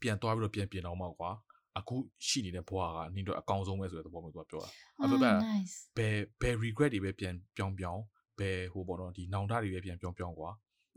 [0.00, 1.30] ပြန်သွားပြီးတော့ပြန်ပြင်တော့မှကွာ
[1.78, 1.96] အခု
[2.28, 8.02] ရှိနေတဲ့ဘဝကနင်းတို့အကောင်းဆုံးပဲဆိုတဲ့သဘောမျိုးသူကပြောတာအဲ့တော့ဘယ်ဘယ် regret တွေပဲပြန်ပြောင်းပြောင်း
[8.38, 10.50] ဘယ်ဟိုပေါ့နော်ဒီနောင်တတွေပဲပြန်ပြောင်းပြောင်းကွာ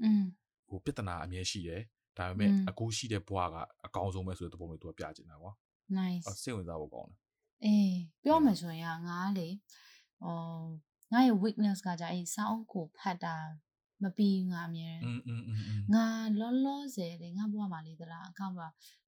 [0.04, 0.24] อืม
[0.70, 1.82] ဟိုပြဿနာအမြဲရှိတယ်
[2.19, 3.57] ဒါပေမဲ့အခုရှိတဲ့ဘဝက
[3.87, 5.53] အကောင်းဆုံးပဲဆိုတဲ့သဘောမျိုးသူကပြချင်တာကွာ
[5.99, 7.19] nice စိတ်ဝင်စားဖို့ကောင်းတယ်
[7.65, 9.49] အေးပြောမှဆိုရင်ငါလေ
[10.23, 10.37] ဟော
[11.13, 13.37] ငါရဲ့ weakness ကကြာအေးစောင်းကိုဖတ်တာ
[14.03, 14.91] မပြီးငါအမြဲ
[15.95, 16.05] ငါ
[16.39, 18.69] လောလောဆယ်လေငါဘဝမှာလေသလားအကောင့်ပါ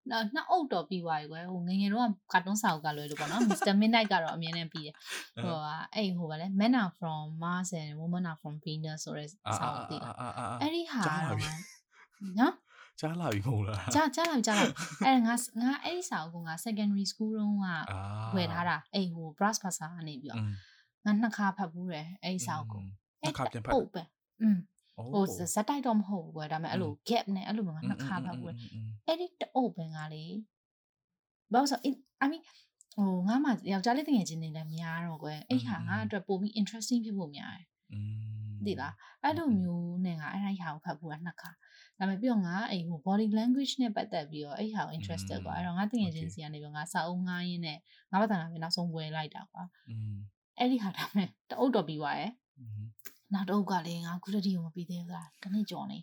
[0.10, 4.96] နောက်နှစ်အုပ်တော့ပြီးသွားပြီကွယ်ဟိုငငယ်တော့ကာတွန်းစာအုပ်ကလွယ်လို့ပေါ့နော် Mr Midnight ကတော့အမြဲတမ်းပြီးတယ်
[5.44, 9.98] ဟိုဟာအဲ့ဟိုဗာလဲ Men are from Mars and Women are from Venus ဆိုတဲ့စာအုပ်တိ
[10.62, 11.02] အဲ့ဒီဟာ
[12.40, 12.54] နော်
[13.02, 14.66] ကြားလာပြီမဟုတ်လားကြားကြားလာပြီကြားလာ
[15.06, 17.68] အဲ့ငါငါအဲ့ဒီစာအုပ်ကငါ secondary school တုန်းက
[18.36, 20.44] ဝယ်ထားတာအဲ့ဟို brass ဘာသာကနေပြီးတော့
[21.06, 22.82] ငါနှစ်ခါဖတ်ဘူးတယ်အဲ့ဒီစာအုပ်ကို
[23.24, 24.04] နှစ်ခါပြန်ဖတ်ဟုတ်ပဲ
[24.42, 24.58] อืม
[25.14, 25.26] ဟို
[25.56, 28.54] ဇက်တိုက်တော့မဟုတ်ဘူးကွယ်ဒါပေမဲ့အဲ့လို gap နဲ့အဲ့လိုမျိုးနှစ်ခါဖတ်ဘူး
[29.08, 30.26] အဲ့ဒီတအုပ်ပင်ကလေ
[31.52, 31.80] ဘာလို့ဆို
[32.24, 32.44] I mean
[32.98, 37.68] ဟိုငါမှယောက်ျားလေးတငယ်ချင်းတွေလည်းများတော့ကွယ်အဲ့ဟာငါအတွက်ပိုပြီး interesting ဖြစ်ဖို့များတယ်
[38.66, 38.94] သိလား
[39.24, 41.50] အဲ့လိုမျိုးနဲ့ငါအဲ့ဒါဟာကိုဖတ်ဖို့ကနှစ်ခါ
[42.02, 47.78] ဒါပေမဲ့ပြီးတော့ငါအဲ့ဟို body language နဲ့ပတ်သက်ပြီးတော့အဲ့ဟာ interested ကွာအဲ့တော့ငါတငယ်ချင်းစီကနေပြီးငါစာအုပ်ငားရင်းနဲ့
[48.12, 49.64] ငါဘာသာနာပဲနောက်ဆုံးဝင်လိုက်တာကွာ
[50.58, 52.32] အဲ့ဒီဟာဒါပေမဲ့တအုပ်တော်ပြီးွားရယ်
[53.34, 56.00] နောက်တော့ကလည်းငါကုသတိကိုမပြီးသေးဘူးလားတနေ့ကြော်နေ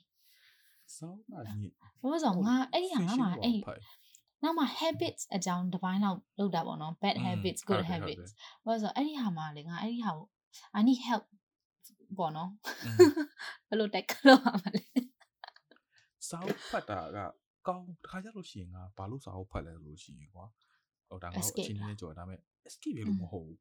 [0.97, 3.57] ဆောင်းတာညဘာလို့ဆိုငါအဲ့ဒီဟာငါမှအဲ့
[4.43, 8.31] နောက်မှ habits အကြောင်းတစ်ပိုင်းလောက်လောက်တာပေါ့နော် bad habits good habits
[8.65, 10.27] ဘာလို့ဆိုအဲ့ဒီဟာမှလေငါအဲ့ဒီဟာကို
[10.79, 11.25] I need help
[12.19, 12.51] ပေါ့နော်
[13.69, 14.83] ဘယ်လို tackle လုပ်ရမလဲ
[16.28, 17.18] စာအုပ်ဖတ်တာက
[17.68, 20.46] ကောင်းတခါကြလို့ရှိရင်ငါဘာလို့စာအုပ်ဖတ်လဲလို့ရှိရင်ကွာ
[21.10, 23.58] ဟိုဒါငါ့ကိုအချင်းချင်းကြော်ဒါပေမဲ့ escape ရလို့မဟုတ်ဘူး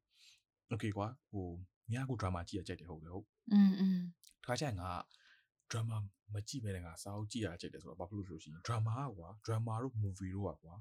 [0.71, 1.47] okay ကွာဟို
[1.93, 3.99] ညကို drama ကြည့်ရကြိုက်တယ်ဟုတ်တယ်ဟုတ်อืมอืม
[4.43, 4.89] တခါကျရင်ငါ
[5.71, 5.97] drama
[6.33, 10.75] မကြည့်ဘဲနဲ့ငါစာအုပ်ကြည့်ရကြိုက်တယ်ဆိုတော့ဘာဖြစ်လို့ဆိုလို့ရှိရင် drama ကွာ drama တို့ movie တို့ကွာ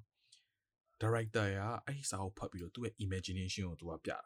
[1.03, 4.19] director ကအဲ့ဒီစာအုပ်ဖတ်ပြီးတော့သူ့ရဲ့ imagination ကိုသူကပြတာ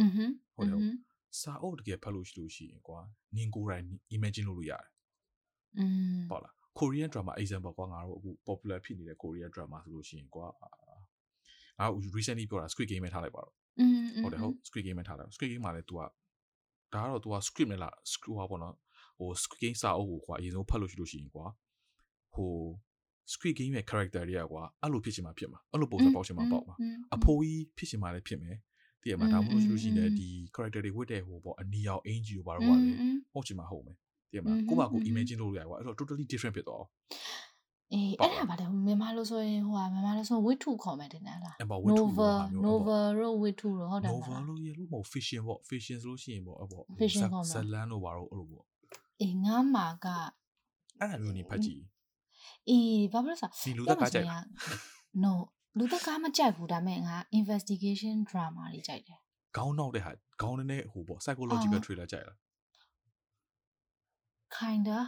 [0.00, 0.18] อือဟ
[0.56, 0.96] ဟုတ်တယ်ဟုတ်
[1.40, 3.00] စာအုပ်တကယ်ဖတ်လို့ရှိလို့ရှိရင်ကွာ
[3.36, 3.84] နင်ကိုယ်တိုင်
[4.16, 4.86] imagine လုပ်လို့ရတယ်
[5.78, 5.84] อื
[6.16, 11.85] มပေါ့လား Korean drama example ကွာငါတို့အခု popular ဖြစ်နေတဲ့ Korean drama ဆိုလို့ရှိရင်ကွာငါ
[12.17, 13.53] recently ပြောတာ Squid Game ပဲထားလိုက်ပါတော့
[14.23, 16.01] ဟုတ်တယ်ဟုတ် Squid Game ပဲထားလိုက် Squid Game မှာလည်း तू က
[16.93, 18.75] ဒါကတော့ तू က script နဲ့လား screw ပါပေါ့နော်
[19.19, 21.45] ဟို Squid Game စာအုပ်ကိုကွာအရင်ဆုံးဖတ်လို့ရှိလို့ရှိရင်ကွာ
[22.35, 22.51] ဟို
[23.33, 26.75] Squid Game ရဲ့ character တွေကကွာအဲ့လိုဖြစ်ချင်မှဖြစ်မှာအဲ့လိုပုံစံပေါက်ချင်မှပေါက်မှာ
[27.15, 28.55] အဖိုးကြီးဖြစ်ချင်မှလည်းဖြစ်မယ်
[29.01, 32.91] တည်ရမှာဒါမှမဟုတ်လို့ရှိရင်ဒီ character တွေဝတ်တဲ့ဟိုပေါ့အနီရောင်အင်ဂျီကိုဘာလို့ပါလဲ
[33.33, 33.97] ဟုတ်ချင်မှဟုတ်မယ်
[34.33, 36.83] တည်ရမှာကိုယ့်ဘာကို imagine လုပ်လို့ရကွာအဲ့တော့ totally different ဖြစ်သွား
[37.93, 41.39] အေးအဲ့ဒါဗါတယ်မြန်မာလို့ဆိုရင်ဟိုဟာမြန်မာလို့ဆိုဝိထုခေါ်မယ်တင်လား
[41.97, 42.31] Nova
[42.65, 46.83] Nova ရောဝိထုရောဟုတ်တယ် Nova လို့ရလို့မဟုတ် fiction ပေါ့ fiction ဆိုလို့ရှိရင်ပေါ့အဲ့ပေါ့
[47.53, 48.65] ဇလန်တို့ဘာလို့အဲ့လိုပေါ့
[49.21, 50.07] အေးငါမာက
[50.99, 51.81] အဲ့ဒါမျိုးနေဖတ်ကြည့်
[52.69, 54.29] အေးဘာလို့ဆိုဒီလူသက်ကားကြိုက်
[55.23, 55.33] No
[55.77, 59.19] လူသက်ကားမကြိုက်ဘူးဒါပေမဲ့ငါ investigation drama တွေကြိုက်တယ်
[59.57, 60.11] ခေါင်းနောက်တဲ့ဟာ
[60.41, 62.37] ခေါင်းနဲ့ဟိုပေါ့ psychological thriller ကြိုက်လား
[64.57, 65.03] kind of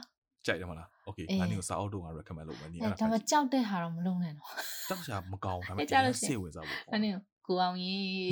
[0.46, 4.50] ကြိုက်တယ်မလား okay ငါနေကိုစာအုပ်တော့ငါ recommend လုပ်မယ်နေအဲ့ဒါဒါမှကြောက်တဲ့ဟာတော့မလုပ်နဲ့တော့
[4.90, 7.10] ကြောက်စရာမကောင်းဒါပေမဲ့အဲ့စိတ်ဝင်စားဖို့ပေါ့နေ
[7.48, 8.32] ကိုအောင်ရေး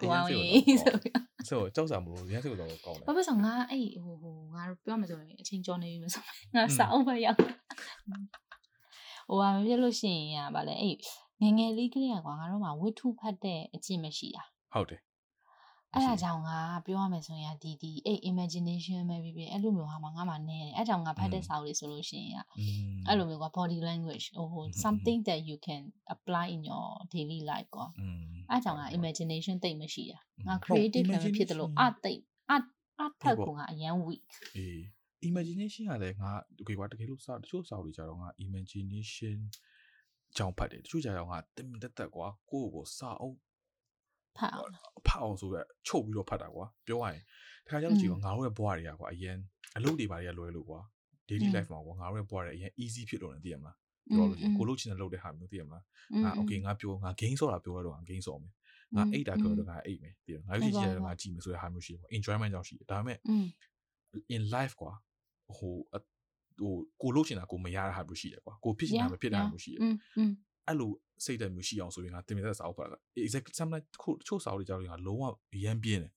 [0.00, 1.14] ကိုအောင်ရေးဆိုပြီး
[1.48, 6.22] ဆိုကြောက်စရာမလိုရမ်းစိတ်ဝင်စားဖို့ကောင်းတယ်ဘာဖြစ်ဆိုငါအဲ့ဟိုဟိုငါတို့ပြောမှဆိုရင်အချင်းကြောနေပြီမဆို
[6.54, 10.96] ငါစာအုပ်ပဲရောက်ဟိုဟာမဖြစ်လို့ရှိရင်ကဗာလဲအဲ့
[11.42, 14.44] ငငယ်လေးကလေးကွာငါတို့မှာဝိထုဖတ်တဲ့အကျင့်မရှိတာ
[14.74, 15.00] ဟုတ်တယ်
[15.94, 22.44] အဲ့ဒါကြောင့်ငါပြောရမယ်ဆိုရင်ဒီဒီအဲ့ imagination ပဲဖြစ်ဖြစ်အဲ့လိုမျိုးဟာမှာငါမှနည်းတယ်အဲ့ကြောင့်ငါဖတ်တဲ့စာအုပ်လေးဆိုလို့ရှိရင်
[23.06, 25.82] အဲ့လိုမျိုးက body language ဟို something that you can
[26.14, 27.86] apply in your daily life ကွာ
[28.50, 32.20] အဲ့ကြောင့်ငါ imagination တိတ်မရှိတာငါ creative လည်းဖြစ်တယ်လို့အတိတ်
[32.50, 32.54] အ
[33.00, 34.80] အဖတ်ကငါအရန် weak အေး
[35.28, 39.38] imagination ကလည်းငါတကယ်ကွာတကယ်လို့စာတချို့စာအုပ်တွေကြတော့ငါ imagination
[40.36, 43.36] ကြောင့်ဖတ်တယ်တချို့ကြတော့ငါတင်တက်တက်ကွာကိုယ့်ကိုစာအုပ်
[44.36, 44.70] ဖတ်အောင်
[45.06, 47.22] ဖတ်အောင်ဆိုရက်ချုပ်ပြီးတော့ဖတ်တာကွာပြောရရင်
[47.66, 49.36] တခါကျတော့ကြည့်တော့ငါတို့ရဲ့ဘဝတွေကကွာအရင်
[49.76, 50.80] အလုပ်တွေပါတွေကလွယ်လို့ကွာ
[51.28, 53.76] daily life မှာကွာငါတို့ရဲ့ဘဝတွေအရင် easy ဖြစ်လို့နေသိရမလား
[54.14, 55.84] ပြောလို့ကိုလုပ်ချင်တဲ့လုပ်တဲ့ဟာမျိုးသိရမလား
[56.24, 58.52] ငါ okay ငါပြောငါ game ဆော့တာပြောတော့ငါ game ဆော့မယ်
[58.96, 63.18] ငါအိတ်တာပြောတော့ငါအိတ်မယ်သိရငါကြည့်ကြတယ်ငါကြည့်မယ်ဆိုတဲ့ဟာမျိုးရှိပေါ့ enjoyment ကြောင့်ရှိတယ်ဒါပေမဲ့
[64.36, 64.92] in life ကွာ
[65.56, 65.74] ဟို
[66.60, 69.80] ဟိုကိုလုပ်ချင်တာကိုမရတဲ့ဟာမျိုးရှိတယ်ကွာကိုဖြစ်ချင်တာမဖြစ်တဲ့ဟာမျိုးရှိတယ်
[70.66, 70.90] အဲ့လို
[71.24, 75.24] စိတ်ဓာတ်မျိုးရှိအောင်ဆိုရင်ငါတင်ပြတဲ့စာအုပ်ဖတ်တာ exactly sometimes ခုချို့စာအုပ်တွေကြောင့်ငါလုံးဝ
[75.64, 76.12] ရမ်းပြင်းတယ်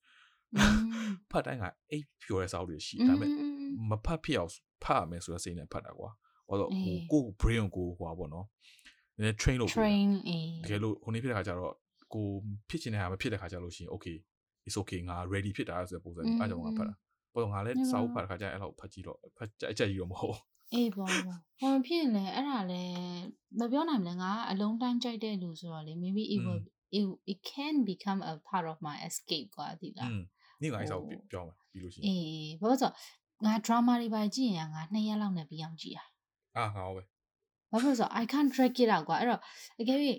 [1.31, 3.47] ဖတ်တိုင်းကအိတ်ဖြော်တဲ့စာအုပ်တွေရှိဒါပေမဲ့
[3.89, 4.51] မဖတ်ဖြစ်အောင်
[4.84, 6.09] ဖတ်ရမယ်ဆိုတဲ့စိတ်နဲ့ဖတ်တာကွာ
[6.49, 8.45] ဘာလို့ဟိုကို brain ကိုဟိုပါပေါ့နော်
[9.17, 10.07] နည်း train လုပ် train
[10.63, 11.73] တကယ်လို့ခုနေ့ဖြစ်တဲ့ခါကျတော့
[12.13, 12.25] ကို
[12.69, 14.17] ဖြစ်ချင်တဲ့ဟာမဖြစ်တဲ့ခါကျလို့ရှိရင် okay
[14.67, 16.93] it's okay ငါ ready ဖြစ်တာဆိုတဲ့ပုံစံအားကြောင့်ငါဖတ်တာ
[17.34, 20.38] ဘာလို့ငါလည်းစာအုပ်ဖတ်တဲ့ခါကျရင်အဲ့လောက်ဖတ်ကြည့်တော့ဖတ်ကြိုက်ကြိုက်ကြီးတော့မဟုတ်
[20.73, 23.23] အေးပေါ့ဟောဖြစ်ရင်လည်းအဲ့ဒါလည်း
[23.60, 26.61] မပြောနိုင်မလဲငါအလုံးတိုင်းကြိုက်တဲ့လူဆိုတော့လေ maybe it will
[26.98, 30.10] it, it can become a part of my escape ကွာဒီလား
[30.61, 32.91] နေ့ကအဲ့ဒါကိုပြောမှာပြီးလို့ရှိရင်အေးဘာလို့ဆို
[33.45, 35.99] ငါ drama တွေပါကြည့်ရင်ငါ2ရက်လောက်နဲ့ပြီးအောင်ကြည့်ရ
[36.57, 37.03] အာငါဟုတ်ပဲ
[37.72, 39.41] ဘာလို့ဆို I can't track it out ကွာအဲ့တော့
[39.81, 39.98] အကယ်၍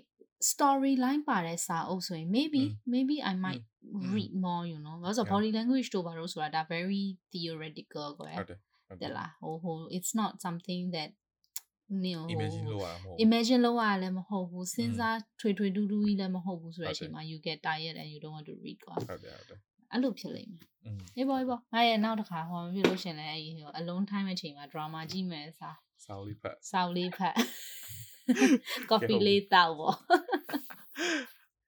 [0.51, 2.61] story line ပါတဲ့စာအုပ်ဆိုရင် maybe
[2.93, 3.63] maybe I might
[4.15, 7.03] read more you know ဘာလို့ဆို body language တို့ပါလို့ဆိုတာဒါ very
[7.33, 8.59] theoretical ကွာဟုတ်တယ်
[8.93, 11.09] တ်တယ်လားဟိုဟို it's not something that
[12.03, 19.59] နင် imagine လုပ်ရမှာမဟုတ် imagine လုပ်ရလည်းမဟုတ်ဘူးစဉ်းစားထွေထွေတူးတူးကြီးလည်းမဟုတ်ဘူးဆိုတဲ့အချိန်မှာ you get tired and you don't want to read ကွာဟုတ်တယ်ဟုတ်တယ်
[19.91, 20.63] အဲ့လိုဖြစ်လိမ့်မယ်
[21.17, 25.71] အေးပေါ့အေးပေါ့ငါရဲ့နောက်တစ်ခါဟောမဖြစ်လို့ရှင်လဲအဲ့ဒီဟို alone time အချိန်မှာ drama ကြည့်မယ်စာ
[26.05, 27.35] စာလေးဖတ်စာလေးဖတ်
[28.89, 29.95] coffee လေးတောက်ပေါ့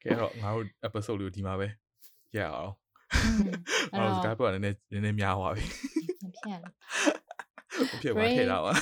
[0.03, 1.67] ကဲတော့ငါတို့ episode လေးကိုဒီမှာပဲ
[2.37, 2.71] ရအောင်
[3.91, 5.65] အဲ့တော့ Skype ကနည်းနည်းနည်းနည်းများသွားပြီ
[6.41, 6.55] ဖြစ်ရ
[8.01, 8.73] ဖြစ်သွားခဲ့တာပါ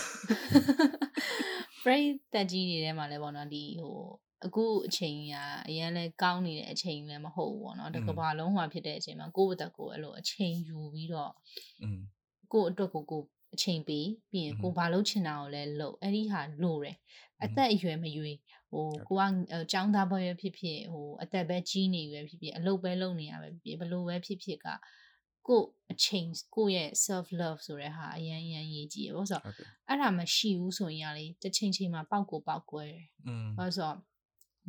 [1.84, 3.99] break တက်ကြီးတွေထဲမှာလည်းပေါ့နော်ဒီဟို
[4.45, 5.36] အခုအချိန်က
[5.68, 11.34] အရင်လဲကောင်းနေတဲ့အချိန်လည်းမဟုတ်ဘူးပေါ့နော်တကဘာလုံးဟွာဖြစ်တဲ့အချိန်မှာကိုယ့်ဘက်ကိုအဲ့လိုအချိန်ယူပြီးတော့
[12.53, 13.22] ကိုယ့်အတွက်ကိုကို
[13.53, 16.98] အချိန်ပေးပြီးရင်ကိုဘာလုပ်ချင်တာကိုလည်းလုပ်အဲ့ဒီဟာလိုတယ်
[17.44, 18.38] အသက်အရွယ်မရွေး
[18.72, 24.68] ဟိုကိုကចောင်းသားဘွယ်ဖြစ်ဖြစ်ဟိုအသက်ပဲကြီးနေရွယ်ဖြစ်ဖြစ်အလုပ်ပဲလုပ်နေရပဲဖြစ်ဖြစ်ဘလို့ပဲဖြစ်ဖြစ်က
[25.49, 25.62] ကို
[25.93, 29.45] အချိန်ကိုရဲ့ self love ဆိုတဲ့ဟာအရင်အရင်ရေးကြည့်ရပေါ့ဆိုတော့
[29.89, 33.05] အဲ့ဒါမရှိဘူးဆိုရင်ရလေတစ်ချိန်ချိန်မှာပောက်ကိုပောက်ကွဲတယ်။
[33.59, 33.97] ဘာလို့ဆိုတော့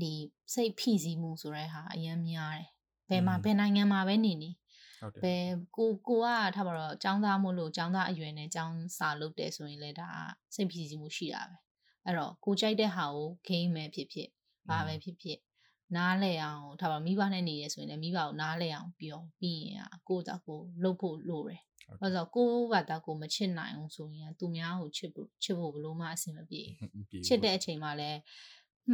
[0.02, 0.14] ဒီ
[0.54, 2.68] စိတ်ဖိစီးမှုဆိုတဲ့ဟာအရင်များတယ်။
[3.10, 4.52] ဘယ်မှာဘယ်နိုင်ငံမှာပဲနေနေ
[5.02, 5.46] ဟုတ်တယ်ဘယ်
[5.78, 10.10] ကိုကိုကထားပါတော့ចောင်းသားမို့လို့ចောင်းသားအရွယ်နဲ့ចောင်းစာလုပ်တယ်ဆိုရင်လည်းဒါ
[10.56, 11.58] စိတ်ဖိစီးမှုရှိတာပဲ။
[12.06, 14.30] အဲ့တော့ကိုကြိုက်တဲ့ဟာကို game ပဲဖြစ်ဖြစ်
[14.70, 15.40] ဘာပဲဖြစ်ဖြစ်
[15.95, 21.61] နားလဲအောင်ထားပါမိဘနဲ့နေရဆိုရင်လည်းမိဘကိုနားလဲအောင်ပြောပြီးရင်ကိုယ့်တာကိုလှုပ်ဖို့လိုတယ်။
[22.01, 26.63] ဘာလို့ကိုယ့်ဘာတာကိုမချစ်နိုင်အောင်ဆိုရင်သူများကိုချစ်ဖို့ချစ်ဖို့ဘလို့မှအဆင်မပြေ။
[27.27, 28.19] ချစ်တဲ့အချိန်မှာလည်း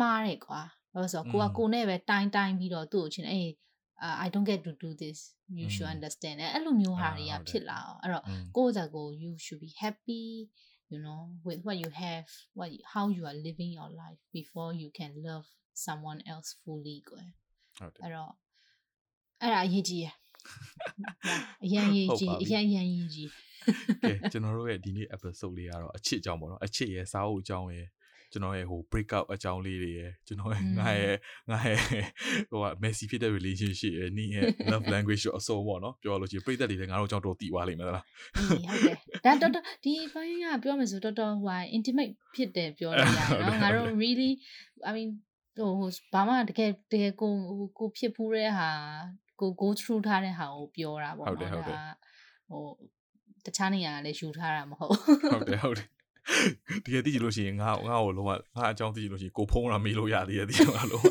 [0.01, 0.61] မှားတယ်ကွာ။
[0.93, 3.49] ဘာလို့ဆိုတော့ကိုကကိုနဲ့ပဲတိုင်းတိုင်းပြီးတော့သူ့ကိုချင်အေး
[4.05, 5.19] uh, I don't get to do this
[5.61, 8.25] you should understand အဲ့လိုမျိုးဟာတွေကဖြစ်လာအောင်အဲ့တော့
[8.57, 10.25] ကိုယ့်ဇာကို you should be happy
[10.93, 12.27] you know with what you have
[12.59, 15.49] what you, how you are living your life before you can love
[15.87, 17.21] someone else fully ကို
[17.79, 18.33] ဟုတ်တယ်အဲ့တော့
[19.43, 20.07] အဲ့ဒါအရေးကြီးရ
[21.65, 23.31] အရင်ရေးကြီးအရင်ရန်ရေးကြီး
[24.03, 27.89] ကဲကျွန်တော်တို့ရဲ့ဒီနေ့ episode လေးကတော့အချစ်အကြောင်းပေါ့နော်အချစ်ရဲ့စာအုပ်အကြောင်းရဲ့
[28.33, 31.17] ကျွန်တော်ရဲ့ဟို break up အကြောင်းလေးတွေရယ်ကျွန်တော်ရဲ့ငါရဲ့
[31.51, 31.79] ငါရဲ့
[32.51, 38.05] ဟိုက messy ဖြစ်တဲ့ relationship ရယ်နီးရဲ့ love language ရောအစုံပေါ့နော်ပြောလို့ရှိရင်ပြည်သက်တွေလည်းငါတို့အကြောင်းတော့တည်သွားလိမ့်မယ်လား
[38.49, 38.61] ဟုတ်
[39.25, 44.31] တယ်ဒါတော်တော်ဒီဘိုင်းကပြောမယ်ဆိုတော်တော်ဟို intimate ဖြစ်တယ်ပြောလို့ရတယ်နော်ငါတို့ really
[44.89, 45.11] i mean
[45.57, 45.71] ဟို
[46.13, 47.33] ဘာမှတကယ်တကယ်ကို
[47.79, 48.71] ကိုဖြစ်ဖူးတဲ့ဟာ
[49.41, 51.49] ကို go through ထားတဲ့ဟာကိုပြောတာပေါ့နော်ဒါ
[52.51, 52.65] ဟို
[53.47, 54.91] တခြားနေရာလည်းယူထားတာမဟုတ်
[55.33, 55.89] ဟုတ်တယ်ဟုတ်တယ်
[56.85, 61.07] တကယ်သိကြလို့ရှိရင်ငါငါ့ကိုလုံးဝငါအကြောင်းသိကြလို့ရှိရင်ကိုဖုံးတာမေးလို့ရသေးတယ်ဒီမှာလုံးဝ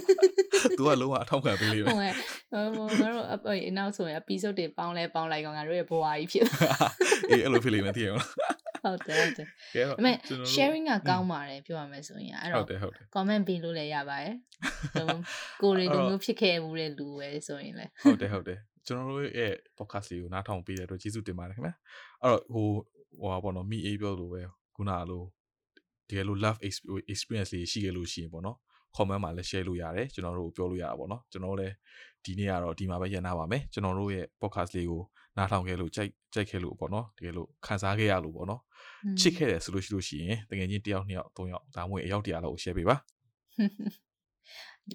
[0.77, 2.13] သူကလုံးဝအထောက်ခံပေးလိမ့်မယ်
[2.51, 2.57] ဟို
[3.01, 3.25] ငါတို့
[3.69, 6.43] အနောက်ဆိုရင် episode တွေပေါင်းလဲပေါင်းလိုက်ကောင်ငါတို့ရဲ့ဘဝကြီးဖြစ်
[7.29, 9.47] အေးအဲ့လိုဖြစ်လိမ့်မယ်သိရမလား ဟုတ်တယ်ဟုတ်တယ်
[9.89, 10.15] ဒါပေမဲ့
[10.53, 12.65] sharing ကကောင်းပါတယ်ပြောရမယ်ဆိုရင်အဲ့တော့
[13.15, 14.35] comment ပေးလို့လည်းရပါတယ်
[15.61, 21.75] ကိုရီလိုမျိုးဖြစ်ခဲ့မှုတဲ့လူပဲဆိုရင်လည်းဟုတ်တယ်ဟုတ်တယ်ကျွန်တော်တို့ရဲ့ podcast လေးကိုနားထောင်ပေးတဲ့အတွက်ကျေးဇူးတင်ပါတယ်ခင်ဗျာ
[22.23, 22.67] အဲ့တော့ဟို
[23.19, 24.41] ဟိုပါပေါ့နော်မိအေးပြောလို့ပဲ
[24.75, 25.23] ခုနကလို
[26.09, 26.59] တကယ်လို့ love
[27.11, 28.57] experience လေးရှိခဲ့လို့ရှိရင်ပေါ့နော်
[28.95, 31.73] comment မှာလည်း share လို့ရတယ်ကျွန်တော်တို့ပြောလို့ရတာပေါ့နော်ကျွန်တော်လည်း
[32.25, 35.01] ဒီနေ့ကတော့ဒီမှာပဲရန်နာပါမယ်ကျွန်တော်တို့ရဲ့ podcast လေးကို
[35.37, 38.61] နားထောင်ခဲ့လို့ကြိုက်ကြိုက်ခဲ့လို့ပေါ့နော်တကယ်လို့ခံစားခဲ့ရလို့ပေါ့နော်
[39.19, 42.95] ချစ်ခဲ့တယ်ဆိုလို့ရှိလို့ရှိရင်တကယ်ချင်းတယောက်နှစ်ယောက်သုံးယောက်ဒါမှမဟုတ်အယောက်တရာလောက်ကို share ပေးပါ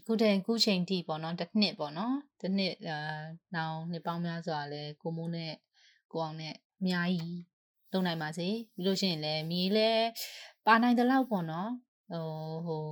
[0.07, 2.99] ခုတည်းခုချိန်ထိပေါ့နော်တစ်နှစ်ပေါ့နော်တစ်နှစ်အာ
[3.55, 5.53] နောင်နှစ်ပေါင်းများစွာလဲကိုမိုးနဲ့
[6.13, 7.39] ကိုအောင်နဲ့အများကြီး
[7.93, 10.07] လုံနိုင်ပါစေပြီးလို့ရှိရင်လည်းမီးလည်း
[10.67, 11.71] ပါနိုင်တဲ့လောက်ပေါ့နော်
[12.11, 12.25] ဟို
[12.67, 12.83] ဟို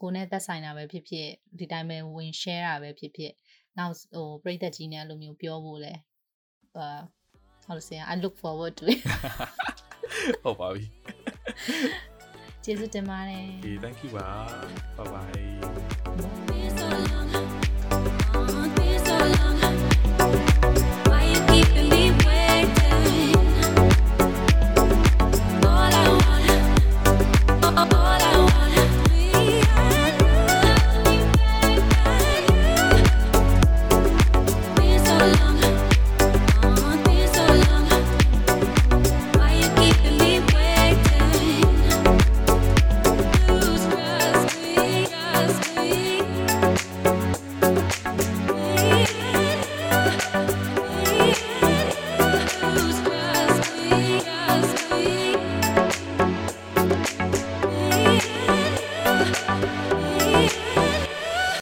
[0.00, 1.28] ကိုနဲ့သက်ဆိုင်တာပဲဖြစ်ဖြစ်
[1.58, 3.32] ဒီတိုင်းပဲဝင် share တာပဲဖြစ်ဖြစ်
[3.78, 5.92] နောက်ဟိုပြိသက်ကြီးနဲ့အဲ့လိုမျိုးပြောဖို့လဲ
[6.77, 6.99] အာ
[7.67, 8.99] how to say I look forward to it
[10.43, 10.83] ဟုတ်ပါပြီ
[12.63, 14.27] ကျေးဇူးတင်ပါတယ် Okay thank you ပါ
[14.97, 16.02] bye bye